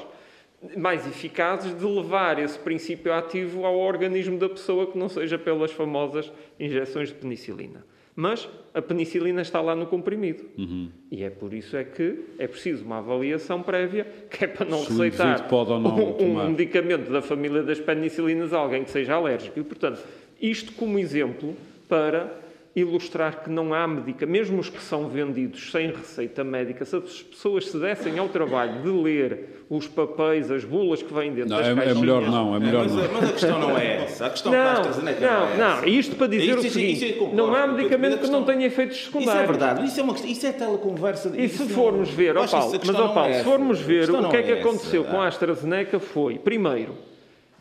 mais 0.76 1.06
eficazes 1.06 1.76
de 1.76 1.84
levar 1.84 2.38
esse 2.38 2.58
princípio 2.58 3.12
ativo 3.12 3.64
ao 3.64 3.78
organismo 3.78 4.38
da 4.38 4.48
pessoa 4.48 4.86
que 4.86 4.98
não 4.98 5.08
seja 5.08 5.38
pelas 5.38 5.72
famosas 5.72 6.32
injeções 6.58 7.08
de 7.08 7.14
penicilina. 7.14 7.84
Mas 8.16 8.48
a 8.72 8.80
penicilina 8.80 9.42
está 9.42 9.60
lá 9.60 9.74
no 9.74 9.86
comprimido. 9.86 10.44
Uhum. 10.56 10.88
E 11.10 11.24
é 11.24 11.30
por 11.30 11.52
isso 11.52 11.76
é 11.76 11.82
que 11.82 12.20
é 12.38 12.46
preciso 12.46 12.84
uma 12.84 12.98
avaliação 12.98 13.60
prévia, 13.60 14.06
que 14.30 14.44
é 14.44 14.48
para 14.48 14.64
não 14.64 14.78
Se 14.84 14.92
receitar 14.92 15.48
não 15.50 15.96
um, 15.96 16.22
um 16.22 16.48
medicamento 16.50 17.10
da 17.10 17.20
família 17.20 17.62
das 17.62 17.80
penicilinas 17.80 18.52
a 18.52 18.58
alguém 18.58 18.84
que 18.84 18.90
seja 18.90 19.14
alérgico. 19.14 19.58
E, 19.58 19.64
portanto, 19.64 20.00
isto 20.40 20.72
como 20.72 20.98
exemplo 20.98 21.56
para 21.88 22.43
ilustrar 22.76 23.44
que 23.44 23.50
não 23.50 23.72
há 23.72 23.86
médica, 23.86 24.26
mesmo 24.26 24.58
os 24.58 24.68
que 24.68 24.82
são 24.82 25.08
vendidos 25.08 25.70
sem 25.70 25.92
receita 25.92 26.42
médica, 26.42 26.84
se 26.84 26.96
as 26.96 27.22
pessoas 27.22 27.68
se 27.68 27.78
dessem 27.78 28.18
ao 28.18 28.28
trabalho 28.28 28.82
de 28.82 28.88
ler 28.88 29.64
os 29.70 29.86
papéis, 29.86 30.50
as 30.50 30.64
bulas 30.64 31.00
que 31.00 31.14
vêm 31.14 31.32
dentro 31.32 31.50
não, 31.50 31.58
das 31.58 31.68
é, 31.68 31.74
caixinhas... 31.74 31.96
É 31.96 32.00
melhor 32.00 32.22
não, 32.22 32.56
é 32.56 32.58
melhor 32.58 32.84
é, 32.84 32.88
mas, 32.88 32.94
não. 32.94 33.12
Mas 33.12 33.28
a 33.28 33.32
questão 33.32 33.58
não 33.60 33.78
é 33.78 33.96
essa. 34.02 34.26
A 34.26 34.30
questão 34.30 34.52
não, 34.52 34.82
que 34.82 35.20
não, 35.20 35.50
não, 35.50 35.56
não, 35.56 35.84
é 35.84 35.88
isto 35.88 36.16
para 36.16 36.26
dizer 36.26 36.58
isso, 36.58 36.66
o 36.66 36.70
seguinte, 36.70 37.04
isso, 37.12 37.24
isso 37.24 37.34
não 37.34 37.54
há 37.54 37.66
medicamento 37.66 38.18
que 38.18 38.26
não 38.28 38.44
tenha 38.44 38.66
efeitos 38.66 39.04
secundários. 39.04 39.34
Isso 39.34 39.42
é 39.42 39.46
verdade, 39.46 39.86
isso 39.86 40.00
é, 40.00 40.02
uma, 40.02 40.14
isso 40.14 40.46
é 40.46 40.52
teleconversa... 40.52 41.32
E 41.36 41.48
se 41.48 41.68
formos 41.68 42.10
ver, 42.10 42.36
ó 42.36 42.46
Paulo, 42.46 42.80
mas 42.84 42.96
ó 42.96 43.08
Paulo, 43.08 43.34
se 43.34 43.44
formos 43.44 43.80
ver, 43.80 44.10
o 44.10 44.28
que 44.28 44.36
é 44.36 44.42
que 44.42 44.52
aconteceu 44.52 45.04
com 45.04 45.20
a 45.20 45.28
AstraZeneca 45.28 46.00
foi, 46.00 46.38
primeiro, 46.38 46.96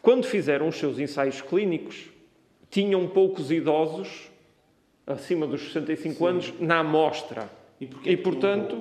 quando 0.02 0.26
fizeram 0.26 0.68
os 0.68 0.76
seus 0.76 0.98
ensaios 0.98 1.40
clínicos, 1.40 2.06
tinham 2.72 3.08
poucos 3.08 3.52
idosos 3.52 4.33
acima 5.06 5.46
dos 5.46 5.62
65 5.62 6.16
Sim. 6.16 6.28
anos 6.28 6.54
na 6.60 6.80
amostra. 6.80 7.50
E, 7.80 7.90
e 8.06 8.18
portanto. 8.18 8.78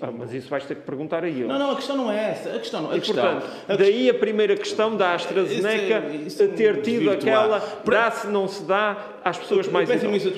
Ah, 0.00 0.10
mas 0.10 0.32
isso 0.32 0.48
vais 0.48 0.64
ter 0.64 0.76
que 0.76 0.80
perguntar 0.80 1.22
a 1.22 1.28
ele. 1.28 1.44
Não, 1.44 1.58
não, 1.58 1.72
a 1.72 1.76
questão 1.76 1.94
não 1.94 2.10
é 2.10 2.30
essa. 2.30 2.54
A 2.54 2.58
questão 2.58 2.82
não, 2.84 2.90
a 2.90 2.96
e, 2.96 3.00
questão, 3.00 3.40
portanto, 3.40 3.52
a 3.68 3.76
daí 3.76 4.08
a 4.08 4.14
primeira 4.14 4.56
questão 4.56 4.96
da 4.96 5.14
AstraZeneca 5.14 6.08
isso 6.08 6.16
é, 6.16 6.16
isso 6.26 6.42
é 6.42 6.46
ter 6.46 6.80
tido 6.80 7.10
aquela 7.10 7.58
dá-se, 7.84 8.28
não 8.28 8.48
se 8.48 8.62
dá 8.62 9.20
às 9.22 9.36
pessoas 9.36 9.66
eu, 9.66 9.72
mais 9.72 9.90
idosas. 9.90 10.32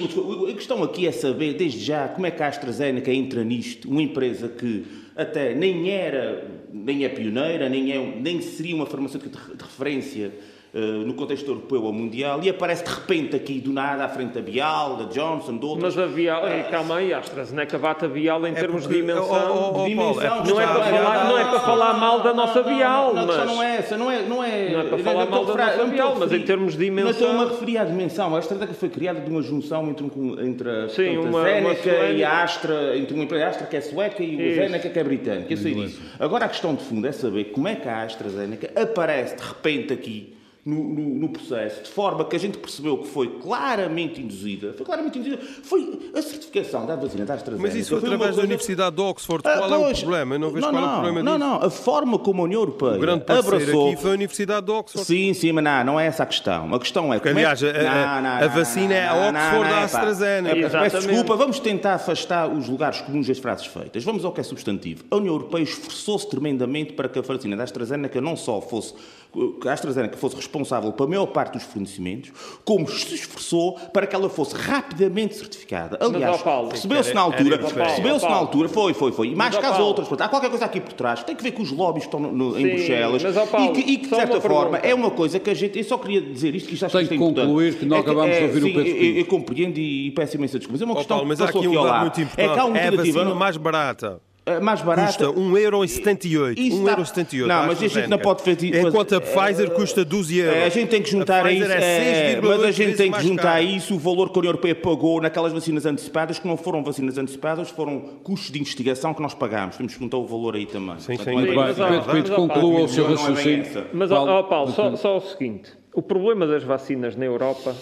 A 0.51 0.53
questão 0.53 0.83
aqui 0.83 1.07
é 1.07 1.13
saber, 1.13 1.55
desde 1.55 1.79
já, 1.79 2.09
como 2.09 2.27
é 2.27 2.33
que 2.33 2.43
a 2.43 2.49
AstraZeneca 2.49 3.13
entra 3.13 3.45
nisto, 3.45 3.89
uma 3.89 4.03
empresa 4.03 4.49
que 4.49 4.85
até 5.15 5.55
nem 5.55 5.89
era, 5.93 6.49
nem 6.73 7.05
é 7.05 7.09
pioneira, 7.09 7.69
nem, 7.69 7.93
é, 7.93 7.99
nem 7.99 8.41
seria 8.41 8.75
uma 8.75 8.87
farmacêutica 8.87 9.31
de 9.55 9.63
referência 9.63 10.33
no 10.73 11.15
contexto 11.15 11.49
europeu 11.49 11.83
ou 11.83 11.93
mundial 11.93 12.41
e 12.43 12.49
aparece 12.49 12.85
de 12.85 12.91
repente 12.91 13.35
aqui 13.35 13.61
do 13.61 13.73
nada 13.73 14.05
à 14.05 14.09
frente 14.09 14.35
da 14.35 14.41
Bial, 14.41 14.97
da 14.97 15.05
Johnson, 15.05 15.59
de 15.59 15.65
outras. 15.65 15.97
Mas 15.97 16.05
a 16.05 16.07
Bial, 16.07 16.45
uh, 16.45 16.71
calma 16.71 16.97
aí, 16.97 17.13
a 17.13 17.19
AstraZeneca 17.19 17.79
bate 17.79 18.05
a 18.05 18.09
Bial 18.09 18.47
em 18.47 18.53
é 18.53 18.55
termos 18.55 18.83
porque, 18.83 19.01
de 19.01 19.01
dimensão. 19.01 19.73
Oh, 19.75 19.79
oh, 19.79 19.83
oh, 19.83 19.87
dimensão 19.87 20.23
é 20.23 20.49
não, 20.49 20.61
é 20.61 20.67
para 20.67 20.85
falar, 20.85 21.25
não 21.25 21.39
é 21.39 21.45
para 21.45 21.61
falar 21.61 21.95
mal 21.95 22.21
da 22.21 22.35
nossa 22.35 22.63
Bial, 22.63 23.15
não, 23.15 23.27
mas. 23.27 23.37
Não, 23.37 23.47
não 23.47 23.63
é 23.63 23.77
essa, 23.77 23.97
não 23.97 24.11
é. 24.11 24.23
Não 24.23 24.45
é, 24.45 24.71
não 24.71 24.81
é 24.81 24.85
para 24.85 24.99
falar 24.99 25.27
mal 25.27 25.45
da 25.45 25.55
nossa 25.57 25.85
Bial, 25.87 26.17
mas 26.19 26.33
em 26.33 26.43
termos 26.43 26.73
de 26.75 26.85
dimensão. 26.85 27.05
Não 27.05 27.11
estou-me 27.11 27.41
a 27.41 27.49
referir 27.49 27.79
à 27.79 27.85
dimensão. 27.85 28.35
A 28.35 28.39
AstraZeneca 28.39 28.75
foi 28.75 28.89
criada 28.89 29.21
de 29.21 29.31
uma 29.31 29.43
junção 29.43 29.89
entre, 29.91 30.07
entre 30.45 30.71
a, 30.71 30.89
Sim, 30.89 31.19
uma, 31.19 31.41
a 31.41 31.45
Zeneca 31.45 32.11
e 32.13 32.23
a 32.23 32.43
Astra, 32.43 32.97
entre 32.97 33.15
uma 33.15 33.25
empresa 33.25 33.49
Astra 33.49 33.67
que 33.67 33.77
é 33.77 33.81
sueca 33.81 34.23
e 34.23 34.53
a 34.53 34.55
Zeneca 34.63 34.89
que 34.89 34.99
é 34.99 35.05
britânica. 35.05 35.53
Eu 35.53 35.57
sei 35.57 35.75
disso. 35.75 36.01
Agora 36.19 36.45
a 36.45 36.49
questão 36.49 36.75
de 36.75 36.85
fundo 36.85 37.07
é 37.07 37.13
saber 37.13 37.45
como 37.47 37.67
é 37.67 37.75
que 37.75 37.89
a 37.89 38.03
AstraZeneca 38.03 38.71
aparece 38.81 39.37
de 39.37 39.43
repente 39.43 39.93
aqui 39.93 40.40
no, 40.71 40.85
no, 40.85 41.15
no, 41.21 41.29
processo, 41.29 41.83
de 41.83 41.91
forma 41.91 42.25
que 42.25 42.37
a 42.37 42.39
gente 42.39 42.59
percebeu 42.59 42.99
que 42.99 43.09
foi 43.09 43.41
claramente 43.41 44.21
induzida, 44.21 44.73
foi 44.75 44.87
claramente 44.87 45.19
induzida, 45.19 45.43
foi 45.63 46.11
a 46.15 46.23
certificação 46.23 46.87
da 46.87 46.95
vacina 46.95 47.25
da 47.25 47.35
AstraZeneca. 47.35 47.69
Mas 47.69 47.81
isso 47.81 47.99
foi 47.99 47.99
através 47.99 48.37
da 48.37 48.43
Universidade 48.43 48.97
de 48.97 49.03
Oxford. 49.03 49.43
Ah, 49.47 49.59
qual 49.59 49.69
pois, 49.69 49.83
é 49.83 49.91
o 49.91 50.01
problema? 50.01 50.35
Eu 50.37 50.39
não 50.39 50.51
vejo 50.51 50.67
não, 50.67 50.73
qual 50.73 50.83
é 50.83 50.87
o 50.87 50.93
problema 50.93 51.23
não, 51.23 51.33
disso. 51.33 51.49
Não, 51.49 51.59
não, 51.59 51.67
a 51.67 51.71
forma 51.71 52.19
como 52.19 52.43
a 52.43 52.45
União 52.45 52.61
Europeia 52.61 52.93
o 52.93 53.01
grande 53.01 53.25
abraçou... 53.27 53.89
aqui 53.89 54.01
foi 54.01 54.11
a 54.11 54.15
Universidade 54.15 54.67
de 54.67 54.73
Oxford. 54.73 55.07
Sim, 55.07 55.35
sim, 55.35 55.53
mas 55.53 55.65
não, 55.65 55.85
não 55.85 56.01
é 56.01 56.07
essa 56.07 56.23
a 56.23 56.27
questão. 56.27 56.73
A 56.73 56.79
questão 56.79 57.13
é... 57.13 57.19
Porque, 57.19 57.31
aliás, 57.31 57.63
é... 57.63 57.87
a, 57.87 58.19
a, 58.19 58.45
a, 58.45 58.49
vacina 58.49 58.95
é 58.95 59.09
a 59.09 59.15
Oxford 59.15 59.71
da 59.71 59.83
AstraZeneca. 59.83 60.71
Peço 60.71 60.99
desculpa, 60.99 61.37
vamos 61.37 61.59
tentar 61.59 61.95
afastar 61.95 62.49
os 62.49 62.69
lugares 62.69 63.01
comuns 63.01 63.27
das 63.27 63.39
frases 63.39 63.67
feitas. 63.67 64.05
Vamos 64.05 64.25
ao 64.25 64.33
que 64.33 64.41
é 64.41 64.45
substantivo. 64.45 65.05
A 65.11 65.17
União 65.17 65.35
Europeia 65.35 65.65
esforçou-se 65.65 66.29
tremendamente 66.29 66.93
para 66.93 67.09
que 67.09 67.19
a 67.19 67.23
vacina 67.23 67.57
da 67.57 67.65
AstraZeneca 67.65 68.21
não 68.21 68.37
só 68.37 68.61
fosse 68.61 68.95
que 69.33 69.69
a 69.69 69.73
AstraZeneca 69.73 70.17
fosse 70.17 70.37
responsável 70.37 70.93
pela 70.93 71.09
maior 71.09 71.27
parte 71.27 71.55
dos 71.55 71.63
fornecimentos, 71.63 72.33
como 72.65 72.89
se 72.89 73.15
esforçou 73.15 73.79
para 73.93 74.07
que 74.07 74.15
ela 74.15 74.29
fosse 74.29 74.57
rapidamente 74.57 75.37
certificada. 75.37 75.99
Aliás, 76.01 76.43
recebeu-se 76.71 77.15
na 77.15 77.21
altura, 77.21 77.57
recebeu-se 77.57 78.25
na 78.25 78.35
altura, 78.35 78.69
foi, 78.69 78.95
foi, 78.95 79.13
foi, 79.13 79.29
e 79.29 79.35
mais 79.35 79.57
que 79.57 79.65
as 79.65 79.79
outras. 79.79 80.11
Há 80.21 80.29
qualquer 80.29 80.51
coisa 80.51 80.65
aqui 80.65 80.81
por 80.81 80.93
trás, 80.93 81.23
tem 81.23 81.37
que 81.37 81.43
ver 81.43 81.53
com 81.53 81.63
os 81.63 81.71
lobbies 81.71 82.07
que 82.07 82.15
estão 82.15 82.21
no, 82.21 82.59
em 82.59 82.69
Bruxelas. 82.69 83.23
mas, 83.23 83.49
Paulo, 83.49 83.67
e 83.67 83.73
que, 83.73 83.91
e 83.93 83.97
que 83.99 84.09
de 84.09 84.17
certa 84.17 84.41
forma, 84.41 84.79
é 84.79 84.95
uma 84.95 85.11
coisa 85.11 85.39
que 85.39 85.51
a 85.51 85.55
gente, 85.55 85.79
eu 85.79 85.85
só 85.85 85.99
queria 85.99 86.21
dizer 86.21 86.55
isto, 86.55 86.69
que 86.69 86.75
isto 86.75 86.87
acho 86.87 86.97
tem 86.97 87.07
que 87.07 87.15
isto 87.15 87.25
é 87.25 87.43
concluir 87.43 87.75
que 87.79 87.87
não 87.87 87.97
é 87.97 88.01
acabamos 88.01 88.35
é, 88.35 88.39
de 88.39 88.45
ouvir 88.45 88.63
sim, 88.63 88.71
o 88.71 88.75
Pedro 88.75 89.05
eu, 89.05 89.17
eu, 89.17 89.27
compreendo 89.27 89.79
e, 89.79 90.09
e 90.09 90.11
peço 90.11 90.37
imensa 90.37 90.59
desculpa, 90.59 90.73
mas 90.73 90.83
é 90.83 90.85
uma 90.85 90.97
questão 90.97 91.17
Paulo, 91.17 91.29
mas 91.29 91.41
há 91.41 91.45
aqui 91.45 91.69
um 91.69 92.01
muito 92.01 92.21
importante, 92.21 92.51
é, 92.51 92.53
que 92.53 92.59
há 92.59 92.65
uma 92.65 92.79
é 92.79 92.89
a 92.89 92.91
vacina 92.91 93.35
mais 93.35 93.57
barata 93.57 94.21
mais 94.63 94.81
barata. 94.81 95.27
Custa 95.27 95.41
1,78€. 95.41 96.55
1,78€. 96.57 97.47
Não, 97.47 97.67
mas 97.67 97.83
a 97.83 97.89
gente 97.89 98.09
não 98.09 98.19
pode 98.19 98.43
fazer 98.43 98.87
Enquanto 98.87 99.15
a 99.15 99.21
Pfizer 99.21 99.71
custa 99.71 100.05
12 100.05 100.39
euros. 100.39 100.63
A 100.63 100.69
gente 100.69 100.89
tem 100.89 101.03
que 101.03 101.11
juntar 101.11 101.45
a, 101.45 101.53
isso. 101.53 101.71
É, 101.71 102.33
é 102.33 102.41
mas 102.41 102.63
a 102.65 102.71
gente 102.71 102.97
tem 102.97 103.13
que 103.13 103.23
juntar 103.23 103.53
a 103.53 103.63
isso 103.63 103.95
o 103.95 103.99
valor 103.99 104.31
que 104.31 104.39
a 104.39 104.41
União 104.41 104.51
Europeia 104.51 104.75
pagou 104.75 105.21
naquelas 105.21 105.53
vacinas 105.53 105.85
antecipadas, 105.87 106.39
que 106.39 106.49
não 106.49 106.57
foram 106.57 106.83
vacinas 106.83 107.19
antecipadas, 107.19 107.71
foram 107.71 108.01
custos 108.23 108.51
de 108.51 108.59
investigação 108.59 109.13
que 109.13 109.23
nós 109.23 109.35
pagámos. 109.35 109.77
Temos 109.77 109.95
que 109.95 110.01
juntar 110.01 110.17
o 110.17 110.27
valor 110.27 110.57
aí 110.57 110.67
também. 110.67 110.99
Sim, 110.99 111.17
sim. 111.17 111.33
Muito 111.33 111.55
bem. 111.55 112.03
Pedro 112.13 112.37
conclua 112.37 112.85
o 112.85 112.89
seu 112.89 113.07
raciocínio. 113.07 113.87
Mas, 113.93 114.11
ó 114.11 114.43
Paulo, 114.45 114.73
só, 114.73 114.97
só 114.97 115.17
o 115.19 115.21
seguinte. 115.21 115.73
O 115.93 116.03
problema 116.03 116.47
das 116.47 116.63
vacinas 116.65 117.17
na 117.17 117.25
Europa 117.25 117.75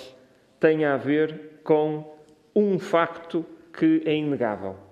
tem 0.58 0.84
a 0.84 0.96
ver 0.96 1.60
com 1.62 2.04
um 2.54 2.78
facto 2.78 3.44
que 3.72 4.02
é 4.04 4.14
inegável 4.14 4.87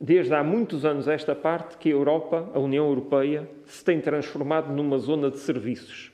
desde 0.00 0.34
há 0.34 0.44
muitos 0.44 0.84
anos 0.84 1.08
esta 1.08 1.34
parte 1.34 1.76
que 1.78 1.88
a 1.88 1.92
Europa, 1.92 2.50
a 2.54 2.58
União 2.58 2.86
Europeia, 2.86 3.48
se 3.64 3.84
tem 3.84 4.00
transformado 4.00 4.72
numa 4.72 4.98
zona 4.98 5.30
de 5.30 5.38
serviços 5.38 6.12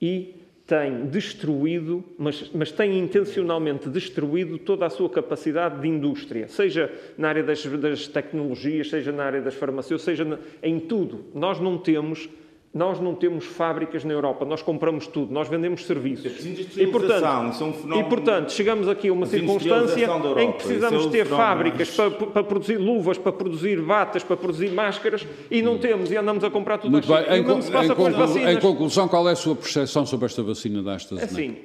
e 0.00 0.36
tem 0.66 1.06
destruído, 1.06 2.02
mas, 2.16 2.50
mas 2.54 2.72
tem 2.72 2.98
intencionalmente 2.98 3.88
destruído 3.88 4.56
toda 4.56 4.86
a 4.86 4.90
sua 4.90 5.10
capacidade 5.10 5.80
de 5.80 5.88
indústria, 5.88 6.48
seja 6.48 6.90
na 7.18 7.28
área 7.28 7.42
das, 7.42 7.64
das 7.66 8.08
tecnologias, 8.08 8.88
seja 8.88 9.12
na 9.12 9.24
área 9.24 9.42
das 9.42 9.54
farmacêuticas, 9.54 10.04
seja 10.04 10.24
na, 10.24 10.38
em 10.62 10.80
tudo. 10.80 11.26
Nós 11.34 11.60
não 11.60 11.76
temos 11.76 12.30
nós 12.74 12.98
não 13.00 13.14
temos 13.14 13.44
fábricas 13.44 14.02
na 14.02 14.12
Europa, 14.12 14.44
nós 14.44 14.60
compramos 14.60 15.06
tudo, 15.06 15.32
nós 15.32 15.46
vendemos 15.46 15.86
serviços. 15.86 16.44
E 16.76 16.86
portanto, 16.88 17.24
é 17.24 17.64
um 17.94 18.00
e, 18.00 18.04
portanto 18.04 18.52
chegamos 18.52 18.88
aqui 18.88 19.08
a 19.08 19.12
uma 19.12 19.26
circunstância 19.26 20.08
em 20.38 20.52
que 20.52 20.58
precisamos 20.58 21.06
é 21.06 21.10
ter 21.10 21.26
fábricas 21.26 21.90
para, 21.90 22.10
para, 22.10 22.42
produzir 22.42 22.76
luvas, 22.76 23.16
para 23.16 23.30
produzir 23.30 23.80
batas, 23.80 24.24
para 24.24 24.36
produzir 24.36 24.72
máscaras 24.72 25.24
e 25.48 25.62
não 25.62 25.78
temos 25.78 26.10
e 26.10 26.16
andamos 26.16 26.42
a 26.42 26.50
comprar 26.50 26.78
tudo 26.78 26.90
Muito 26.90 27.06
bem. 27.06 27.24
Em, 27.28 27.36
em, 27.36 28.54
em, 28.56 28.60
conclusão, 28.60 29.06
qual 29.06 29.28
é 29.28 29.32
a 29.32 29.36
sua 29.36 29.54
percepção 29.54 30.04
sobre 30.04 30.26
esta 30.26 30.42
vacina 30.42 30.82
da 30.82 30.96
AstraZeneca? 30.96 31.32
Assim, 31.32 31.58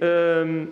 hum, 0.46 0.68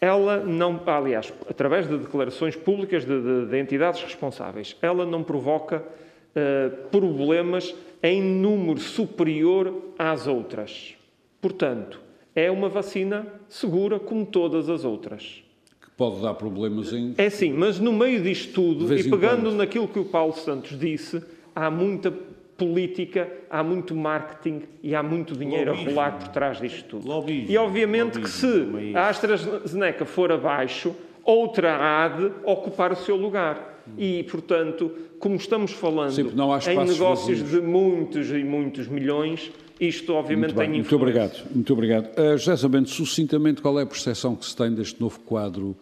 ela 0.00 0.36
não, 0.36 0.80
aliás, 0.86 1.32
através 1.50 1.88
de 1.88 1.98
declarações 1.98 2.54
públicas 2.54 3.04
de, 3.04 3.20
de, 3.20 3.46
de 3.46 3.58
entidades 3.58 4.00
responsáveis, 4.04 4.76
ela 4.80 5.04
não 5.04 5.24
provoca 5.24 5.78
uh, 5.82 6.88
problemas 6.90 7.74
em 8.02 8.22
número 8.22 8.80
superior 8.80 9.92
às 9.98 10.26
outras. 10.26 10.94
Portanto, 11.40 12.00
é 12.34 12.50
uma 12.50 12.68
vacina 12.68 13.26
segura 13.48 13.98
como 13.98 14.24
todas 14.24 14.68
as 14.68 14.84
outras. 14.84 15.42
Que 15.80 15.90
pode 15.96 16.20
dar 16.22 16.34
problemas 16.34 16.92
em. 16.92 17.14
É 17.18 17.30
sim, 17.30 17.52
mas 17.52 17.78
no 17.78 17.92
meio 17.92 18.22
disto 18.22 18.52
tudo, 18.52 18.94
e 18.94 19.02
pegando 19.04 19.42
quando. 19.42 19.56
naquilo 19.56 19.88
que 19.88 19.98
o 19.98 20.04
Paulo 20.04 20.32
Santos 20.32 20.78
disse, 20.78 21.22
há 21.54 21.70
muita 21.70 22.12
política, 22.56 23.30
há 23.48 23.62
muito 23.62 23.94
marketing 23.94 24.62
e 24.82 24.94
há 24.94 25.02
muito 25.02 25.36
dinheiro 25.36 25.70
Lobismo. 25.70 25.90
a 25.90 25.94
rolar 25.94 26.18
por 26.18 26.28
trás 26.28 26.60
disto 26.60 26.84
tudo. 26.88 27.06
Lobismo. 27.06 27.50
E 27.50 27.56
obviamente 27.56 28.18
Lobismo. 28.18 28.78
que 28.78 28.90
se 28.90 28.96
a 28.96 29.08
AstraZeneca 29.08 30.04
for 30.04 30.32
abaixo, 30.32 30.94
outra 31.24 31.76
há 31.76 32.08
de 32.08 32.32
ocupar 32.44 32.92
o 32.92 32.96
seu 32.96 33.14
lugar. 33.16 33.77
E, 33.96 34.22
portanto, 34.24 34.90
como 35.18 35.36
estamos 35.36 35.72
falando 35.72 36.12
Sim, 36.12 36.22
em 36.22 36.84
negócios 36.84 36.98
vazios. 36.98 37.50
de 37.50 37.60
muitos 37.60 38.30
e 38.30 38.44
muitos 38.44 38.86
milhões, 38.88 39.50
isto 39.80 40.12
obviamente 40.12 40.54
muito 40.54 40.58
tem 40.58 40.80
influência. 40.80 40.96
Muito 40.96 40.96
obrigado. 40.96 41.54
Muito 41.54 41.72
obrigado. 41.72 42.06
Uh, 42.18 42.36
José 42.36 42.56
Sabento, 42.56 42.90
sucintamente, 42.90 43.62
qual 43.62 43.78
é 43.78 43.82
a 43.82 43.86
percepção 43.86 44.34
que 44.34 44.44
se 44.44 44.56
tem 44.56 44.74
deste 44.74 45.00
novo 45.00 45.20
quadro 45.20 45.76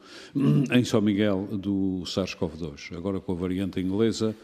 em 0.73 0.85
São 0.85 1.01
Miguel 1.01 1.49
do 1.53 2.03
SARS-CoV-2? 2.05 2.97
Agora 2.97 3.21
com 3.21 3.33
a 3.33 3.35
variante 3.35 3.81
inglesa, 3.81 4.35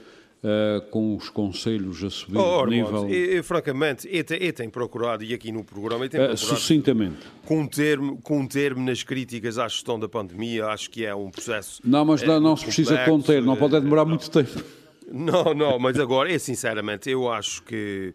Uh, 0.43 0.81
com 0.91 1.15
os 1.15 1.29
conselhos 1.29 2.03
a 2.03 2.11
subir 2.11 2.37
oh, 2.37 2.65
de 2.65 2.71
nível... 2.71 3.09
Eu, 3.09 3.45
francamente, 3.45 4.09
eu, 4.11 4.25
eu 4.37 4.53
tenho 4.53 4.71
procurado, 4.73 5.23
e 5.23 5.33
aqui 5.33 5.53
no 5.53 5.63
programa, 5.63 6.05
eu 6.05 6.09
tenho 6.09 6.33
uh, 6.33 6.37
sucintamente. 6.37 7.19
Com 7.47 7.61
um, 7.61 7.67
termo, 7.69 8.21
com 8.21 8.41
um 8.41 8.47
termo 8.49 8.85
nas 8.85 9.05
críticas 9.05 9.57
à 9.57 9.69
gestão 9.69 10.01
da 10.01 10.09
pandemia, 10.09 10.67
acho 10.67 10.91
que 10.91 11.05
é 11.05 11.15
um 11.15 11.31
processo... 11.31 11.81
Não, 11.85 12.05
mas 12.05 12.25
não, 12.25 12.41
não 12.41 12.57
se 12.57 12.65
precisa 12.65 13.05
conter, 13.05 13.41
não 13.41 13.55
pode 13.55 13.79
demorar 13.79 14.05
muito 14.05 14.29
tempo. 14.29 14.65
Não, 15.13 15.55
não, 15.55 15.79
mas 15.79 15.99
agora, 16.01 16.33
é 16.33 16.39
sinceramente, 16.39 17.11
eu 17.11 17.31
acho 17.31 17.63
que 17.63 18.13
eh, 18.13 18.15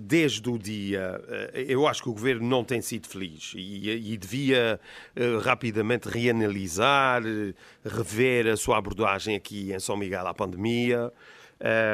desde 0.00 0.48
o 0.50 0.58
dia, 0.58 1.20
eh, 1.54 1.66
eu 1.68 1.86
acho 1.88 2.02
que 2.02 2.08
o 2.08 2.12
governo 2.12 2.46
não 2.46 2.62
tem 2.62 2.82
sido 2.82 3.08
feliz 3.08 3.52
e, 3.56 4.16
devia 4.18 4.78
eh, 5.16 5.38
rapidamente 5.42 6.08
reanalisar, 6.08 7.22
rever 7.84 8.46
a 8.48 8.56
sua 8.56 8.76
abordagem 8.76 9.34
aqui 9.34 9.72
em 9.72 9.78
São 9.78 9.96
Miguel 9.96 10.26
à 10.26 10.34
pandemia 10.34 11.10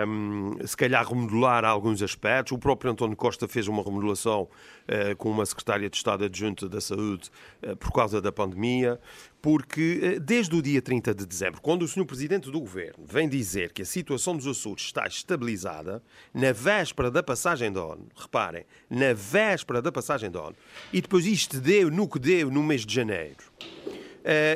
um, 0.06 0.56
se 0.66 0.76
calhar 0.76 1.06
remodelar 1.06 1.64
alguns 1.64 2.02
aspectos. 2.02 2.52
O 2.52 2.58
próprio 2.58 2.90
António 2.90 3.16
Costa 3.16 3.46
fez 3.46 3.68
uma 3.68 3.82
remodelação 3.82 4.42
uh, 4.42 5.16
com 5.16 5.30
uma 5.30 5.44
secretária 5.46 5.88
de 5.88 5.96
Estado 5.96 6.24
adjunta 6.24 6.68
da 6.68 6.80
Saúde 6.80 7.30
uh, 7.62 7.76
por 7.76 7.92
causa 7.92 8.20
da 8.20 8.32
pandemia, 8.32 8.98
porque 9.40 10.16
uh, 10.16 10.20
desde 10.20 10.54
o 10.54 10.62
dia 10.62 10.82
30 10.82 11.14
de 11.14 11.26
dezembro, 11.26 11.60
quando 11.60 11.82
o 11.82 11.88
Sr. 11.88 12.04
Presidente 12.04 12.50
do 12.50 12.60
Governo 12.60 13.04
vem 13.06 13.28
dizer 13.28 13.72
que 13.72 13.82
a 13.82 13.86
situação 13.86 14.36
dos 14.36 14.46
Açores 14.46 14.84
está 14.84 15.06
estabilizada, 15.06 16.02
na 16.32 16.52
véspera 16.52 17.10
da 17.10 17.22
passagem 17.22 17.72
de 17.72 17.78
ONU, 17.78 18.06
reparem, 18.14 18.64
na 18.88 19.12
véspera 19.12 19.80
da 19.80 19.90
passagem 19.90 20.30
de 20.30 20.38
ONU, 20.38 20.56
e 20.92 21.00
depois 21.00 21.26
isto 21.26 21.60
deu 21.60 21.90
no 21.90 22.08
que 22.08 22.18
deu 22.18 22.50
no 22.50 22.62
mês 22.62 22.84
de 22.84 22.94
janeiro. 22.94 23.44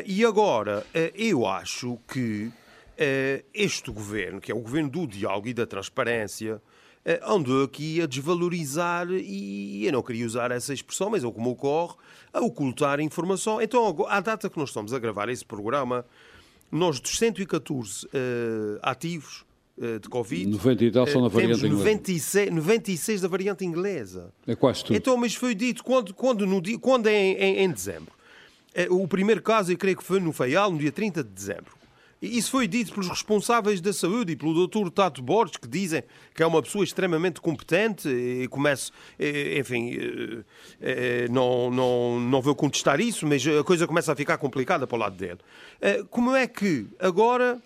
e 0.07 0.25
agora, 0.25 0.87
eu 1.15 1.47
acho 1.47 1.99
que 2.07 2.53
eh, 2.97 3.45
este 3.53 3.91
governo, 3.91 4.41
que 4.41 4.53
é 4.53 4.55
o 4.55 4.61
governo 4.61 4.89
do 4.89 5.07
diálogo 5.07 5.49
e 5.49 5.55
da 5.55 5.67
transparência, 5.67 6.55
eh, 6.55 6.74
andou 7.27 7.65
aqui 7.65 8.01
a 8.01 8.07
desvalorizar, 8.07 9.07
e 9.11 9.87
eu 9.87 9.93
não 9.93 10.03
queria 10.03 10.25
usar 10.25 10.51
essa 10.51 10.73
expressão, 10.73 11.11
mas 11.11 11.23
é 11.23 11.31
como 11.31 11.51
ocorre, 11.51 11.95
a 12.33 12.41
ocultar 12.41 13.01
informação. 13.01 13.61
Então, 13.61 13.95
à 14.09 14.21
data 14.21 14.49
que 14.49 14.59
nós 14.59 14.71
estamos 14.71 14.93
a 14.93 14.99
gravar 14.99 15.29
esse 15.29 15.45
programa, 15.45 16.05
nós 16.71 16.99
dos 16.99 17.17
114 17.19 18.07
uh, 18.07 18.09
eh, 18.13 18.79
ativos 18.83 19.45
uh, 19.79 20.01
de 20.01 20.09
Covid, 20.09 20.47
90 20.51 20.85
e 20.85 20.91
tal 20.91 21.07
são 21.07 21.23
na 21.23 21.29
variante 21.29 21.61
temos 21.61 21.79
96, 21.79 22.51
96 22.51 23.21
da 23.21 23.29
variante 23.29 23.65
inglesa. 23.65 24.33
É 24.47 24.57
quase 24.57 24.85
tudo. 24.85 24.97
Então, 24.97 25.17
mas 25.17 25.35
foi 25.35 25.55
dito 25.55 25.85
quando, 25.85 26.13
quando, 26.13 26.47
no, 26.47 26.61
quando 26.81 27.07
é 27.07 27.13
em, 27.13 27.37
em, 27.37 27.59
em 27.65 27.71
dezembro. 27.71 28.13
O 28.91 29.07
primeiro 29.07 29.41
caso, 29.41 29.71
eu 29.71 29.79
creio 29.79 29.97
que 29.97 30.03
foi 30.03 30.19
no 30.19 30.33
Faial, 30.33 30.73
no 30.73 30.79
dia 30.79 30.91
30 30.91 31.23
de 31.23 31.31
dezembro. 31.31 31.84
Isso 32.21 32.51
foi 32.51 32.67
dito 32.67 32.93
pelos 32.93 33.09
responsáveis 33.09 33.81
da 33.81 33.93
saúde 33.93 34.33
e 34.33 34.37
pelo 34.37 34.67
Dr. 34.67 34.89
Tato 34.91 35.23
Borges, 35.23 35.57
que 35.57 35.69
dizem 35.69 36.03
que 36.35 36.43
é 36.43 36.47
uma 36.47 36.63
pessoa 36.63 36.85
extremamente 36.85 37.41
competente 37.41 38.09
e 38.09 38.49
começo, 38.49 38.93
enfim, 39.59 39.99
não, 41.31 41.71
não, 41.71 42.21
não 42.21 42.41
vou 42.41 42.55
contestar 42.55 43.01
isso, 43.01 43.27
mas 43.27 43.47
a 43.47 43.63
coisa 43.63 43.87
começa 43.87 44.13
a 44.13 44.17
ficar 44.17 44.39
complicada 44.39 44.87
para 44.87 44.97
o 44.97 44.99
lado 44.99 45.17
dele. 45.17 45.39
Como 46.11 46.35
é 46.35 46.47
que 46.47 46.87
agora 46.99 47.61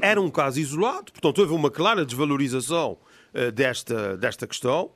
era 0.00 0.20
um 0.20 0.30
caso 0.30 0.58
isolado, 0.58 1.12
portanto 1.12 1.38
houve 1.38 1.52
uma 1.52 1.70
clara 1.70 2.04
desvalorização 2.04 2.98
desta, 3.54 4.16
desta 4.16 4.46
questão. 4.46 4.90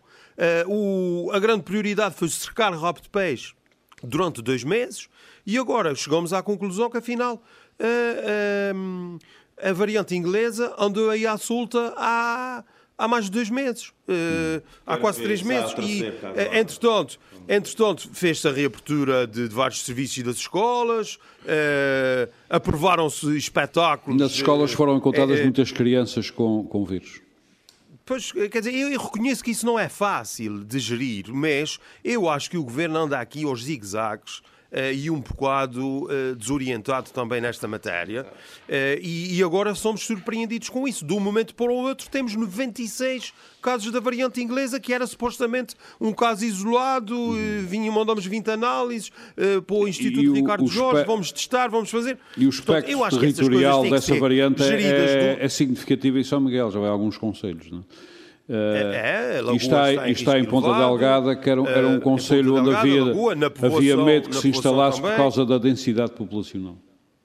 O, 0.66 1.30
a 1.32 1.38
grande 1.38 1.62
prioridade 1.62 2.14
foi 2.14 2.28
cercar 2.28 2.72
rabo 2.74 3.00
de 3.00 3.08
peixe 3.08 3.54
durante 4.02 4.42
dois 4.42 4.64
meses 4.64 5.08
e 5.46 5.58
agora 5.58 5.94
chegamos 5.94 6.32
à 6.32 6.42
conclusão 6.42 6.90
que 6.90 6.98
afinal 6.98 7.42
a, 7.78 9.66
a, 9.66 9.70
a 9.70 9.72
variante 9.72 10.14
inglesa 10.14 10.74
andou 10.78 11.10
aí 11.10 11.26
à 11.26 11.36
solta 11.36 11.94
há, 11.96 12.64
há 12.98 13.08
mais 13.08 13.26
de 13.26 13.30
dois 13.30 13.50
meses, 13.50 13.88
uh, 14.08 14.62
há 14.86 14.96
quase 14.96 15.22
três 15.22 15.42
meses. 15.42 15.72
E, 15.78 16.02
uh, 16.02 16.54
entretanto, 16.54 17.18
entretanto 17.48 18.10
fez-se 18.12 18.46
a 18.46 18.52
reabertura 18.52 19.26
de, 19.26 19.48
de, 19.48 19.54
vários 19.54 19.84
serviços 19.84 20.22
das 20.22 20.36
escolas, 20.36 21.16
uh, 21.42 22.32
aprovaram-se 22.48 23.36
espetáculos. 23.36 24.20
Nas 24.20 24.32
escolas 24.32 24.72
foram 24.72 24.96
encontradas 24.96 25.40
muitas 25.40 25.70
crianças 25.70 26.30
com, 26.30 26.64
com 26.64 26.84
vírus. 26.84 27.20
Pois, 28.04 28.32
quer 28.32 28.58
dizer, 28.60 28.74
eu 28.74 29.00
reconheço 29.00 29.44
que 29.44 29.52
isso 29.52 29.64
não 29.64 29.78
é 29.78 29.88
fácil 29.88 30.64
de 30.64 30.78
gerir, 30.78 31.32
mas 31.32 31.78
eu 32.04 32.28
acho 32.28 32.50
que 32.50 32.58
o 32.58 32.64
governo 32.64 32.98
anda 32.98 33.18
aqui 33.18 33.44
aos 33.44 33.62
zigue-zagues 33.64 34.42
eh, 34.42 34.61
e 34.94 35.10
um 35.10 35.20
bocado 35.20 36.08
eh, 36.10 36.34
desorientado 36.34 37.10
também 37.10 37.40
nesta 37.40 37.68
matéria. 37.68 38.26
Eh, 38.68 38.98
e 39.02 39.42
agora 39.42 39.74
somos 39.74 40.02
surpreendidos 40.02 40.68
com 40.68 40.88
isso. 40.88 41.04
De 41.04 41.12
um 41.12 41.20
momento 41.20 41.54
para 41.54 41.70
o 41.70 41.74
outro, 41.74 42.08
temos 42.08 42.34
96 42.34 43.32
casos 43.60 43.92
da 43.92 44.00
variante 44.00 44.40
inglesa, 44.40 44.80
que 44.80 44.92
era 44.92 45.06
supostamente 45.06 45.74
um 46.00 46.12
caso 46.12 46.44
isolado, 46.44 47.14
uhum. 47.14 47.66
vinha, 47.68 47.92
mandamos 47.92 48.26
20 48.26 48.50
análises 48.50 49.12
para 49.66 49.76
o 49.76 49.86
Instituto 49.86 50.24
e 50.24 50.40
Ricardo 50.40 50.66
Jorge, 50.66 51.04
vamos 51.04 51.30
testar, 51.30 51.68
vamos 51.68 51.90
fazer. 51.90 52.18
E 52.36 52.44
o 52.46 52.48
espectro 52.48 52.98
Portanto, 52.98 53.20
territorial 53.20 53.88
dessa 53.88 54.14
variante 54.16 54.62
é, 54.64 55.36
do... 55.36 55.42
é 55.44 55.48
significativo 55.48 56.18
em 56.18 56.24
São 56.24 56.40
Miguel, 56.40 56.70
já 56.72 56.80
vai 56.80 56.88
alguns 56.88 57.16
conselhos, 57.16 57.70
não 57.70 57.80
é? 57.80 58.11
É, 58.54 59.38
é 59.38 59.56
está, 59.56 59.90
está, 59.90 60.08
em, 60.08 60.12
está 60.12 60.38
em 60.38 60.44
Ponta 60.44 60.74
Delgada, 60.74 61.34
que 61.34 61.48
era, 61.48 61.62
era 61.62 61.88
um 61.88 61.96
uh, 61.96 62.00
conselho 62.00 62.56
onde 62.56 62.74
havia, 62.74 63.04
Lagoa, 63.04 63.34
havia 63.62 63.96
medo 63.96 64.28
que 64.28 64.36
se 64.36 64.48
instalasse 64.48 65.00
também. 65.00 65.16
por 65.16 65.22
causa 65.22 65.46
da 65.46 65.56
densidade 65.56 66.12
populacional. 66.12 66.76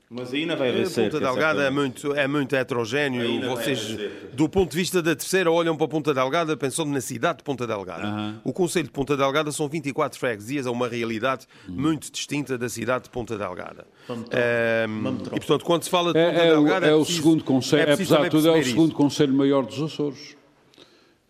Mas 0.09 0.31
não 0.31 0.55
vai 0.55 0.69
haver 0.69 0.83
A 0.83 0.89
cerca, 0.89 1.11
Ponta 1.11 1.25
Delgada 1.25 1.63
é 1.63 1.69
muito, 1.69 2.13
é 2.13 2.27
muito 2.29 2.55
heterogéneo. 2.55 3.21
Ainda 3.21 3.49
Vocês, 3.49 3.91
haver 3.91 4.29
do 4.33 4.47
ponto 4.47 4.71
de 4.71 4.77
vista 4.77 5.01
da 5.01 5.13
terceira, 5.13 5.51
olham 5.51 5.75
para 5.75 5.85
a 5.85 5.89
Ponta 5.89 6.13
Delgada 6.13 6.55
pensando 6.55 6.89
na 6.91 7.01
cidade 7.01 7.39
de 7.39 7.43
Ponta 7.43 7.67
Delgada. 7.67 8.39
O 8.45 8.53
Conselho 8.53 8.85
de 8.85 8.91
Ponta 8.91 9.17
Delgada 9.17 9.51
são 9.51 9.67
24 9.67 10.17
freguesias, 10.17 10.65
é 10.65 10.69
uma 10.69 10.87
realidade 10.87 11.45
muito 11.67 12.09
distinta 12.09 12.57
da 12.57 12.69
cidade 12.69 13.05
de 13.05 13.09
Ponta 13.09 13.37
Delgada. 13.37 13.85
Ehm, 14.09 15.07
e, 15.33 15.39
portanto, 15.39 15.65
quando 15.65 15.83
se 15.83 15.89
fala 15.89 16.13
de 16.13 16.19
Ponta 16.19 16.39
É, 16.39 16.47
é 16.47 16.51
o, 16.53 16.55
Delgada... 16.55 16.87
é 16.87 16.93
o 16.93 16.99
preciso- 16.99 17.17
segundo 17.17 17.43
conselho, 17.43 17.81
é 17.81 17.85
preciso 17.87 18.13
apesar 18.13 18.29
de 18.29 18.29
tudo, 18.31 18.47
é 18.47 18.51
o 18.51 18.63
segundo 18.63 18.87
isso. 18.87 18.95
conselho 18.97 19.33
maior 19.33 19.65
dos 19.65 19.81
Açores. 19.81 20.36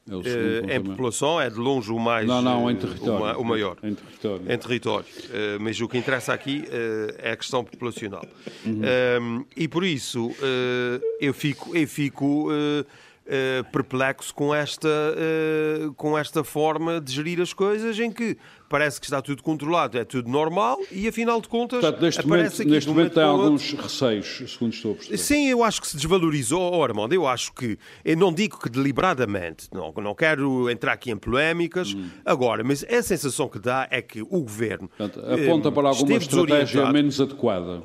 É 0.09 0.15
o 0.15 0.23
segundo 0.23 0.71
Eh, 0.71 0.75
em 0.75 0.81
população 0.83 1.41
é 1.41 1.49
de 1.49 1.57
longe 1.57 1.91
o 1.91 1.99
mais... 1.99 2.25
Não, 2.27 2.41
não, 2.41 2.69
em 2.71 2.75
eh, 2.75 2.77
território. 2.77 3.15
O, 3.15 3.19
ma- 3.19 3.37
o 3.37 3.43
maior. 3.43 3.77
Em 3.83 3.93
território. 3.93 4.51
Em 4.51 4.57
território. 4.57 5.05
Eh, 5.31 5.57
mas 5.59 5.79
o 5.81 5.87
que 5.87 5.97
interessa 5.97 6.33
aqui 6.33 6.63
é 7.19 7.31
a 7.31 7.35
questão 7.37 7.63
populacional. 7.63 8.25
Uhum. 8.65 8.81
Um, 9.21 9.45
e 9.55 9.67
por 9.67 9.83
isso 9.83 10.31
eu 11.19 11.33
fico, 11.33 11.75
eu 11.75 11.87
fico 11.87 12.47
perplexo 13.71 14.33
com 14.33 14.53
esta, 14.55 14.89
com 15.95 16.17
esta 16.17 16.43
forma 16.43 17.01
de 17.01 17.11
gerir 17.11 17.41
as 17.41 17.51
coisas 17.53 17.99
em 17.99 18.11
que 18.11 18.37
parece 18.69 18.99
que 18.99 19.05
está 19.05 19.21
tudo 19.21 19.41
controlado, 19.43 19.97
é 19.97 20.03
tudo 20.05 20.29
normal 20.29 20.77
e 20.91 21.07
afinal 21.07 21.39
de 21.41 21.47
contas 21.47 21.79
Portanto, 21.79 22.01
neste 22.01 22.21
aparece 22.21 22.43
momento, 22.43 22.61
aqui 22.61 22.71
neste 22.71 22.89
momento 22.89 23.13
tem 23.13 23.23
outro. 23.23 23.43
alguns 23.43 23.71
receios, 23.73 24.43
segundo 24.51 24.73
estou 24.73 24.91
a 24.91 24.95
perceber. 24.95 25.17
Sim, 25.17 25.47
eu 25.47 25.63
acho 25.63 25.81
que 25.81 25.87
se 25.87 25.95
desvalorizou, 25.95 26.73
oh, 26.73 26.83
Armando, 26.83 27.13
eu 27.13 27.27
acho 27.27 27.53
que, 27.53 27.77
eu 28.03 28.17
não 28.17 28.33
digo 28.33 28.59
que 28.59 28.69
deliberadamente, 28.69 29.67
não, 29.73 29.93
não 30.01 30.13
quero 30.15 30.69
entrar 30.69 30.93
aqui 30.93 31.11
em 31.11 31.17
polémicas 31.17 31.93
Hum. 31.93 32.09
agora, 32.25 32.63
mas 32.63 32.83
a 32.83 33.01
sensação 33.01 33.47
que 33.47 33.59
dá 33.59 33.87
é 33.89 34.01
que 34.01 34.21
o 34.21 34.41
governo 34.41 34.89
Portanto, 34.97 35.19
aponta 35.21 35.69
eh, 35.69 35.71
para 35.71 35.87
alguma 35.89 36.13
estratégia 36.17 36.91
menos 36.91 37.19
adequada. 37.21 37.83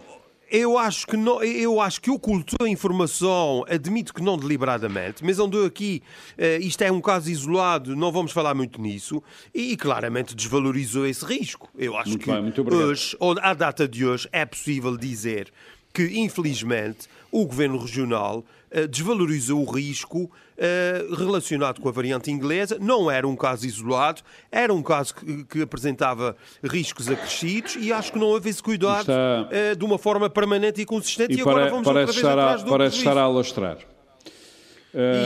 Eu 0.54 0.76
acho 0.76 1.06
que 1.06 1.16
não, 1.16 1.42
eu 1.42 1.80
acho 1.80 1.98
que 1.98 2.10
ocultou 2.10 2.66
a 2.66 2.68
informação, 2.68 3.64
admito 3.66 4.12
que 4.12 4.22
não 4.22 4.36
deliberadamente, 4.36 5.24
mas 5.24 5.38
andou 5.38 5.64
aqui, 5.64 6.02
eh, 6.36 6.58
isto 6.58 6.82
é 6.82 6.92
um 6.92 7.00
caso 7.00 7.30
isolado, 7.30 7.96
não 7.96 8.12
vamos 8.12 8.32
falar 8.32 8.52
muito 8.52 8.78
nisso, 8.78 9.22
e, 9.54 9.74
claramente 9.78 10.36
desvalorizou 10.36 11.06
esse 11.06 11.24
risco. 11.24 11.70
Eu 11.74 11.96
acho 11.96 12.10
Muito 12.10 12.22
que 12.22 12.62
bem, 12.70 12.78
hoje, 12.78 13.16
ou 13.18 13.34
à 13.40 13.54
data 13.54 13.88
de 13.88 14.04
hoje, 14.04 14.28
é 14.30 14.44
possível 14.44 14.94
dizer 14.94 15.50
que, 15.90 16.20
infelizmente, 16.20 17.08
o 17.30 17.46
governo 17.46 17.78
regional 17.78 18.44
desvalorizou 18.88 19.60
o 19.66 19.70
risco 19.70 20.30
eh, 20.56 21.04
relacionado 21.16 21.80
com 21.80 21.88
a 21.88 21.92
variante 21.92 22.30
inglesa. 22.30 22.78
Não 22.80 23.10
era 23.10 23.26
um 23.28 23.36
caso 23.36 23.66
isolado, 23.66 24.22
era 24.50 24.72
um 24.72 24.82
caso 24.82 25.14
que, 25.14 25.44
que 25.44 25.62
apresentava 25.62 26.36
riscos 26.64 27.08
acrescidos 27.10 27.76
e 27.78 27.92
acho 27.92 28.12
que 28.12 28.18
não 28.18 28.26
houve 28.28 28.48
esse 28.50 28.62
cuidado 28.62 29.00
Está- 29.02 29.48
eh, 29.50 29.74
de 29.74 29.84
uma 29.84 29.98
forma 29.98 30.28
permanente 30.30 30.80
e 30.80 30.84
consistente. 30.84 31.32
E, 31.34 31.38
E 31.38 31.40
agora 31.40 31.56
pare- 31.58 31.70
vamos 31.70 31.86
outra 31.86 32.00
parece, 32.02 32.12
vez 32.12 32.16
estar 32.26 32.38
a, 32.38 32.42
atrás 32.44 32.62
do 32.62 32.70
parece 32.70 32.96
estar 32.98 33.16
a 33.18 33.22
alastrar. 33.22 33.78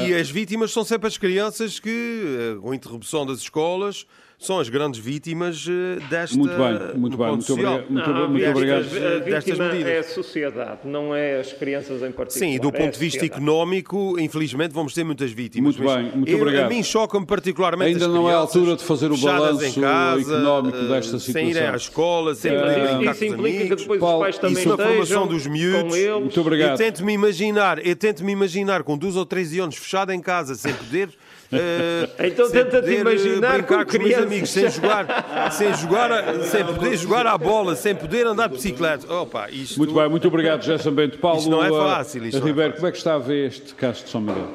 E 0.09 0.15
as 0.15 0.31
vítimas 0.31 0.71
são 0.73 0.85
sempre 0.85 1.09
as 1.09 1.19
crianças 1.19 1.81
que, 1.81 1.89
eh, 1.91 2.61
com 2.61 2.71
a 2.71 2.77
interrupção 2.77 3.27
das 3.27 3.39
escolas, 3.39 4.07
são 4.39 4.59
as 4.61 4.69
grandes 4.69 5.01
vítimas 5.01 5.67
eh, 5.69 5.99
desta. 6.11 6.37
Muito 6.37 6.55
bem, 6.57 6.99
muito 7.01 7.17
bem, 7.17 7.27
muito 7.29 7.45
social. 7.45 7.75
obrigado. 7.75 7.91
Muito, 7.93 8.11
Não, 8.11 8.29
muito 8.29 8.51
obrigado. 8.51 8.85
A 8.85 9.19
destas 9.19 9.59
medidas. 9.59 9.89
é 9.89 9.99
a 9.99 10.03
sociedade, 10.03 10.79
não 10.85 11.15
é 11.15 11.41
as 11.41 11.53
crianças 11.53 12.03
em 12.03 12.13
particular. 12.13 12.31
Sim, 12.49 12.55
e 12.55 12.59
do 12.59 12.69
é 12.69 12.73
ponto 12.73 12.93
de 12.93 12.99
vista 12.99 13.25
económico, 13.25 14.19
infelizmente, 14.19 14.73
vamos 14.73 14.93
ter 14.95 15.05
muitas 15.05 15.33
vítimas. 15.33 15.77
Muito 15.77 15.95
bem, 15.95 16.11
muito 16.15 16.31
eu- 16.31 16.39
obrigado. 16.41 16.67
A 16.67 16.69
mim 16.69 16.83
choca-me 16.83 17.25
particularmente 17.27 17.93
Ainda 17.95 18.07
as 18.07 18.13
não 18.13 18.29
é 18.31 18.35
a 18.35 18.37
altura 18.37 18.77
de 18.77 18.85
fazer 18.85 19.11
o 19.11 19.17
balanço 19.17 19.81
casa, 19.81 20.35
económico 20.37 20.77
eh, 20.79 20.89
desta 20.89 21.19
Sem 21.19 21.35
irem 21.51 21.53
situação. 21.55 21.73
à 21.73 21.77
escola, 21.77 22.35
sem 22.35 22.53
mas 22.53 22.61
poderem 22.61 22.85
isso, 22.85 22.97
brincar 22.97 23.13
isso 23.15 23.25
os 23.25 23.31
implica 23.33 23.57
que 23.57 23.63
amigos. 23.63 23.83
depois 23.83 24.01
Paulo, 24.01 24.17
os 24.17 24.21
pais 24.23 24.39
também 24.39 24.53
isso 24.63 24.63
formação 24.77 25.01
estejam 25.03 25.27
dos 25.27 25.47
miúdos. 25.47 25.97
Muito 26.21 26.41
obrigado. 26.41 26.71
Eu 26.73 26.77
tento-me 26.77 27.13
imaginar, 27.13 27.87
eu 27.87 27.97
tento-me 27.97 28.33
imaginar 28.33 28.83
com 28.83 28.99
12 28.99 29.19
ou 29.19 29.25
13 29.27 29.61
anos 29.61 29.77
fechado 29.77 30.13
em 30.13 30.21
casa, 30.21 30.55
sem 30.55 30.75
poder. 30.75 31.09
Eh, 31.53 32.29
Então 32.29 32.51
tenta-te 32.51 32.89
eh, 32.89 33.01
imaginar 33.01 33.53
brincar 33.55 33.85
com 33.85 33.93
com, 33.93 33.99
os 33.99 34.05
meus 34.09 34.23
amigos, 34.23 34.51
sem 34.51 34.71
jogar, 34.71 35.53
sem 35.53 35.75
jogar, 35.75 36.11
sem 36.45 36.65
poder 36.65 36.97
jogar 36.97 37.27
à 37.27 37.39
bola, 37.39 37.77
sem 37.77 37.95
poder 37.95 38.27
andar 38.27 38.49
de 38.49 38.55
bicicleta. 38.57 39.13
Opa, 39.13 39.51
isto... 39.51 39.79
Muito 39.79 39.95
bem, 39.95 40.09
muito 40.09 40.27
obrigado, 40.29 40.63
José 40.63 40.91
Bento. 40.91 41.19
Paulo 41.19 41.39
Isto 41.39 41.51
não 41.51 41.63
é 41.63 41.69
eh, 41.69 41.71
fácil, 41.71 42.27
isto 42.27 42.39
não 42.39 42.47
é 42.47 42.51
Ribeiro, 42.51 42.71
fácil. 42.73 42.77
como 42.81 42.89
é 42.89 42.93
que 42.93 42.99
está 42.99 43.15
a 43.15 43.19
ver 43.19 43.47
este 43.49 43.75
caso 43.75 44.05
de 44.05 44.11
São 44.11 44.21
Miguel? 44.21 44.49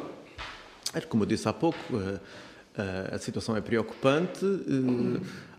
É, 0.94 1.02
Como 1.02 1.24
eu 1.24 1.28
disse 1.28 1.48
há 1.48 1.54
pouco, 1.54 1.78
a 3.12 3.18
situação 3.18 3.56
é 3.56 3.62
preocupante. 3.62 4.46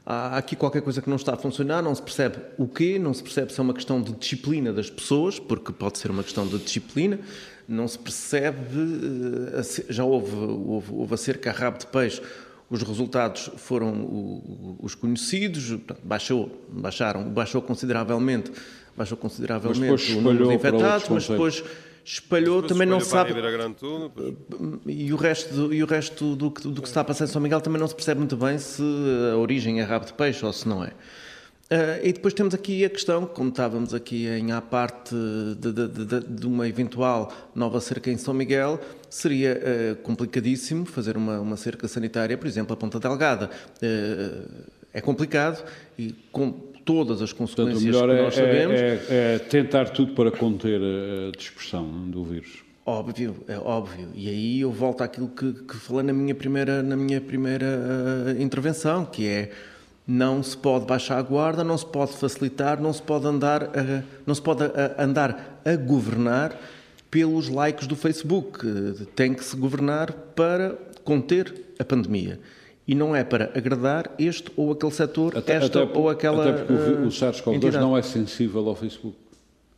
Há 0.05 0.37
aqui 0.37 0.57
qualquer 0.57 0.83
coisa 0.83 1.01
que 1.01 1.09
não 1.09 1.17
está 1.17 1.35
a 1.35 1.37
funcionar, 1.37 1.81
não 1.81 1.95
se 1.95 2.03
percebe 2.03 2.37
o 2.59 2.67
quê, 2.67 2.99
não 2.99 3.15
se 3.15 3.23
percebe 3.23 3.53
se 3.53 3.61
é 3.61 3.63
uma 3.63 3.73
questão 3.73 4.03
de 4.03 4.13
disciplina 4.13 4.73
das 4.73 4.91
pessoas, 4.91 5.39
porque 5.39 5.73
pode 5.73 5.97
ser 5.99 6.11
uma 6.11 6.25
questão 6.25 6.45
de 6.45 6.59
disciplina, 6.59 7.21
não 7.73 7.89
se 7.89 7.99
percebe, 7.99 8.59
eh, 9.55 9.61
a 9.61 9.93
já 9.93 10.05
houve, 10.05 10.35
houve, 10.35 10.93
houve 10.93 11.15
acerca 11.15 11.51
a 11.51 11.53
rabo 11.53 11.79
de 11.79 11.87
peixe, 11.87 12.23
os 12.71 12.83
resultados 12.83 13.51
foram 13.57 14.77
os 14.81 14.95
conhecidos, 14.95 15.69
portanto, 15.69 16.01
baixou, 16.03 16.65
baixaram, 16.71 17.29
baixou 17.29 17.61
consideravelmente, 17.61 18.51
baixou 18.97 19.17
consideravelmente 19.17 19.83
depois 19.83 20.09
o 20.09 20.21
número 20.23 20.49
de 20.49 20.55
espalhou 20.55 20.59
para 20.59 20.71
infectados, 20.71 21.09
mas 21.11 21.29
depois 21.29 21.65
espalhou, 22.05 22.63
também 22.63 22.87
não 22.87 22.99
se 22.99 23.09
a 23.09 23.11
sabe 23.11 23.35
tudo, 23.79 24.83
e 24.87 25.13
o 25.13 25.17
resto, 25.17 25.55
do, 25.55 25.75
e 25.75 25.83
o 25.83 25.87
resto 25.87 26.35
do, 26.35 26.51
que, 26.51 26.63
do 26.63 26.81
que 26.81 26.89
se 26.89 26.93
está 26.93 27.03
a 27.03 27.05
passar 27.05 27.25
em 27.25 27.29
São 27.29 27.43
Miguel 27.43 27.61
também 27.61 27.79
não 27.79 27.87
se 27.87 27.95
percebe 27.95 28.19
muito 28.21 28.37
bem 28.37 28.57
se 28.59 28.83
a 29.33 29.37
origem 29.37 29.81
é 29.81 29.83
rabo 29.83 30.07
de 30.07 30.15
peixe 30.15 30.45
ou 30.45 30.53
se 30.53 30.67
não 30.67 30.83
é. 30.83 30.93
Ah, 31.75 31.99
e 32.03 32.13
depois 32.13 32.35
temos 32.35 32.53
aqui 32.53 32.85
a 32.85 32.91
questão, 32.91 33.25
como 33.25 33.49
estávamos 33.49 33.95
aqui 33.95 34.27
em 34.27 34.53
à 34.53 34.61
parte 34.61 35.15
de, 35.59 35.73
de- 35.73 35.89
de- 35.89 36.21
de- 36.29 36.47
uma 36.47 36.69
eventual 36.69 37.33
nova 37.55 37.81
cerca 37.81 38.11
em 38.11 38.19
São 38.19 38.35
Miguel, 38.35 38.79
seria 39.09 39.59
ah, 39.59 39.95
complicadíssimo 40.03 40.85
fazer 40.85 41.17
uma, 41.17 41.41
uma 41.41 41.57
cerca 41.57 41.89
sanitária, 41.89 42.37
por 42.37 42.47
exemplo, 42.47 42.75
a 42.75 42.77
Ponta 42.77 43.01
Delgada. 43.01 43.49
Ah, 43.83 44.43
é 44.93 45.01
complicado 45.01 45.65
e 45.99 46.15
com 46.31 46.51
todas 46.85 47.23
as 47.23 47.33
Portanto, 47.33 47.57
consequências 47.73 47.83
melhor 47.85 48.09
que 48.09 48.15
é, 48.17 48.23
nós 48.23 48.35
sabemos. 48.35 48.81
é- 48.81 48.87
é- 49.09 49.35
é 49.37 49.39
tentar 49.39 49.89
tudo 49.89 50.13
para 50.13 50.31
conter 50.31 50.79
a 50.79 51.35
dispersão 51.35 51.87
do 52.11 52.23
vírus. 52.25 52.63
Óbvio, 52.85 53.37
é 53.49 53.57
óbvio. 53.57 54.09
E 54.15 54.29
aí 54.29 54.61
eu 54.61 54.71
volto 54.73 55.03
àquilo 55.03 55.29
que, 55.29 55.53
que 55.53 55.77
falei 55.77 56.03
na 56.03 56.13
minha 56.13 56.35
primeira, 56.35 56.83
na 56.83 56.97
minha 56.97 57.21
primeira 57.21 58.37
intervenção, 58.39 59.05
que 59.07 59.27
é 59.29 59.51
não 60.07 60.43
se 60.43 60.57
pode 60.57 60.85
baixar 60.87 61.19
a 61.19 61.23
guarda, 61.23 61.63
não 61.63 61.79
se 61.79 61.87
pode 61.87 62.13
facilitar, 62.13 62.81
não 62.81 62.93
se 62.93 63.01
pode 63.03 63.27
andar 63.27 63.65
a, 63.65 64.03
não 64.27 64.35
se 64.35 64.43
pode 64.43 64.65
a- 64.65 64.97
andar 65.03 65.61
a 65.65 65.77
governar 65.77 66.59
pelos 67.11 67.49
likes 67.49 67.87
do 67.87 67.95
Facebook. 67.95 68.67
Tem 69.15 69.33
que 69.35 69.45
se 69.45 69.57
governar 69.57 70.11
para 70.35 70.77
conter 71.05 71.55
a 71.79 71.85
pandemia. 71.85 72.41
E 72.87 72.95
não 72.97 73.15
é 73.15 73.23
para 73.23 73.53
agradar 73.55 74.11
este 74.19 74.51
ou 74.57 74.73
aquele 74.73 74.93
setor, 74.93 75.35
esta 75.47 75.87
por- 75.87 75.99
ou 75.99 76.11
aquela 76.11 76.43
até 76.49 76.53
porque 76.59 76.73
o, 76.73 76.77
vi- 76.79 76.93
eh, 77.05 77.07
o 77.07 77.11
SARS-CoV-2 77.11 77.55
entidade. 77.57 77.79
não 77.85 77.97
é 77.97 78.03
sensível 78.03 78.69
ao 78.69 78.75
Facebook. 78.75 79.17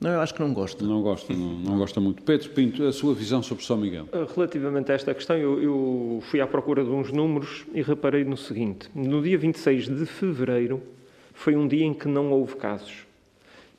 Não, 0.05 0.11
eu 0.11 0.21
acho 0.21 0.35
que 0.35 0.41
não 0.43 0.53
gosto. 0.53 0.85
Não 0.85 1.01
gosta, 1.01 1.33
não, 1.33 1.55
não 1.55 1.79
gosta 1.79 1.99
muito. 1.99 2.23
Pedro 2.23 2.51
Pinto, 2.51 2.85
a 2.85 2.93
sua 2.93 3.15
visão 3.15 3.43
sobre 3.43 3.65
São 3.65 3.79
Miguel. 3.79 4.07
Relativamente 4.37 4.93
a 4.93 4.95
esta 4.95 5.15
questão, 5.15 5.35
eu, 5.35 5.63
eu 5.63 6.23
fui 6.29 6.43
à 6.43 6.47
procura 6.47 6.85
de 6.85 6.91
uns 6.91 7.11
números 7.11 7.65
e 7.73 7.81
reparei 7.81 8.23
no 8.23 8.37
seguinte: 8.37 8.91
no 8.95 9.23
dia 9.23 9.39
26 9.39 9.89
de 9.89 10.05
fevereiro 10.05 10.83
foi 11.33 11.57
um 11.57 11.67
dia 11.67 11.87
em 11.87 11.95
que 11.95 12.07
não 12.07 12.31
houve 12.33 12.55
casos. 12.57 13.07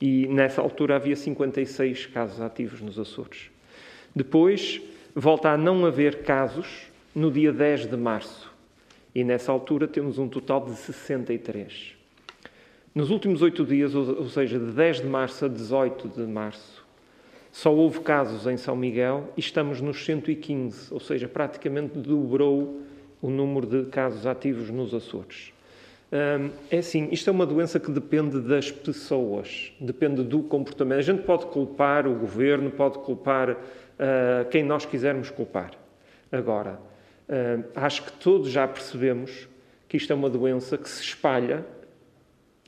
E 0.00 0.26
nessa 0.26 0.60
altura 0.60 0.96
havia 0.96 1.14
56 1.14 2.06
casos 2.06 2.40
ativos 2.40 2.80
nos 2.80 2.98
Açores. 2.98 3.48
Depois 4.12 4.82
volta 5.14 5.50
a 5.50 5.56
não 5.56 5.86
haver 5.86 6.24
casos 6.24 6.88
no 7.14 7.30
dia 7.30 7.52
10 7.52 7.86
de 7.86 7.96
março. 7.96 8.52
E 9.14 9.22
nessa 9.22 9.52
altura 9.52 9.86
temos 9.86 10.18
um 10.18 10.26
total 10.26 10.64
de 10.64 10.74
63. 10.74 11.95
Nos 12.96 13.10
últimos 13.10 13.42
oito 13.42 13.62
dias, 13.62 13.94
ou 13.94 14.26
seja, 14.30 14.58
de 14.58 14.72
10 14.72 15.02
de 15.02 15.06
março 15.06 15.44
a 15.44 15.48
18 15.48 16.08
de 16.08 16.22
março, 16.22 16.82
só 17.52 17.70
houve 17.70 18.00
casos 18.00 18.46
em 18.46 18.56
São 18.56 18.74
Miguel 18.74 19.34
e 19.36 19.40
estamos 19.40 19.82
nos 19.82 20.02
115, 20.02 20.94
ou 20.94 20.98
seja, 20.98 21.28
praticamente 21.28 21.98
dobrou 21.98 22.80
o 23.20 23.28
número 23.28 23.66
de 23.66 23.90
casos 23.90 24.24
ativos 24.24 24.70
nos 24.70 24.94
Açores. 24.94 25.52
Hum, 26.10 26.48
é 26.70 26.78
assim, 26.78 27.10
isto 27.12 27.28
é 27.28 27.32
uma 27.34 27.44
doença 27.44 27.78
que 27.78 27.90
depende 27.90 28.40
das 28.40 28.70
pessoas, 28.70 29.74
depende 29.78 30.22
do 30.22 30.42
comportamento. 30.44 30.98
A 30.98 31.02
gente 31.02 31.22
pode 31.22 31.44
culpar 31.48 32.06
o 32.06 32.14
governo, 32.14 32.70
pode 32.70 32.98
culpar 33.00 33.58
ah, 33.98 34.46
quem 34.50 34.64
nós 34.64 34.86
quisermos 34.86 35.28
culpar. 35.28 35.72
Agora, 36.32 36.80
ah, 37.28 37.58
acho 37.74 38.04
que 38.04 38.12
todos 38.12 38.48
já 38.48 38.66
percebemos 38.66 39.46
que 39.86 39.98
isto 39.98 40.10
é 40.10 40.16
uma 40.16 40.30
doença 40.30 40.78
que 40.78 40.88
se 40.88 41.02
espalha 41.02 41.75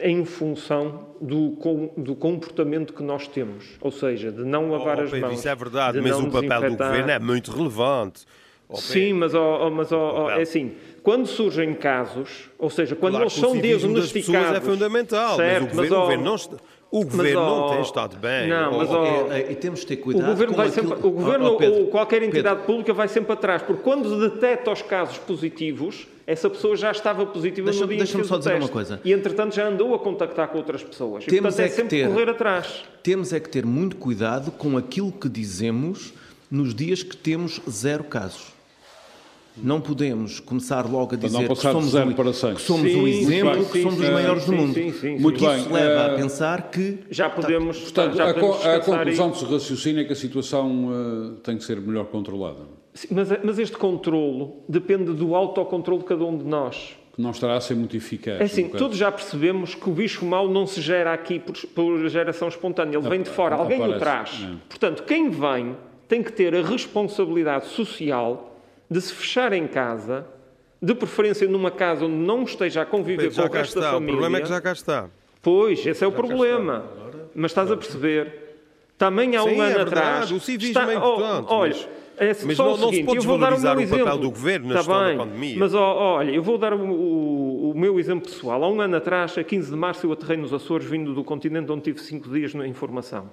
em 0.01 0.25
função 0.25 1.07
do, 1.21 1.51
com- 1.61 1.91
do 1.97 2.15
comportamento 2.15 2.93
que 2.93 3.03
nós 3.03 3.27
temos, 3.27 3.65
ou 3.81 3.91
seja, 3.91 4.31
de 4.31 4.45
não 4.45 4.71
lavar 4.71 4.99
Oh, 4.99 5.03
as 5.03 5.11
Pedro, 5.11 5.29
mãos. 5.29 5.39
Isso 5.39 5.49
é 5.49 5.55
verdade, 5.55 6.01
de 6.01 6.09
mas 6.09 6.19
o 6.19 6.31
papel 6.31 6.71
do 6.71 6.77
governo 6.77 7.11
é 7.11 7.19
muito 7.19 7.51
relevante. 7.51 8.25
Oh. 8.69 8.77
Sim, 8.77 9.15
mas, 9.15 9.35
ó, 9.35 9.67
ó, 9.67 9.71
mas 9.71 9.91
papel. 9.91 10.39
é 10.39 10.43
assim, 10.43 10.73
quando 11.03 11.27
surgem 11.27 11.73
casos, 11.75 12.51
ou 12.59 12.69
seja, 12.69 12.95
quando 12.95 13.13
Claro 13.15 13.25
eles 13.25 13.33
são 13.33 13.53
pessoas 14.13 14.37
é 14.57 14.61
fundamental, 14.61 15.37
certo, 15.37 15.63
mas 15.75 15.91
o 15.91 15.95
governo, 15.95 16.01
governo 16.03 16.25
não 16.25 16.35
está- 16.35 16.57
O 16.91 17.05
governo 17.05 17.41
Mas, 17.41 17.51
não 17.51 17.69
tem 17.71 17.81
estado 17.83 18.17
bem. 18.17 18.49
não, 18.49 18.79
mas, 18.79 18.89
Ó, 18.89 19.03
ó, 19.03 19.33
É, 19.33 19.41
é, 19.43 19.53
e 19.53 19.55
temos 19.57 19.81
de 19.81 19.87
ter 19.87 19.95
O 19.95 20.03
cuidado 20.03 20.27
governo, 20.31 20.53
com 20.55 20.57
vai 20.57 20.69
aquilo... 20.69 20.89
sempre, 20.89 21.07
o 21.07 21.11
governo 21.11 21.45
Oh, 21.51 21.53
oh, 21.53 21.57
Pedro, 21.59 21.81
ou 21.81 21.87
qualquer 21.89 22.23
entidade 22.23 22.57
Pedro, 22.61 22.65
pública 22.67 22.93
vai 22.95 23.09
sempre 23.09 23.33
atrás, 23.33 23.63
porque 23.63 23.83
quando 23.83 24.19
detecta 24.31 24.71
os 24.71 24.81
casos 24.81 25.19
positivos, 25.19 26.07
essa 26.27 26.49
pessoa 26.49 26.77
já 26.77 26.91
estava 26.91 27.27
positiva 27.27 27.67
Deixa- 27.71 27.81
no 27.83 27.87
dia 27.89 27.97
em 27.97 27.99
que 27.99 28.05
deixa-me 28.05 28.25
só 28.25 28.37
o 28.37 28.39
dizer 28.39 28.51
uma 28.53 28.59
teste. 28.61 28.73
coisa. 28.73 29.01
E 29.05 29.13
entretanto 29.13 29.55
já 29.55 29.69
andou 29.69 29.95
a 29.95 29.99
contactar 29.99 30.49
com 30.49 30.57
outras 30.57 30.83
pessoas. 30.83 31.25
E, 31.25 31.27
Temos 31.27 31.55
portanto 31.55 31.61
é, 31.61 31.65
é 31.67 31.69
que 31.69 31.75
sempre 31.75 31.99
ter- 32.03 32.09
correr 32.09 32.29
atrás. 32.31 32.85
Temos 33.03 33.33
é 33.35 33.41
que 33.41 33.49
ter 33.51 33.67
muito 33.67 33.97
cuidado 33.97 34.51
com 34.53 34.77
aquilo 34.79 35.13
que 35.13 35.29
dizemos 35.29 36.15
nos 36.51 36.75
dias 36.75 37.03
que 37.03 37.15
temos 37.17 37.61
zero 37.69 38.05
casos. 38.05 38.57
Não 39.63 39.81
podemos 39.81 40.41
começar 40.41 40.87
logo 40.91 41.15
a 41.15 41.19
dizer 41.19 41.49
que 41.49 41.57
somos, 41.57 41.95
o, 41.95 42.55
que 42.55 42.61
somos 42.63 42.91
Sim, 42.91 43.03
o 43.03 43.09
exemplo, 43.09 43.53
bem, 43.55 43.65
que 43.65 43.73
sim, 43.73 43.83
somos 43.83 43.99
sim, 43.99 44.05
os 44.05 44.11
maiores 44.11 44.43
sim, 44.43 44.51
do 44.51 44.57
mundo. 44.57 44.75
sim, 44.75 44.93
sim, 44.93 44.99
sim. 45.01 45.19
Muito 45.19 45.41
bem, 45.45 45.59
Isso 45.59 45.73
leva 45.73 46.01
eh, 46.01 46.15
a 46.15 46.17
pensar 46.17 46.71
que 46.71 46.99
Já 47.11 47.29
podemos, 47.31 47.79
Portanto, 47.81 48.17
já 48.17 48.31
a, 48.31 48.35
podemos 48.35 48.51
a 48.51 48.59
descansar 48.59 48.85
conclusão 48.85 49.27
aí. 49.27 49.33
do 49.33 49.39
seu 49.39 49.49
raciocínio 49.51 50.01
é 50.01 50.05
que 50.05 50.13
a 50.13 50.17
situação 50.17 50.91
eh, 51.37 51.41
tem 51.43 51.57
que 51.57 51.65
ser 51.65 51.81
melhor 51.81 52.07
controlada. 52.07 52.61
Sim, 52.95 53.09
Mas, 53.11 53.29
mas 53.45 53.59
este 53.59 53.77
controlo 53.77 54.63
depende 54.69 55.13
do 55.13 55.35
autocontrole 55.35 56.01
de 56.01 56.07
cada 56.07 56.25
um 56.25 56.37
de 56.37 56.45
nós. 56.45 56.97
Que 57.15 57.23
não 57.23 57.31
estará 57.31 57.57
a 57.57 57.61
ser 57.61 57.75
muito 57.75 57.97
eficaz. 57.97 58.41
É 58.41 58.45
assim, 58.45 58.69
todos 58.69 58.97
já 58.97 59.11
percebemos 59.11 59.75
que 59.75 59.89
o 59.91 59.93
bicho 59.93 60.25
mau 60.25 60.49
não 60.49 60.67
se 60.67 60.81
gera 60.81 61.13
aqui 61.13 61.39
por, 61.41 61.57
por 61.75 62.09
geração 62.09 62.47
espontânea, 62.49 62.97
ele 62.97 63.09
vem 63.09 63.23
de 63.23 63.29
fora, 63.31 63.57
alguém 63.57 63.81
o 63.81 63.85
aparece, 63.85 63.99
traz. 64.01 64.31
é. 64.45 64.55
Portanto, 64.69 65.03
quem 65.03 65.29
vem 65.31 65.77
tem 66.07 66.23
que 66.23 66.33
ter 66.33 66.55
a 66.55 66.63
responsabilidade 66.63 67.67
social 67.67 68.48
de 68.91 69.01
se 69.01 69.13
fechar 69.13 69.53
em 69.53 69.67
casa, 69.67 70.27
de 70.81 70.95
preferência 70.95 71.47
numa 71.49 71.71
casa 71.71 72.05
onde 72.07 72.15
não 72.15 72.43
esteja 72.45 72.83
a 72.83 72.87
conviver 72.87 73.33
com 73.35 73.41
o 73.43 73.49
resto 73.51 73.75
da 73.81 73.87
está. 73.87 73.91
O 73.91 73.93
família. 73.95 74.13
problema 74.13 74.39
é 74.39 74.41
que 74.41 74.49
já 74.49 74.61
cá 74.61 74.73
está. 74.73 75.11
Pois, 75.43 75.85
esse 75.87 76.03
é 76.05 76.07
o 76.07 76.13
problema. 76.13 76.85
Mas 77.35 77.51
estás 77.51 77.71
a 77.71 77.77
perceber? 77.77 78.47
Também 78.97 79.37
há 79.37 79.45
um 79.45 79.49
Sim, 79.51 79.61
é 79.61 79.65
ano 79.67 79.75
verdade, 79.77 79.89
atrás. 80.01 80.33
o 80.33 80.41
civismo 80.41 80.81
é 80.81 80.87
oh, 80.87 81.15
importante, 81.15 81.47
olha, 81.51 81.73
mas- 81.75 81.89
é 82.21 82.35
mas 82.47 82.57
só 82.57 82.65
não- 82.65 82.73
o 82.75 82.77
não 82.77 82.89
se 82.89 82.95
seguinte, 82.97 83.07
pode 83.07 83.19
eu 83.19 83.23
vou 83.23 83.39
dar 83.39 83.53
o 83.53 83.61
meu 83.61 83.71
o 83.71 83.75
papel 83.77 83.83
exemplo. 83.99 84.19
do 84.19 84.31
governo 84.31 84.67
na 84.69 84.75
Tá 84.75 84.81
gestão 84.81 84.99
da 84.99 85.07
bem, 85.07 85.17
pandemia. 85.19 85.57
Mas 85.59 85.75
olha, 85.75 86.31
eu 86.33 86.43
vou 86.43 86.59
dar 86.59 86.73
o, 86.75 86.79
o- 86.81 87.71
o 87.71 87.79
meu 87.79 88.01
exemplo 88.01 88.29
pessoal. 88.29 88.65
Há 88.65 88.69
um 88.69 88.81
ano 88.81 88.97
atrás, 88.97 89.39
a 89.39 89.45
15 89.45 89.71
de 89.71 89.77
março, 89.77 90.05
eu 90.05 90.11
aterrei 90.13 90.37
nos 90.37 90.53
Açores, 90.53 90.85
vindo 90.89 91.15
do 91.15 91.23
continente 91.23 91.71
onde 91.71 91.83
tive 91.83 92.01
cinco 92.01 92.29
dias 92.29 92.55
na 92.55 92.67
informação. 92.67 93.31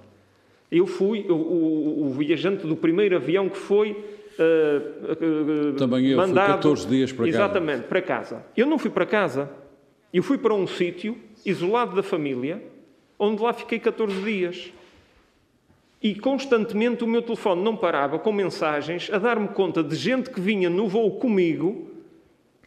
Eu 0.72 0.86
fui 0.86 1.26
o, 1.28 1.34
o- 1.34 2.06
o 2.08 2.14
viajante 2.14 2.68
do 2.68 2.76
primeiro 2.76 3.16
avião 3.16 3.50
que 3.50 3.58
foi 3.58 3.98
eh, 4.40 5.76
Também 5.78 6.08
eu, 6.08 6.18
fui 6.18 6.28
mandado 6.28 6.54
14 6.54 6.88
dias 6.88 7.12
para 7.12 7.26
casa. 7.26 7.38
Exatamente, 7.38 7.84
para 7.84 8.02
casa. 8.02 8.46
Eu 8.56 8.66
não 8.66 8.78
fui 8.78 8.90
para 8.90 9.06
casa. 9.06 9.50
Eu 10.14 10.24
fui 10.24 10.38
para 10.38 10.54
um 10.54 10.66
sítio 10.66 11.18
isolado 11.46 11.96
da 11.96 12.04
família, 12.04 12.64
onde 13.20 13.42
lá 13.42 13.54
fiquei 13.54 13.80
14 13.80 14.22
dias. 14.22 14.72
E 16.02 16.16
constantemente 16.16 17.04
o 17.04 17.08
meu 17.08 17.22
telefone 17.22 17.64
não 17.64 17.76
parava 17.76 18.20
com 18.20 18.32
mensagens 18.32 19.10
a 19.12 19.18
dar-me 19.18 19.48
conta 19.48 19.84
de 19.84 19.96
gente 19.96 20.30
que 20.30 20.40
vinha 20.40 20.70
no 20.70 20.88
voo 20.88 21.20
comigo 21.20 21.90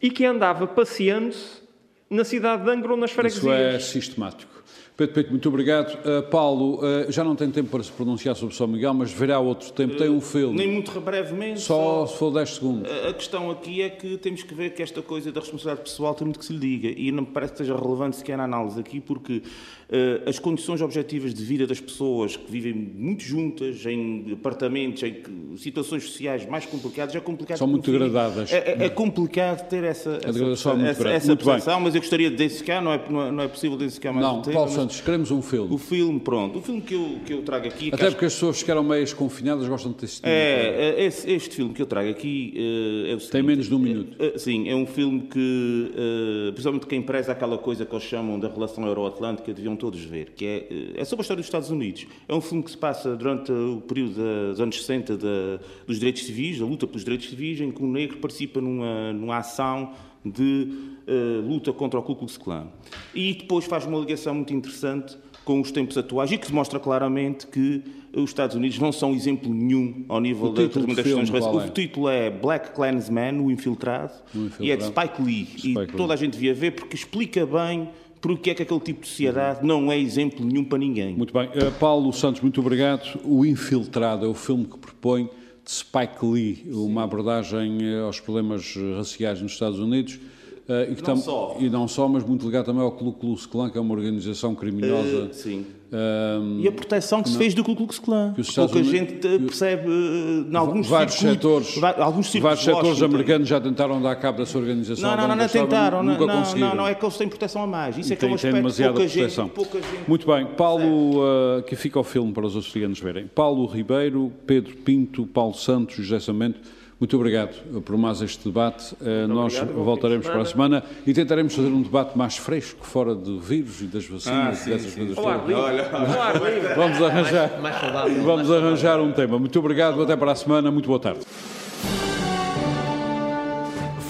e 0.01 0.09
que 0.09 0.25
andava 0.25 0.67
passeando-se 0.67 1.61
na 2.09 2.23
cidade 2.23 2.63
de 2.63 2.69
Angra 2.69 2.91
ou 2.91 2.97
nas 2.97 3.11
freguesias. 3.11 3.43
Isso 3.43 3.49
é 3.49 3.79
sistemático. 3.79 4.63
Pedro 4.99 5.13
Peito, 5.13 5.29
muito 5.29 5.47
obrigado. 5.47 5.97
Uh, 5.99 6.23
Paulo, 6.29 6.79
uh, 6.79 7.09
já 7.09 7.23
não 7.23 7.33
tem 7.33 7.49
tempo 7.49 7.69
para 7.69 7.81
se 7.81 7.89
pronunciar 7.89 8.35
sobre 8.35 8.53
São 8.53 8.67
Miguel, 8.67 8.93
mas 8.93 9.11
verá 9.11 9.39
outro 9.39 9.71
tempo. 9.71 9.95
Tem 9.95 10.09
um 10.09 10.19
filme. 10.19 10.57
Nem 10.57 10.69
muito 10.69 10.99
brevemente. 10.99 11.61
Só 11.61 12.05
se 12.05 12.17
for 12.17 12.31
10 12.31 12.49
segundos. 12.49 12.91
A 12.91 13.09
a 13.09 13.13
questão 13.13 13.49
aqui 13.49 13.81
é 13.81 13.89
que 13.89 14.17
temos 14.17 14.43
que 14.43 14.53
ver 14.53 14.71
que 14.71 14.83
esta 14.83 15.01
coisa 15.01 15.31
da 15.31 15.39
responsabilidade 15.39 15.89
pessoal 15.89 16.13
tem 16.13 16.25
muito 16.25 16.39
que 16.39 16.45
se 16.45 16.53
lhe 16.53 16.59
diga 16.59 16.89
e 16.89 17.11
não 17.11 17.23
me 17.23 17.29
parece 17.29 17.53
que 17.53 17.57
seja 17.59 17.75
relevante 17.75 18.17
sequer 18.17 18.39
a 18.39 18.43
análise 18.43 18.79
aqui 18.79 18.99
porque 18.99 19.41
eh, 19.41 19.78
as 20.25 20.37
condições 20.37 20.81
objetivas 20.81 21.33
de 21.33 21.43
vida 21.43 21.65
das 21.65 21.79
pessoas 21.79 22.35
que 22.37 22.51
vivem 22.51 22.73
muito 22.73 23.23
juntas, 23.23 23.83
em 23.85 24.25
apartamentos, 24.33 25.01
em 25.01 25.57
situações 25.57 26.03
sociais 26.03 26.45
mais 26.45 26.65
complicadas, 26.65 27.15
é 27.15 27.19
complicado. 27.19 27.57
São 27.57 27.67
muito 27.67 27.89
degradadas. 27.91 28.51
É, 28.51 28.57
é- 28.79 28.85
é 28.85 28.89
complicado 28.89 29.67
ter 29.67 29.83
essa, 29.83 30.11
essa, 30.21 30.31
degradação 30.31 30.79
é 30.85 30.89
essa, 30.91 31.09
essa 31.09 31.27
bem. 31.35 31.37
percepção, 31.37 31.79
mas 31.81 31.95
eu 31.95 32.01
gostaria 32.01 32.29
de 32.29 32.35
densificar, 32.35 32.83
não 32.83 32.93
é, 32.93 33.01
não 33.09 33.21
é, 33.27 33.31
não 33.31 33.43
é 33.43 33.47
possível 33.47 33.77
densificar 33.77 34.13
mais 34.13 34.25
Não, 34.25 34.39
o 34.39 34.41
tema. 34.43 34.53
Paulo 34.57 34.71
Santos, 34.71 35.01
queremos 35.01 35.31
um 35.31 35.41
filme. 35.41 35.73
O 35.73 35.77
filme, 35.77 36.19
pronto, 36.19 36.59
o 36.59 36.61
filme 36.61 36.81
que 36.81 36.93
eu, 36.93 37.17
que 37.25 37.33
eu 37.33 37.41
trago 37.41 37.67
aqui... 37.67 37.89
Até 37.91 38.03
acho 38.05 38.11
porque 38.15 38.25
as 38.25 38.33
pessoas 38.33 38.57
que 38.57 38.61
ficaram 38.61 38.83
meias 38.83 39.11
confinadas 39.11 39.67
gostam 39.67 39.91
de 39.91 39.97
ter 39.97 40.05
assistido. 40.05 40.27
é, 40.27 40.91
é, 40.99 41.05
esse- 41.05 41.29
este 41.31 41.55
filme 41.55 41.73
que 41.73 41.81
eu 41.81 41.85
trago 41.87 42.09
aqui 42.09 42.53
eh, 42.55 43.11
é 43.11 43.15
o 43.15 43.19
seguinte, 43.19 43.31
Tem 43.31 43.43
menos 43.43 43.67
de 43.67 43.73
um 43.75 43.79
minuto. 43.79 44.15
eh, 44.19 44.37
sim, 44.37 44.69
é 44.69 44.75
um 44.75 44.85
filme 44.85 45.21
que, 45.21 45.91
eh, 45.95 46.51
principalmente 46.51 46.85
quem 46.87 47.01
preza 47.01 47.31
aquela 47.31 47.57
coisa 47.57 47.85
que 47.85 47.93
eles 47.95 48.03
chamam 48.05 48.39
da 48.39 48.47
relação 48.47 48.85
euroatlântica, 48.85 49.51
deviam 49.53 49.75
todos 49.79 49.99
ver, 50.01 50.31
que 50.35 50.45
é, 50.45 50.67
eh, 50.69 50.91
é 51.01 51.05
sobre 51.05 51.21
a 51.21 51.23
história 51.23 51.41
dos 51.41 51.47
Estados 51.47 51.69
Unidos. 51.71 52.05
É 52.27 52.33
um 52.35 52.41
filme 52.41 52.63
que 52.63 52.71
se 52.71 52.77
passa 52.77 53.15
durante 53.15 53.51
o 53.51 53.81
período 53.87 54.15
dos 54.49 54.59
anos 54.61 54.75
60 54.77 55.17
da- 55.17 55.59
dos 55.87 55.97
direitos 55.97 56.23
civis, 56.25 56.59
da 56.59 56.65
luta 56.65 56.85
pelos 56.85 57.03
direitos 57.03 57.29
civis, 57.29 57.59
em 57.61 57.71
que 57.71 57.81
o 57.83 57.87
negro 57.87 58.17
participa 58.17 58.59
numa, 58.61 59.13
numa 59.13 59.37
ação 59.37 59.93
de 60.23 60.67
eh, 61.07 61.41
luta 61.43 61.71
contra 61.73 61.99
o 61.99 62.03
Ku 62.03 62.15
Klux 62.15 62.37
Klan. 62.37 62.67
E 63.15 63.33
depois 63.33 63.65
faz 63.65 63.85
uma 63.85 63.97
ligação 63.99 64.35
muito 64.35 64.53
interessante 64.53 65.17
com 65.45 65.59
os 65.61 65.71
tempos 65.71 65.97
atuais 65.97 66.31
e 66.31 66.37
que 66.37 66.47
demonstra 66.47 66.79
claramente 66.79 67.47
que 67.47 67.81
os 68.13 68.29
Estados 68.29 68.55
Unidos 68.55 68.77
não 68.79 68.91
são 68.91 69.13
exemplo 69.13 69.51
nenhum 69.51 70.03
ao 70.09 70.19
nível 70.19 70.51
da 70.51 70.63
do 70.63 70.67
das 70.69 71.29
qual 71.29 71.61
é? 71.61 71.65
O 71.65 71.69
título 71.69 72.09
é 72.09 72.29
Black 72.29 72.71
Klansman, 72.75 73.39
o 73.41 73.49
infiltrado, 73.49 74.13
O 74.35 74.37
Infiltrado. 74.39 74.63
e 74.65 74.71
é 74.71 74.75
de 74.75 74.83
Spike 74.83 75.21
Lee. 75.21 75.45
Spike 75.45 75.67
e 75.71 75.75
Lee. 75.75 75.87
toda 75.87 76.13
a 76.13 76.17
gente 76.17 76.33
devia 76.33 76.53
ver 76.53 76.71
porque 76.71 76.95
explica 76.95 77.45
bem 77.45 77.89
porque 78.21 78.49
é 78.49 78.53
que 78.53 78.63
aquele 78.63 78.79
tipo 78.79 79.01
de 79.01 79.07
sociedade 79.07 79.65
não 79.65 79.91
é 79.91 79.97
exemplo 79.97 80.45
nenhum 80.45 80.63
para 80.63 80.77
ninguém. 80.77 81.15
Muito 81.15 81.33
bem. 81.33 81.47
Uh, 81.49 81.71
Paulo 81.79 82.11
Santos, 82.13 82.41
muito 82.41 82.59
obrigado. 82.59 83.19
O 83.23 83.45
Infiltrado 83.45 84.25
é 84.25 84.29
o 84.29 84.33
filme 84.33 84.65
que 84.65 84.77
propõe 84.77 85.25
de 85.25 85.71
Spike 85.71 86.23
Lee 86.25 86.65
uma 86.71 87.03
abordagem 87.03 87.77
eh, 87.83 87.99
aos 88.01 88.19
problemas 88.19 88.75
raciais 88.97 89.41
nos 89.41 89.51
Estados 89.51 89.77
Unidos. 89.79 90.19
eh, 90.67 90.89
e, 90.91 90.95
que 90.95 91.01
Não 91.01 91.15
tam- 91.15 91.17
só. 91.17 91.57
e 91.59 91.69
não 91.69 91.87
só, 91.87 92.07
mas 92.07 92.23
muito 92.25 92.45
ligado 92.45 92.65
também 92.65 92.81
ao 92.81 92.91
Ku 92.91 93.11
Klux 93.13 93.45
Klan, 93.45 93.69
que 93.69 93.77
é 93.77 93.81
uma 93.81 93.93
organização 93.93 94.53
criminosa. 94.55 95.27
Eh, 95.29 95.33
sim. 95.33 95.65
Ahm, 95.91 96.59
E 96.61 96.67
a 96.67 96.71
proteção 96.71 97.23
que 97.23 97.29
se 97.29 97.37
fez 97.37 97.53
do 97.55 97.63
Ku 97.63 97.75
Klux 97.75 97.97
Klan. 97.97 98.33
Que 98.35 98.43
Pouca 98.53 98.73
Unidos- 98.77 98.91
gente 98.91 99.27
eh, 99.27 99.39
percebe 99.39 99.87
eh, 99.89 100.51
em 100.51 100.55
alguns 100.55 100.87
vários 100.87 101.15
circuitos- 101.15 101.67
setores, 101.73 101.99
alguns 101.99 102.33
vários 102.35 102.63
setores 102.63 103.01
americanos 103.01 103.47
já 103.47 103.59
tentaram 103.59 103.99
dar 104.01 104.15
cabo 104.17 104.37
dessa 104.37 104.57
organização. 104.57 105.09
Não, 105.09 105.17
não, 105.17 105.27
não, 105.29 105.35
não 105.35 105.47
tentaram. 105.47 106.03
Não, 106.03 106.13
Nunca 106.13 106.25
não, 106.27 106.39
conseguiram. 106.41 106.69
não, 106.69 106.75
não, 106.75 106.87
é 106.87 106.93
que 106.93 107.03
eles 107.03 107.17
têm 107.17 107.27
proteção 107.27 107.63
a 107.63 107.67
mais. 107.67 107.97
Isso 107.97 108.13
é 108.13 108.15
que 108.15 108.23
é 108.25 108.27
tem, 108.27 108.35
um 108.35 108.37
tem 108.37 108.49
aspecto 108.49 108.55
demasiada 108.55 108.93
pouca 108.93 109.09
proteção. 109.09 109.45
gente, 109.45 109.53
pouca 109.55 109.77
gente 109.81 110.07
Muito 110.07 110.27
bem, 110.27 110.45
Paulo, 110.45 111.19
uh, 111.23 111.63
que 111.63 111.75
fica 111.75 111.97
ao 111.97 112.03
filme 112.03 112.31
para 112.33 112.45
os 112.45 112.55
australianos 112.55 112.99
verem. 112.99 113.25
Paulo 113.27 113.65
Ribeiro, 113.65 114.31
Pedro 114.45 114.75
Pinto, 114.77 115.25
Paulo 115.25 115.55
Santos, 115.55 115.95
José 115.95 116.19
Samento, 116.19 116.59
muito 116.99 117.15
obrigado 117.15 117.81
por 117.81 117.97
mais 117.97 118.21
este 118.21 118.43
debate. 118.43 118.93
Uh, 118.95 119.25
nós 119.27 119.55
obrigado, 119.55 119.83
voltaremos 119.83 120.27
para 120.27 120.41
a 120.41 120.45
semana 120.45 120.83
e 121.07 121.13
tentaremos 121.13 121.55
fazer 121.55 121.69
um 121.69 121.81
debate 121.81 122.17
mais 122.17 122.35
fresco, 122.35 122.85
fora 122.85 123.15
do 123.15 123.39
vírus 123.39 123.79
e 123.81 123.85
das 123.85 124.05
vacinas 124.05 124.61
Ah, 124.61 124.69
e 124.69 124.73
dessas 124.73 124.91
sim. 124.91 124.99
coisas 124.99 125.15
todas. 125.15 126.75
Vamos 126.75 127.01
arranjar, 127.01 127.61
mais 127.61 127.79
saudável, 127.79 128.23
vamos 128.23 128.49
mais 128.49 128.51
arranjar 128.51 128.99
um 128.99 129.11
tema. 129.13 129.39
Muito 129.39 129.57
obrigado, 129.59 130.01
até 130.01 130.15
para 130.15 130.33
a 130.33 130.35
semana, 130.35 130.69
muito 130.69 130.87
boa 130.87 130.99
tarde. 130.99 131.21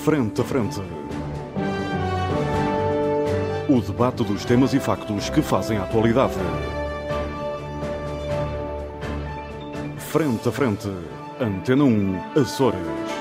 Frente 0.04 0.42
a 0.42 0.44
frente. 0.44 0.82
O 3.70 3.82
debate 3.82 4.24
dos 4.24 4.44
temas 4.46 4.74
e 4.74 4.80
factos 4.80 5.30
que 5.30 5.44
fazem 5.44 5.78
a 5.78 5.84
atualidade. 5.84 6.34
Frente 10.00 10.50
a 10.50 10.52
frente. 10.52 10.90
Antena 11.40 11.86
1, 11.86 12.20
Açores. 12.36 13.19